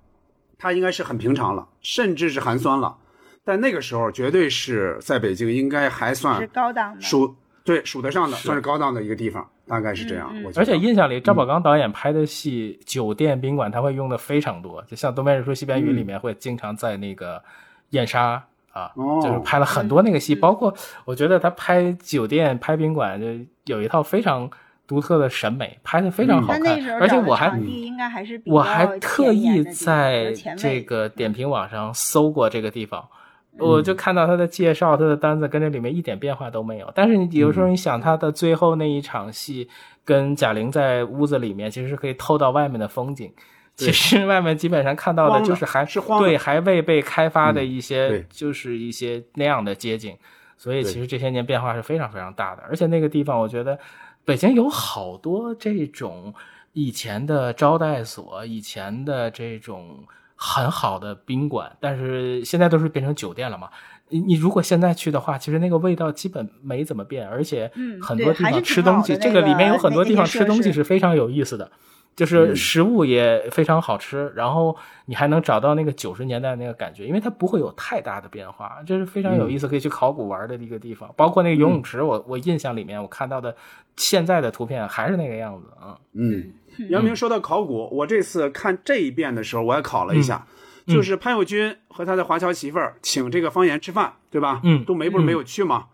[0.56, 2.96] 它应该是很平常了，甚至是寒酸了。
[3.44, 7.34] 但那个时候绝对是在北京应该还算是高档的，数
[7.64, 10.30] 对数得上的，算是高档的一个地方，大概是这样。
[10.44, 17.42] 我而且印象里，赵宝刚导演拍的戏，酒店宾馆他会用的非常多，就像《东边日出西边雨》里面会经常在那个
[17.90, 18.90] 燕莎啊，
[19.22, 20.74] 就是拍了很多那个戏，包括
[21.04, 23.20] 我觉得他拍酒店、拍宾馆
[23.64, 24.50] 就有一套非常。
[24.84, 27.58] 独特的审美拍的非常好看，而且我还
[28.44, 33.08] 我还特意在这个点评网上搜过这个地方，
[33.58, 36.90] 我就看到他的介绍，他的单子跟这里面一点变化都没有。
[36.94, 39.68] 但是你有时候你想他的最后那一场戏，
[40.04, 43.32] 跟贾玲在屋子里面，其实是可以透到外面的风景。
[43.74, 50.16] 其实外面基本上看到的就是还是对还未被开发的一些，就是一些那样的街景。
[50.56, 53.78] 所以其实这些年变化是非常非常大的，而且那个地方我觉得。
[54.24, 56.32] 北京有好多这种
[56.74, 59.98] 以前的招待所，以前的这种
[60.44, 63.68] 很好的宾馆，但是现在都是变成酒店了嘛。
[64.08, 67.70] 你你如果现在去的话，其实那个味道基本没怎么变，而且
[68.02, 71.70] 很多地方吃东西，这个里面有很多地方吃东西是非常有意思的。
[72.14, 74.76] 就是食物也非常好吃，然后
[75.06, 81.12] 你还能找到那个九十年代那个感觉，因为它不会有太大的变化，这是非常有意思，可以去考古玩的一个地方。
[81.16, 83.56] 包括那个游泳池，我我印象里面我看到的
[83.96, 85.96] 现在的图片还是那个样子啊。
[86.12, 86.52] 嗯，
[86.90, 90.46] 杨明说到考古，我这次看这一遍的时候，我也考了一下，
[90.86, 94.60] 就是潘友军和他的华侨媳妇儿请这个方言吃饭，对吧？
[94.64, 95.86] 嗯，杜梅不是没有去吗？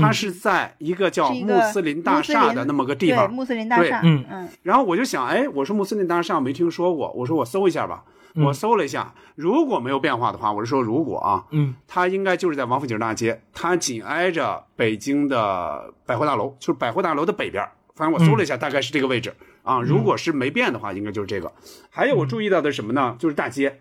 [0.00, 4.00] 他是在一个叫穆斯林大厦的那么个地方，穆斯林大厦。
[4.04, 4.48] 嗯嗯。
[4.62, 8.04] 然后我就想，哎，我说穆斯林大厦没听说过，我说我搜一下吧。
[8.36, 17.68] 我搜了一下，如果没有变化的话，我是说如果啊，嗯，它应该就是在王府井大街，它紧挨着北京的百货大楼，就是百货大楼的北边。
[17.96, 19.34] 反正我搜了一下，大概是这个位置
[19.64, 19.80] 啊。
[19.80, 21.52] 如果是没变的话，应该就是这个。
[21.90, 23.16] 还有我注意到的什么呢？
[23.18, 23.80] 就是大街，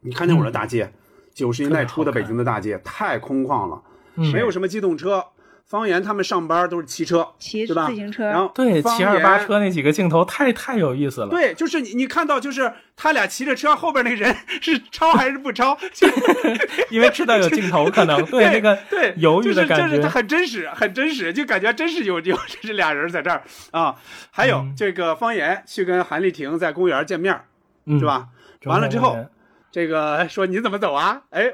[0.00, 0.92] 你看见我的大街，
[1.32, 3.80] 九十年代初的北京的大街太空旷了，
[4.32, 5.24] 没有什么机动车。
[5.68, 7.88] 方言他们上班都是骑车，骑对吧？
[7.88, 8.24] 自行车。
[8.24, 11.28] 然后对骑二八车那几个镜头太太有意思了。
[11.28, 14.32] 对，就是你你看到就是他俩骑着车，后边那个人
[14.62, 15.76] 是超还是不超？
[15.92, 16.06] 就
[16.88, 23.96] 因为知道有镜头，可能 对那个对犹豫的感觉，就是很真实，很真实，就感觉真是有有这俩人在这儿啊。
[24.30, 27.40] 还有这个方言去跟韩丽婷在公园见面，
[27.98, 28.28] 是吧？
[28.66, 29.16] 完了之后。
[29.76, 31.20] 这个说你怎么走啊？
[31.28, 31.52] 哎，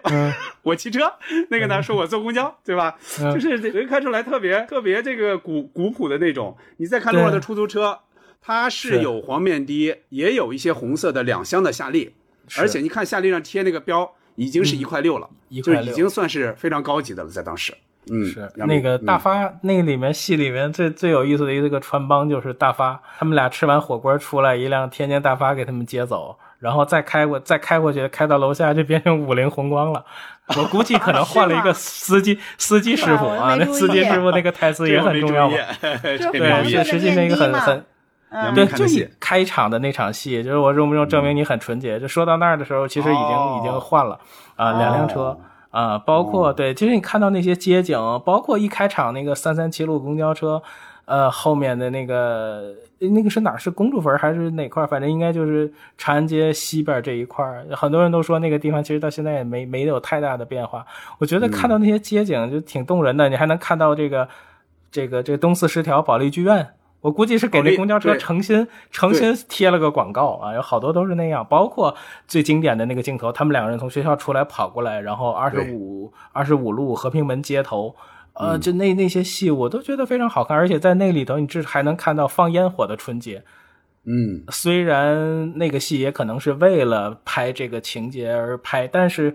[0.63, 1.13] 我骑车。
[1.51, 2.97] 那个呢，说我坐公交，对吧？
[3.19, 6.57] 就是能看出来特别特别这个古古朴的那种。
[6.77, 7.99] 你再看路上的出租车，
[8.41, 12.15] 它是有黄面的，也有一些红色的两厢的夏利，
[12.59, 15.29] 而且你看夏利上贴那个标，已经是一块六了，
[15.61, 17.75] 就已经算是非常高级的了，在当时。
[18.09, 26.39] 嗯，是那个大发，那个里面戏里面最最有意思的一个穿帮就是大发，他们俩吃完火锅出来，一辆天津大发给他们接走。
[26.63, 30.05] 然后再开过，再开过去，开到楼下就变成五菱宏光了。
[30.57, 35.51] 我估计可能换了一个司机， 司机师傅啊，那司机师傅那个台词也很重要。
[35.81, 37.85] 对，实际那个很很，
[38.55, 41.99] 对，就一开场的那场戏，就是我用不用证明你很纯洁？
[41.99, 44.21] 就说到那儿的时候，其实已经已经换了
[44.55, 45.37] 啊，两辆车
[45.73, 50.63] 啊，包括对，其实你看到那些街景，包括一开场那个三三七路公交车。
[51.05, 53.57] 呃，后面的那个那个是哪？
[53.57, 54.87] 是公主坟还是哪块？
[54.87, 60.87] 反正应该就是长安街西边这一块很多人都说那个地方其实到现在也没没有太大的变化。
[61.19, 63.29] 我觉得看到那些街景就挺动人的。
[63.29, 64.29] 你还能看到这个
[64.93, 66.69] 这个这个东四十条保利剧院，
[67.01, 71.45] 我估计是给那公交车诚心诚心贴了个广告啊，有好多都是那样。
[71.51, 71.95] 包括
[72.29, 77.97] 最经典的那个镜头，他们两个人从学校出来跑过来，然后二十五二十五路和平门街头。
[78.35, 83.43] 呃，就那那些戏我都觉得非常好看，而且在那里头，你这还能看到放烟火的春节。
[84.05, 89.35] 嗯，虽然那个戏也可能是为了拍这个情节而拍，但是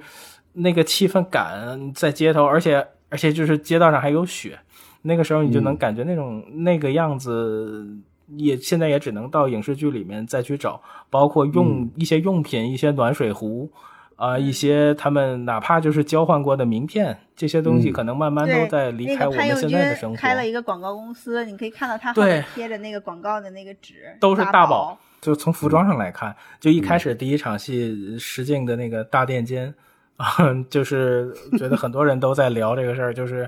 [0.53, 4.59] 那个气氛感在街头，而且而且就是街道上还有雪，
[5.03, 7.87] 那个时候你就能感觉那种那个样子，
[8.35, 13.71] 也现在也只能到影视剧里面再去找，包括用一些用品，一些暖水壶。
[14.17, 20.17] 啊，一些他们哪怕就是交换过的名片，这些东西可能慢慢都在离开我们现在的生活。
[20.17, 24.97] 开了一个广告公司，你可以看到他后面贴着那个广告的那个纸，都是大宝。
[25.21, 29.73] 就从服装上来看，就一开始第一场戏石敬的那个大垫肩
[30.15, 30.25] 啊，
[30.69, 33.47] 就是觉得很多人都在聊这个事儿，就是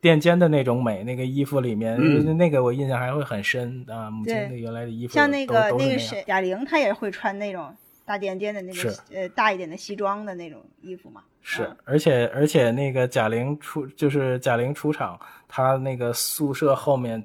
[0.00, 1.98] 垫肩的那种美，那个衣服里面，
[2.36, 4.08] 那个我印象还会很深啊。
[4.08, 7.74] 母亲的原来的衣服，像那个那个谁贾玲，她也会穿那种。
[8.08, 17.22] 大垫肩的那个呃大一点的西装的那种衣服嘛，是，而且而且那个贾玲出就是贾玲出场，她那个宿舍后面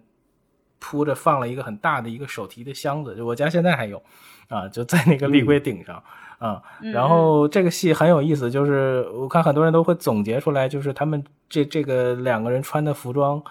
[0.79, 4.03] 铺着放了一个很大的一个手提的箱子，就我家现在还有，
[4.49, 6.03] 啊，就在那个立柜顶上，
[6.37, 6.91] 啊、嗯。
[6.91, 13.41] 然后这个戏很有意思，就是我看很多人都会总结出来，就是他们这这个两个人穿的服装，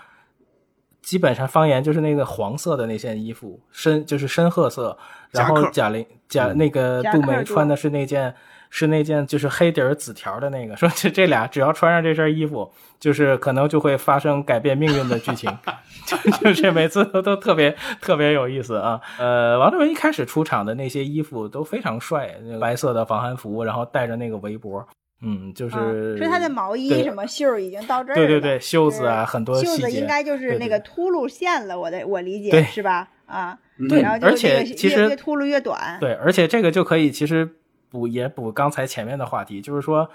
[1.03, 4.97] 基本上方言就是那个黄色的那件衣服，深就是深褐色，
[5.31, 6.57] 然后贾玲贾嗯。
[6.57, 8.35] 那个杜梅穿的是那件
[8.71, 15.51] 是那件就是黑底儿紫条的那个， 说这这俩只要穿上这身衣服，就是可能就会发生改变命运的剧情，
[16.07, 19.01] 就就是每次都都特别特别有意思啊。
[19.19, 24.87] 呃，王志文一开始出场的那些衣服都非常帅，那个白色的防寒服，然后带着那个围脖，
[25.23, 28.21] 嗯，就是、啊所以他的毛衣什么袖儿已经到这儿了。
[28.21, 33.09] 对对对，袖子啊，很多袖细节，子应该就是那个秃噜线了，我的我理解对是吧？
[33.27, 33.57] 啊，
[33.89, 35.99] 对然后就而且其实越越秃噜越短。
[36.01, 37.49] 对，而且这个就可以其实
[37.89, 40.11] 补也补刚才前面的话题，就是说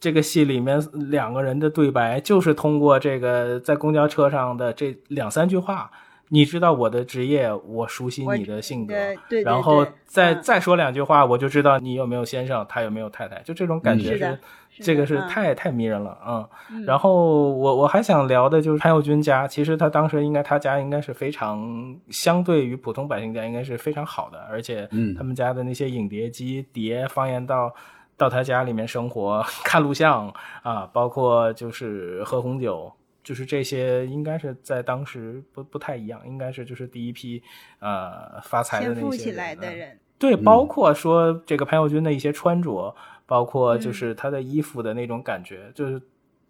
[0.00, 5.90] 这个戏里面两个人的对白，就是通过这个在公交车上的这两三句话。
[6.28, 10.42] 你知道我的职业，我熟悉你的性格，对对对然后再、嗯。
[10.42, 14.38] 再说两句话，我就知道你有没有先生，他有没有太太，就这种感觉嗯
[14.68, 16.84] 是这个是太、太迷人了啊、嗯。
[16.84, 25.14] 然后我我还想聊的就是潘友军家，其实他当时应该他家应该是非常相对于普通百姓家应该是非常好的，而且嗯。
[25.14, 27.72] 他们家的那些影碟机碟方言到
[28.16, 30.28] 到他家里面生活 看录像
[30.62, 32.92] 啊，包括就是喝红酒。
[33.26, 37.42] 就是这些，应该是在当时不不太一样，应该是就是第一批
[37.80, 42.94] 呃发财的那些先富起人嗯来的人，对，包括说这个潘友军的一些穿着，
[43.26, 46.00] 包括嗯就是他的衣服的那种感觉，就是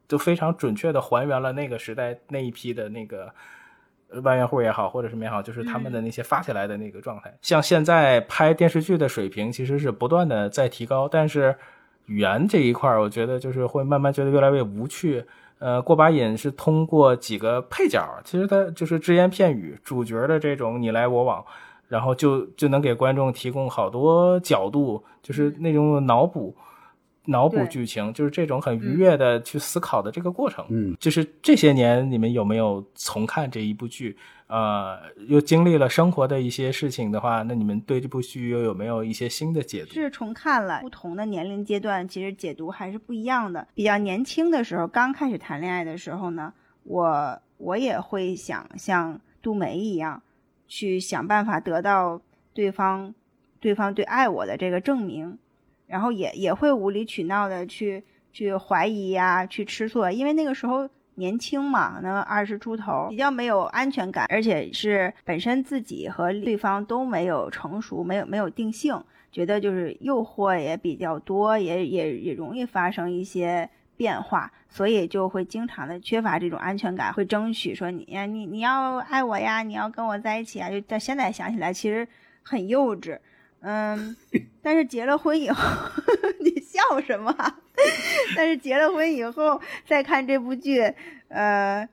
[0.06, 3.32] 都非常准确的还原了那个时代那一批的那个
[4.10, 7.34] 呃万元户也好，或者什么也好，就是他们的那些发起来的那个状态。
[7.40, 11.56] 像现在拍电视剧的水平其实是不断的在提高，但是
[12.04, 15.24] 语言这一块儿，我觉得就是会慢慢觉得越来越无趣。
[15.58, 21.44] 呃，过把瘾是通过几个配角，其实它就是只言片语，主角的这种你来我往，
[21.88, 26.54] 然后就就能给观众提供好多角度，就是那种脑补、
[27.24, 30.64] 脑补剧情，就是这种很愉悦的去思考的这个过程。
[30.68, 34.16] 嗯，就是这些年你们有没有重看这一部剧？
[34.48, 39.94] 呃，又经历了生活的一些事情的话，那你们对这部剧又有没有一些新的解读？
[39.94, 43.66] 是重看了，不同的年龄阶段，其实解读还是不一样的。
[43.74, 46.52] 比较年轻的时候，刚开始谈恋爱的时候呢，
[46.84, 50.22] 我我也会想像杜梅一样，
[50.68, 52.20] 去想办法得到
[52.54, 53.12] 对方
[53.58, 55.36] 对方对爱我的这个证明，
[55.88, 60.88] 然后也也会无理取闹的去去怀疑呀、去吃醋啊，因为那个时候。
[61.16, 69.02] 年轻嘛，那二十出头，比较没有安全感，而且是本身自己和对方都没有成熟，没有没有定性，
[69.32, 80.68] 觉得就是诱惑也比较多，也也也容易发生一些变化，所以就会经常的缺乏这种安全感，会争取说你呀，你你要爱我呀，你要跟我在一起啊。
[80.68, 82.06] 就在现在想起来，其实
[82.42, 83.18] 很幼稚，
[83.60, 84.14] 嗯，
[84.60, 85.62] 但是结了婚以后，
[86.40, 87.34] 你笑什么？
[88.36, 90.80] 但是结了婚以后再看这部剧，
[91.28, 91.88] 呃，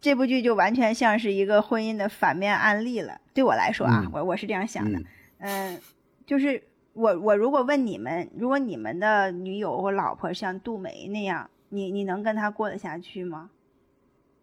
[0.00, 3.20] 这部剧就完全像是一个婚姻的反面案例了。
[3.32, 5.04] 对我来说啊，嗯我我是这样想的，嗯
[5.38, 5.80] 嗯，
[6.26, 6.62] 就是
[6.92, 13.50] 我我如果问你们，如果你们的女友或老婆像杜梅那样，你你能跟她过得下去吗？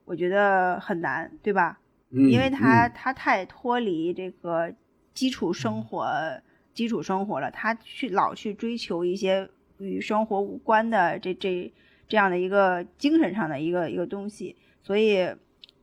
[0.06, 1.80] 我觉得很难，对吧？
[2.10, 4.73] 嗯因为她嗯她太脱离这个
[5.14, 6.10] 基础生活
[6.73, 9.49] 基础生活了，她去老去追求一些
[9.81, 11.71] 与生活无关的这这
[12.07, 15.27] 这样的一个精神上的一个一个东西，所以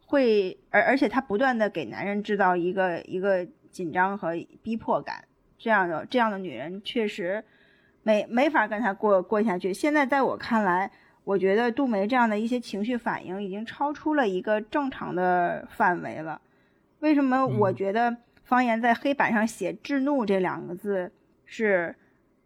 [0.06, 5.24] 会而而且他不断的给男人制造一个一个紧张和逼迫感，
[5.58, 7.44] 这样的这样的女人确实
[8.02, 9.72] 没没法跟他过过下去。
[9.72, 10.90] 现在在我看来，
[11.24, 16.40] 我觉得杜梅这样的一些情绪反应已经超出了一个正常的范围了。
[17.00, 21.12] 为什么我觉得方言在黑板上写“制怒”这两个字
[21.44, 21.94] 是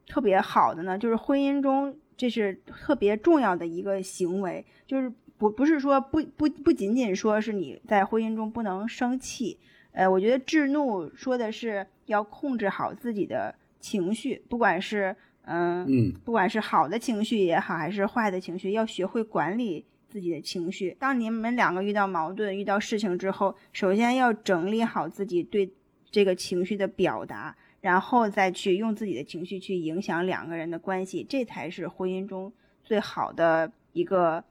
[0.07, 0.99] 特别好的呢？
[0.99, 9.59] 就是婚姻中这是特别重要的一个行为，就是不不是说不不不仅仅说是你在婚姻中不能生气，
[9.93, 20.97] 呃，我觉得制怒说的是要控制好自己的情绪，不管是嗯嗯不管是好的情绪也好，还是坏的情绪，要学会管理自己的情绪。
[21.01, 25.73] 当你们两个遇到矛盾、遇到事情之后，首先要整理好自己对
[26.11, 32.51] 这个情绪的表达，然后再去用自己的情绪去影响两个人的关系，这才是婚姻中
[32.83, 34.43] 最好的一个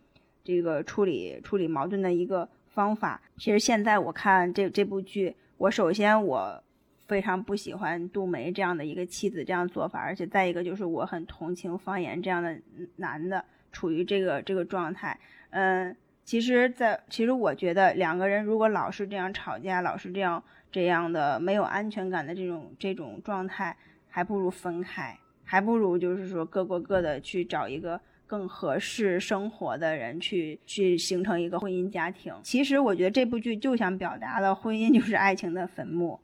[0.44, 3.20] 这个处理处理矛盾的一个方法。
[3.38, 6.62] 其实现在我看这这部剧，我首先我
[7.08, 12.58] 非常不喜欢杜梅这样的一个妻子这样做法，而且再一个就是我很同情方言这样的
[12.98, 15.18] 男的处于这个这个状态。
[15.52, 23.76] 嗯，其实在，其实我觉得两个人如果老是这样吵架，老是这样这样的没有安全感的这种这种状态，
[24.10, 25.18] 还不如分开。
[25.44, 32.34] 还不如就是说各过各的去找一个更合适生活的人去去形成一个婚姻家庭。
[32.42, 36.18] 其实我觉得这部剧就想表达了婚姻就是爱情的坟墓，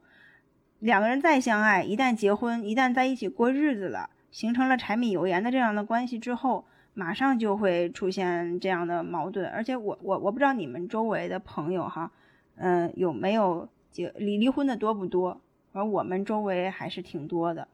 [0.78, 6.64] 两个人再相爱，一旦结婚，一旦在一起过日子了，形成了柴米油盐的这样的关系之后，
[6.94, 9.46] 马上就会出现这样的矛盾。
[9.50, 12.10] 而且我我我不知道你们周围的朋友哈，
[12.56, 13.68] 嗯、有没有
[13.98, 15.40] 结离离婚的多不多？
[15.72, 17.66] 而我们周围还是挺多的，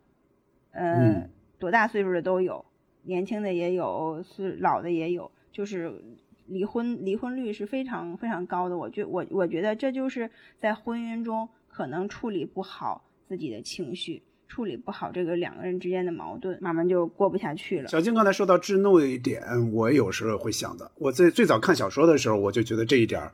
[0.72, 2.64] 呃、嗯多大岁数的都有，
[3.02, 5.92] 年轻的也有，是老的也有，就是
[6.46, 8.76] 离婚离婚率是非常非常高的。
[8.78, 17.88] 我觉我我觉得这就是在婚姻中可能处理不好自己的情绪，处理不好这个两个人之间的矛盾，慢慢就过不下去了。
[17.88, 19.42] 小静刚才说到智怒的一点，
[19.74, 20.90] 我有时候会想的。
[20.96, 23.30] 我在最早看小说的时候，我就觉得这一点儿，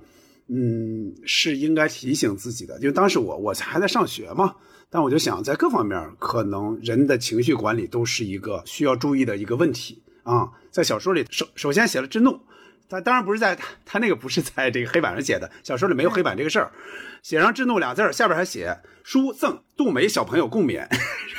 [0.53, 2.77] 嗯，是应该提醒自己的。
[2.81, 4.57] 因为当时我我还在上学嘛，
[4.91, 10.49] 但我就想，在各方面，可能人的情绪管理都是一个需要注意的一个问题啊。
[10.71, 12.41] 在小说里，首首先写了震怒，
[12.91, 13.57] 他当然不是在
[13.87, 16.71] 他那个不是在这个黑板上写的，小说里没有黑板这个事儿，
[17.23, 20.87] 写上智怒俩字儿，下边还写书赠杜梅小朋友共勉。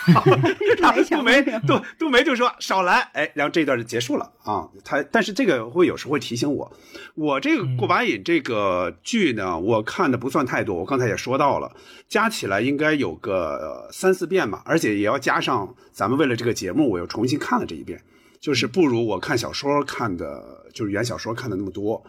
[0.08, 0.32] 然后
[1.12, 4.68] 杜梅杜杜梅就说少来，哎，然后这一段就结束了啊。
[4.84, 6.72] 他但是这个会有时候会提醒我，
[7.14, 11.72] 我这个过把瘾这个剧呢，我看的不算太多，我刚才也说到了，
[12.08, 18.02] 加起来应该有个三四遍吧，而且也要加上咱们为了这个节目，我又重新看了这一遍，
[18.42, 22.04] 就是不如我看小说看的，就是原小说看的那么多。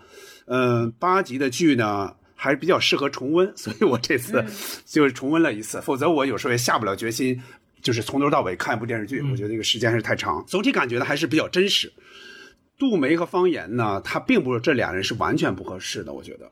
[0.46, 2.16] 嗯、八集的剧呢。
[2.34, 4.44] 还是比较适合重温，所以我这次
[4.84, 7.40] 就是重温了一次，否则我有时候也下不了决心，
[7.80, 10.44] 就是从头到尾看一部电视剧，我觉得这个时间还是太长。
[10.44, 11.92] 总体感觉呢还是比较真实。
[12.76, 16.50] 杜梅和方言呢，他并不是这俩人是完全不合适的，我觉得。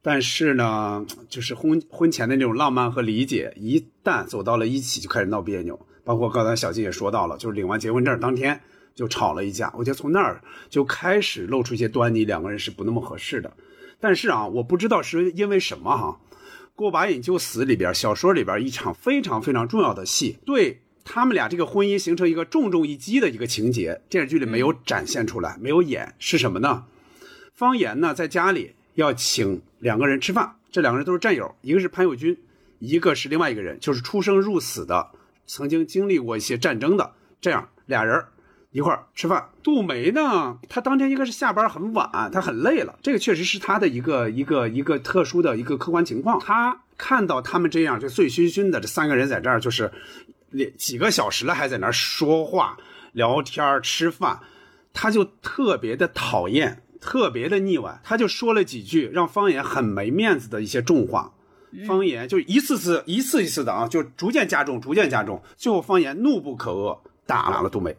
[0.00, 5.78] 但是呢，就是婚婚前的那种浪漫和理解，一旦走到了一起，就开始闹别扭。
[6.02, 8.58] 包括刚才小金也说到了，就是领完结婚证当天
[8.96, 9.72] 就吵了一架。
[9.76, 13.52] 我觉得从那儿就开始露出一些端倪，两个人是不那么合适的。
[14.00, 16.20] 但是啊，我不知道是因为什么哈，
[16.74, 26.84] 《过把瘾就死》里边小说里边一场非常非常重要的戏，对他们俩这个婚姻形成一个重重一击的一个情节，电视剧里没有展现出来，没有演，是什么呢？
[27.54, 32.36] 方言呢在家里要请两个人吃饭，这两个人都是战友，一个是潘友军，
[32.78, 35.10] 一个是另外一个人，就是出生入死的，
[35.46, 38.22] 曾经经历过一些战争的，这样俩人
[38.76, 39.48] 一块儿吃饭。
[39.62, 46.38] 杜梅呢，她当天应该是下班很晚，她很累了，这个确实是她的一个一个一个特殊的一个客观情况。
[46.38, 49.90] 她看到他们这样就醉醺醺的，这三个人在这儿就是
[50.76, 52.76] 几个小时了，还在那儿说话、
[53.12, 54.40] 聊天、吃饭，
[54.92, 57.98] 她就特别的讨厌，特别的腻歪。
[58.04, 61.32] 她就说了几句让方言很没面子的一些重话。
[61.86, 67.96] 方言就一次次、一次一次的啊，就逐渐加重、逐渐加重，最后方言怒不可遏，打了杜梅。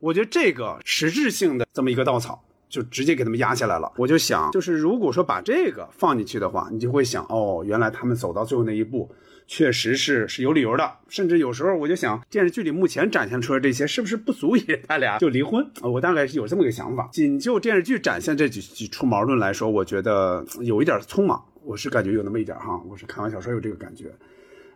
[0.00, 3.92] 我觉得这个实质性的这么一个稻草，就直接给他们压下来了。
[3.96, 9.10] 我就想，就是如果说把这个放进去的话，你就会想，哦，原来他们走到最后那一步，
[9.48, 10.88] 确实是是有理由的。
[11.08, 15.68] 甚至有时候我就想，电视剧里目前展现出来这些，是不是不足以他俩就离婚？
[15.82, 17.08] 我大概是有这么个想法。
[17.12, 22.80] 仅就电视剧展现这几几处矛盾来说，我觉得有一点匆忙，我是感觉有那么一点哈。
[22.88, 24.12] 我是看完小说有这个感觉。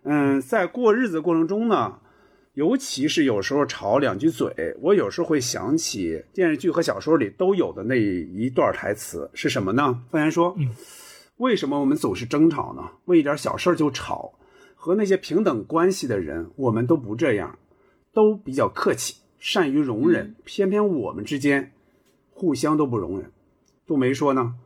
[0.03, 1.97] 嗯，在过日子过程中呢。
[2.55, 10.05] 尤其是有时候吵两句嘴，我有时候会想起电视剧和小说里都有的那一段台词是什么呢？
[10.11, 10.55] 方言说
[11.39, 12.91] ：“为什么我们总是争吵呢？
[13.07, 14.35] 为一点小事就吵。
[14.75, 17.59] 和那些平等关系的人，我们都不这样，
[18.13, 20.35] 都比较客气，善于容忍。
[20.45, 21.73] 偏偏我们之间，
[22.33, 23.33] 互相都不容忍。”
[23.87, 24.57] 杜梅说呢：“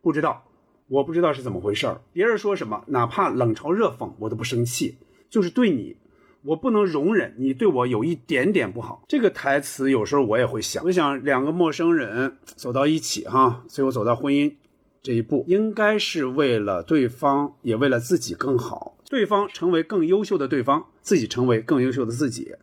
[0.00, 0.44] 不知道，
[0.88, 2.00] 我不知道是怎么回事儿。
[2.14, 4.96] 别人说什么，哪怕冷嘲热讽，我都不生气，
[5.28, 5.98] 就是对你。”
[6.42, 9.04] 我不能容忍你对我有一点点不好。
[9.08, 14.54] 这个台词有时候我也会想，我想两个陌生人走到一起，哈，最后走到婚姻
[15.02, 22.54] 这一步，应该是为了对方，也为了自己更好，对方成为更优秀的对方，自己成为更优秀的自己。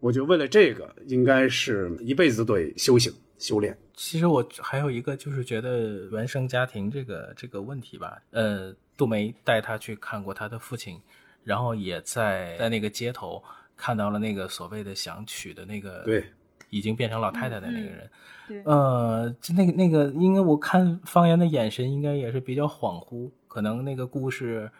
[0.00, 3.76] 我觉得为了这个，应该是一辈子都得修行修炼。
[3.94, 11.00] 其实我还有一个就是觉得原生家庭这个这个问题吧，呃，杜梅带他去看过他的父亲。
[11.44, 13.42] 然后也在在那个街头
[13.76, 16.24] 看到了那个所谓的想娶的那个，对，
[16.70, 18.10] 已经变成老太太的那个人，
[18.48, 24.70] 对，呃，就那个那个，应该我看方言的眼神应该也是比较恍惚，可能那个故事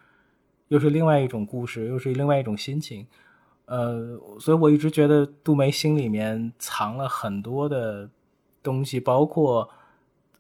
[0.69, 3.07] 又是另外一种故事，又是另外一种心情，
[3.67, 8.09] 呃，所以我一直觉得杜梅心里面藏了很多的
[8.63, 9.69] 东西，包括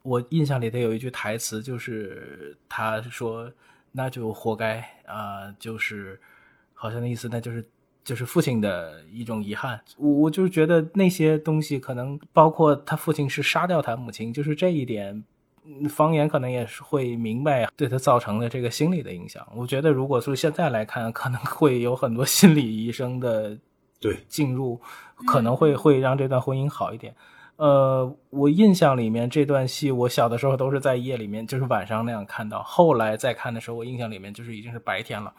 [0.02, 3.52] 我印象里头有一句台词，就是他说。
[3.96, 5.56] 那就活该啊、呃！
[5.58, 6.20] 就是
[6.74, 7.64] 好像那意思，那就是
[8.02, 9.80] 就是父亲的一种遗憾。
[9.96, 15.24] 我我就是觉得那些东西可能包括他父亲是杀掉他母亲，就是这一点。
[15.88, 19.48] 方言可能也是会明白对他造成的这个心理的影响。
[19.54, 23.56] 我觉得，如果说现在来看，可能会有很多心理医生的
[23.98, 24.78] 对进入，
[25.26, 27.14] 可能会会让这段婚姻好一点。
[27.56, 32.62] 呃，我印象里面这段戏，我小的时候都是在夜里面，就是晚上那样看到。
[32.62, 35.32] 后来再看的时候，我印象里面就是已经是白天了，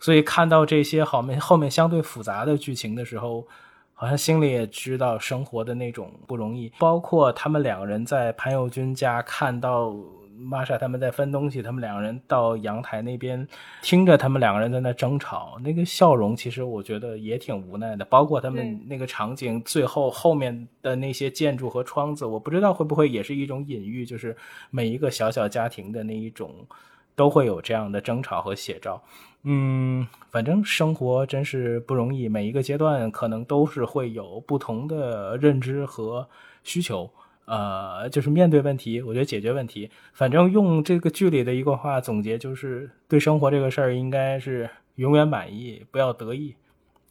[0.00, 3.46] 所以看到这些好面后面相对复杂的剧情的时候。
[3.94, 9.94] 好像心里也知道生活的那种不容易，包括他们两个人在潘友军家看到
[10.42, 13.46] 玛莎他们在分东西，他们两个人到阳台那边
[13.80, 18.04] 听着他们两个人在那争吵，那个笑容其实我觉得也挺无奈的。
[18.04, 24.36] 包括他们那个场景最后后面的那些建筑和窗子，我不知道会不会也是一种隐喻，就是
[24.70, 26.66] 每一个小小家庭的那一种
[27.14, 29.02] 都会有这样的争吵和写照。
[29.44, 36.28] 嗯，反正生活真是不容易，每一个阶段可能都是会有不同的认知和
[36.62, 37.10] 需求。
[37.44, 46.54] 呃，就是面对问题，我觉得解决问题，反正用这个剧里的一个话总结，就是对生活这个事儿应该是永远满意，不要得意。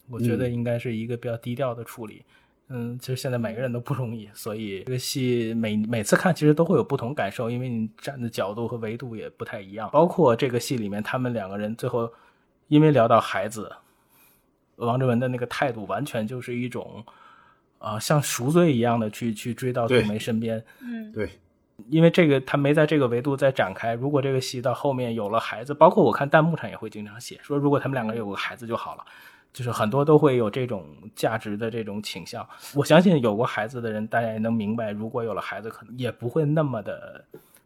[0.09, 2.23] 我觉得应该是一个比较低调的处理。
[2.69, 9.89] 嗯，其实现在每个人都不容易，所以这个戏每每次看其实都会有不同感受，因为你站的角度和维度也不太一样。
[9.91, 12.09] 包括这个戏里面，他们两个人最后
[12.69, 13.69] 因为聊到孩子，
[14.77, 17.05] 王志文的那个态度完全就是一种
[17.81, 20.63] 啊，像赎罪一样的去去追到杜梅身边。
[20.81, 21.29] 嗯，对，
[21.89, 23.93] 因为这个他没在这个维度再展开。
[23.95, 29.05] 如果这个戏到后面有了孩子，包括我看弹幕上也会经常写说，如果他们两个有个孩子就好了。
[29.53, 37.21] 就是很多都会有这种价值的这种倾向，我相信有过孩子的人，大家也能明白，如果有了孩子，可能也不会那么的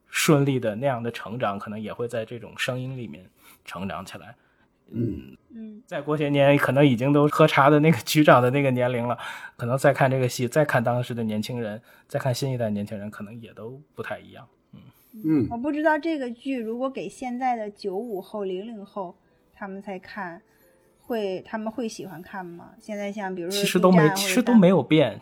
[0.09, 3.23] 顺利的那样的成长，可能也会在这种声音里面
[3.65, 4.35] 成长起来。
[4.91, 9.17] 嗯嗯，再过些年，可能已经都喝茶的那个局长的那个年龄了，
[9.57, 14.47] 可能再看这个戏，再看当时的年轻人，再看新一代年轻人，可能也都不太一样。
[14.73, 14.79] 嗯
[15.25, 19.15] 嗯，我不知道这个剧如果给现在的九五后、零零后
[19.53, 20.41] 他们在看。
[21.07, 22.71] 会他们会喜欢看吗？
[22.79, 25.21] 现在像比如说，其实都没，其实都没有变。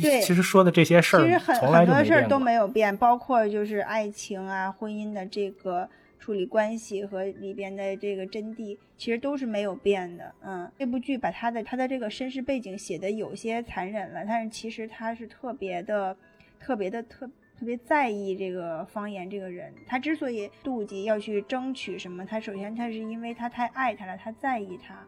[0.00, 5.88] 对，其实说的这些事儿，其实很很多事儿都没有变，包括就是爱情啊、婚姻的这个
[6.28, 10.34] 处理关系和里边的这个真谛，其实都是没有变的。
[10.42, 16.14] 嗯，这部剧把他的他的这个身世背景写的有些残忍了，但是其实他是特别的、
[16.60, 17.26] 特别的特
[17.58, 19.72] 特别在意这个方言这个人。
[19.86, 25.02] 他之所以妒忌要去争取什么，他首先他是因为他太爱他了，他在意他。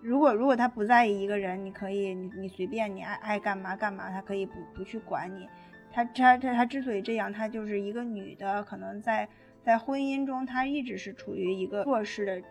[0.00, 5.46] 如果如果他不在意一个人，你可以你你随便你爱爱干嘛干嘛，他可以不不去管你。
[5.92, 9.28] 他他他他之所以这样，他就是一个女的，可能在
[9.64, 12.42] 在婚姻中，她一直是处于一个弱势的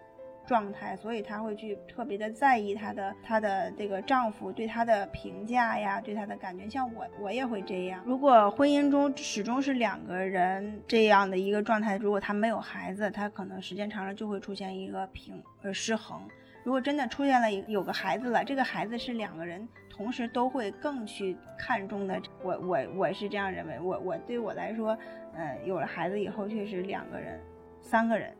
[0.46, 6.68] 状态，所以她会去特别的在意她的她的这个丈夫对她的评价呀，对她的感觉。
[6.68, 8.02] 像我我也会这样。
[8.06, 16.22] 如果婚姻中始终是两个人这样的一个状态，如果他没有孩子，他可能时间长了就会出现一个平呃失衡。
[16.64, 22.22] 如果真的出现了有个孩子了，这个孩子是两个人同时都会更去看重的。
[22.44, 24.96] 我我我是这样认为，我我对我来说，
[25.36, 27.40] 呃，有了孩子以后，确实两个人、
[27.82, 28.34] 三个人，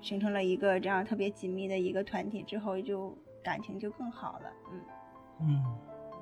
[0.00, 4.50] 形成了一个这样特别紧密的一个团体之后，就感情就更好了。
[4.70, 4.80] 嗯
[5.40, 5.64] 嗯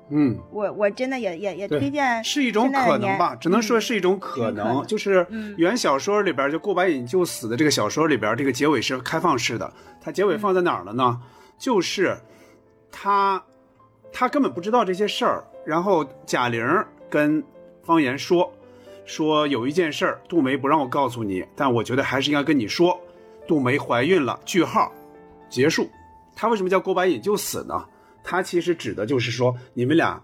[0.09, 4.81] 嗯，我我真的也也也推荐，是一种可能吧，只能说是一种可能。
[4.87, 5.27] 就是
[5.57, 11.21] 原小说里边就过把瘾就死的这个小说里边，这个结尾是开放式的，它结尾放在哪儿了呢？
[11.57, 12.17] 就是
[12.89, 13.43] 他，
[14.13, 15.43] 他根本不知道这些事儿。
[15.65, 16.65] 然后贾玲
[17.09, 17.43] 跟
[17.83, 18.49] 方言说，
[19.07, 22.99] 说有一件事儿，杜梅不让我告诉你，但我觉得还是应该跟你说，
[23.47, 24.37] 杜梅怀孕了。
[24.43, 24.91] 句号，
[25.49, 25.89] 结束。
[26.35, 27.85] 他为什么叫郭白瘾就死呢？
[28.21, 30.21] 他其实指的就是说，你们俩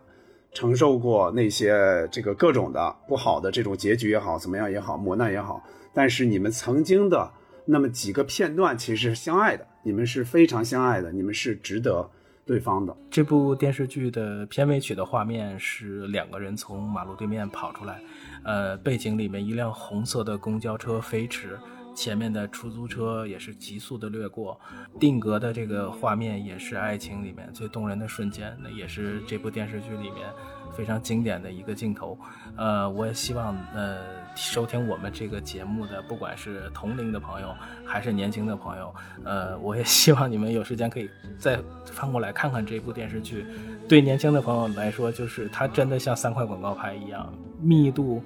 [0.52, 7.32] 承受过那些这个各种的不好的这种结局也好，怎么样也好，磨难也好，但是你们曾经的
[7.66, 9.66] 那么几个片段，其实是相爱的。
[9.82, 12.10] 你们是非常相爱的，你们是值得
[12.46, 12.96] 对方的。
[13.10, 18.02] 这部电视剧的片尾曲的画面是两个人从马路对面跑出来，
[18.44, 21.60] 呃，背景里面一辆红色的公交车飞驰，
[21.96, 24.60] 前面的出租车也是急速的掠过，
[25.00, 30.30] 定格的这个画面也是爱情里面最动人的瞬间，那也是这部电视剧里面
[30.76, 32.18] 非常经典的一个镜头。
[32.56, 34.23] 呃，我也希望呃。
[34.36, 37.54] 收听我们这个节目的，不管是同龄的朋友
[37.86, 38.94] 还是年轻的朋友，
[39.24, 43.46] 呃，我也 希望你们有时间可以再翻过来看看这部电视剧。
[43.88, 47.32] 对年轻的朋友来说，就是它真的像三块广告牌一样，
[47.62, 48.24] 密度、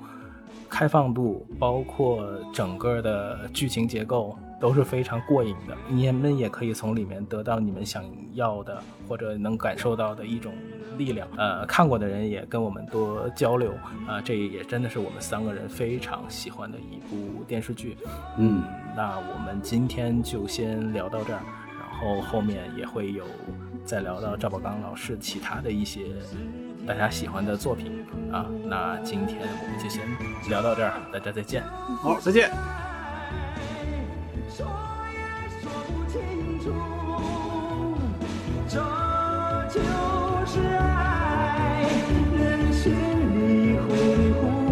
[0.69, 5.77] 开放度，包括整个的剧情结构，都是非常过瘾的。
[5.87, 8.03] 你们也可以从里面得到你们想
[8.33, 10.53] 要的或者能感受到的一种
[10.97, 11.27] 力量。
[11.37, 13.73] 呃，看过的人也跟我们多交流
[14.07, 17.97] 啊、这也真的是我们三个人非常喜欢的一部电视剧。
[18.37, 18.63] 嗯，
[18.95, 21.41] 那我们今天就先聊到这儿，
[21.79, 23.25] 然后后面也会有
[23.83, 26.05] 再聊到赵宝刚老师其他的一些
[26.87, 28.45] 大家喜欢的作品啊。
[28.65, 30.03] 那今天我们就先
[30.49, 31.61] 聊到这儿，大家再见。
[32.01, 32.49] 好，再见。
[34.57, 34.65] 说
[35.13, 35.21] 也
[35.61, 36.17] 说不清
[36.59, 36.65] 楚
[38.67, 38.73] 这
[39.69, 39.79] 就
[40.47, 41.85] 是爱
[42.35, 43.87] 人心里挥
[44.31, 44.66] 霍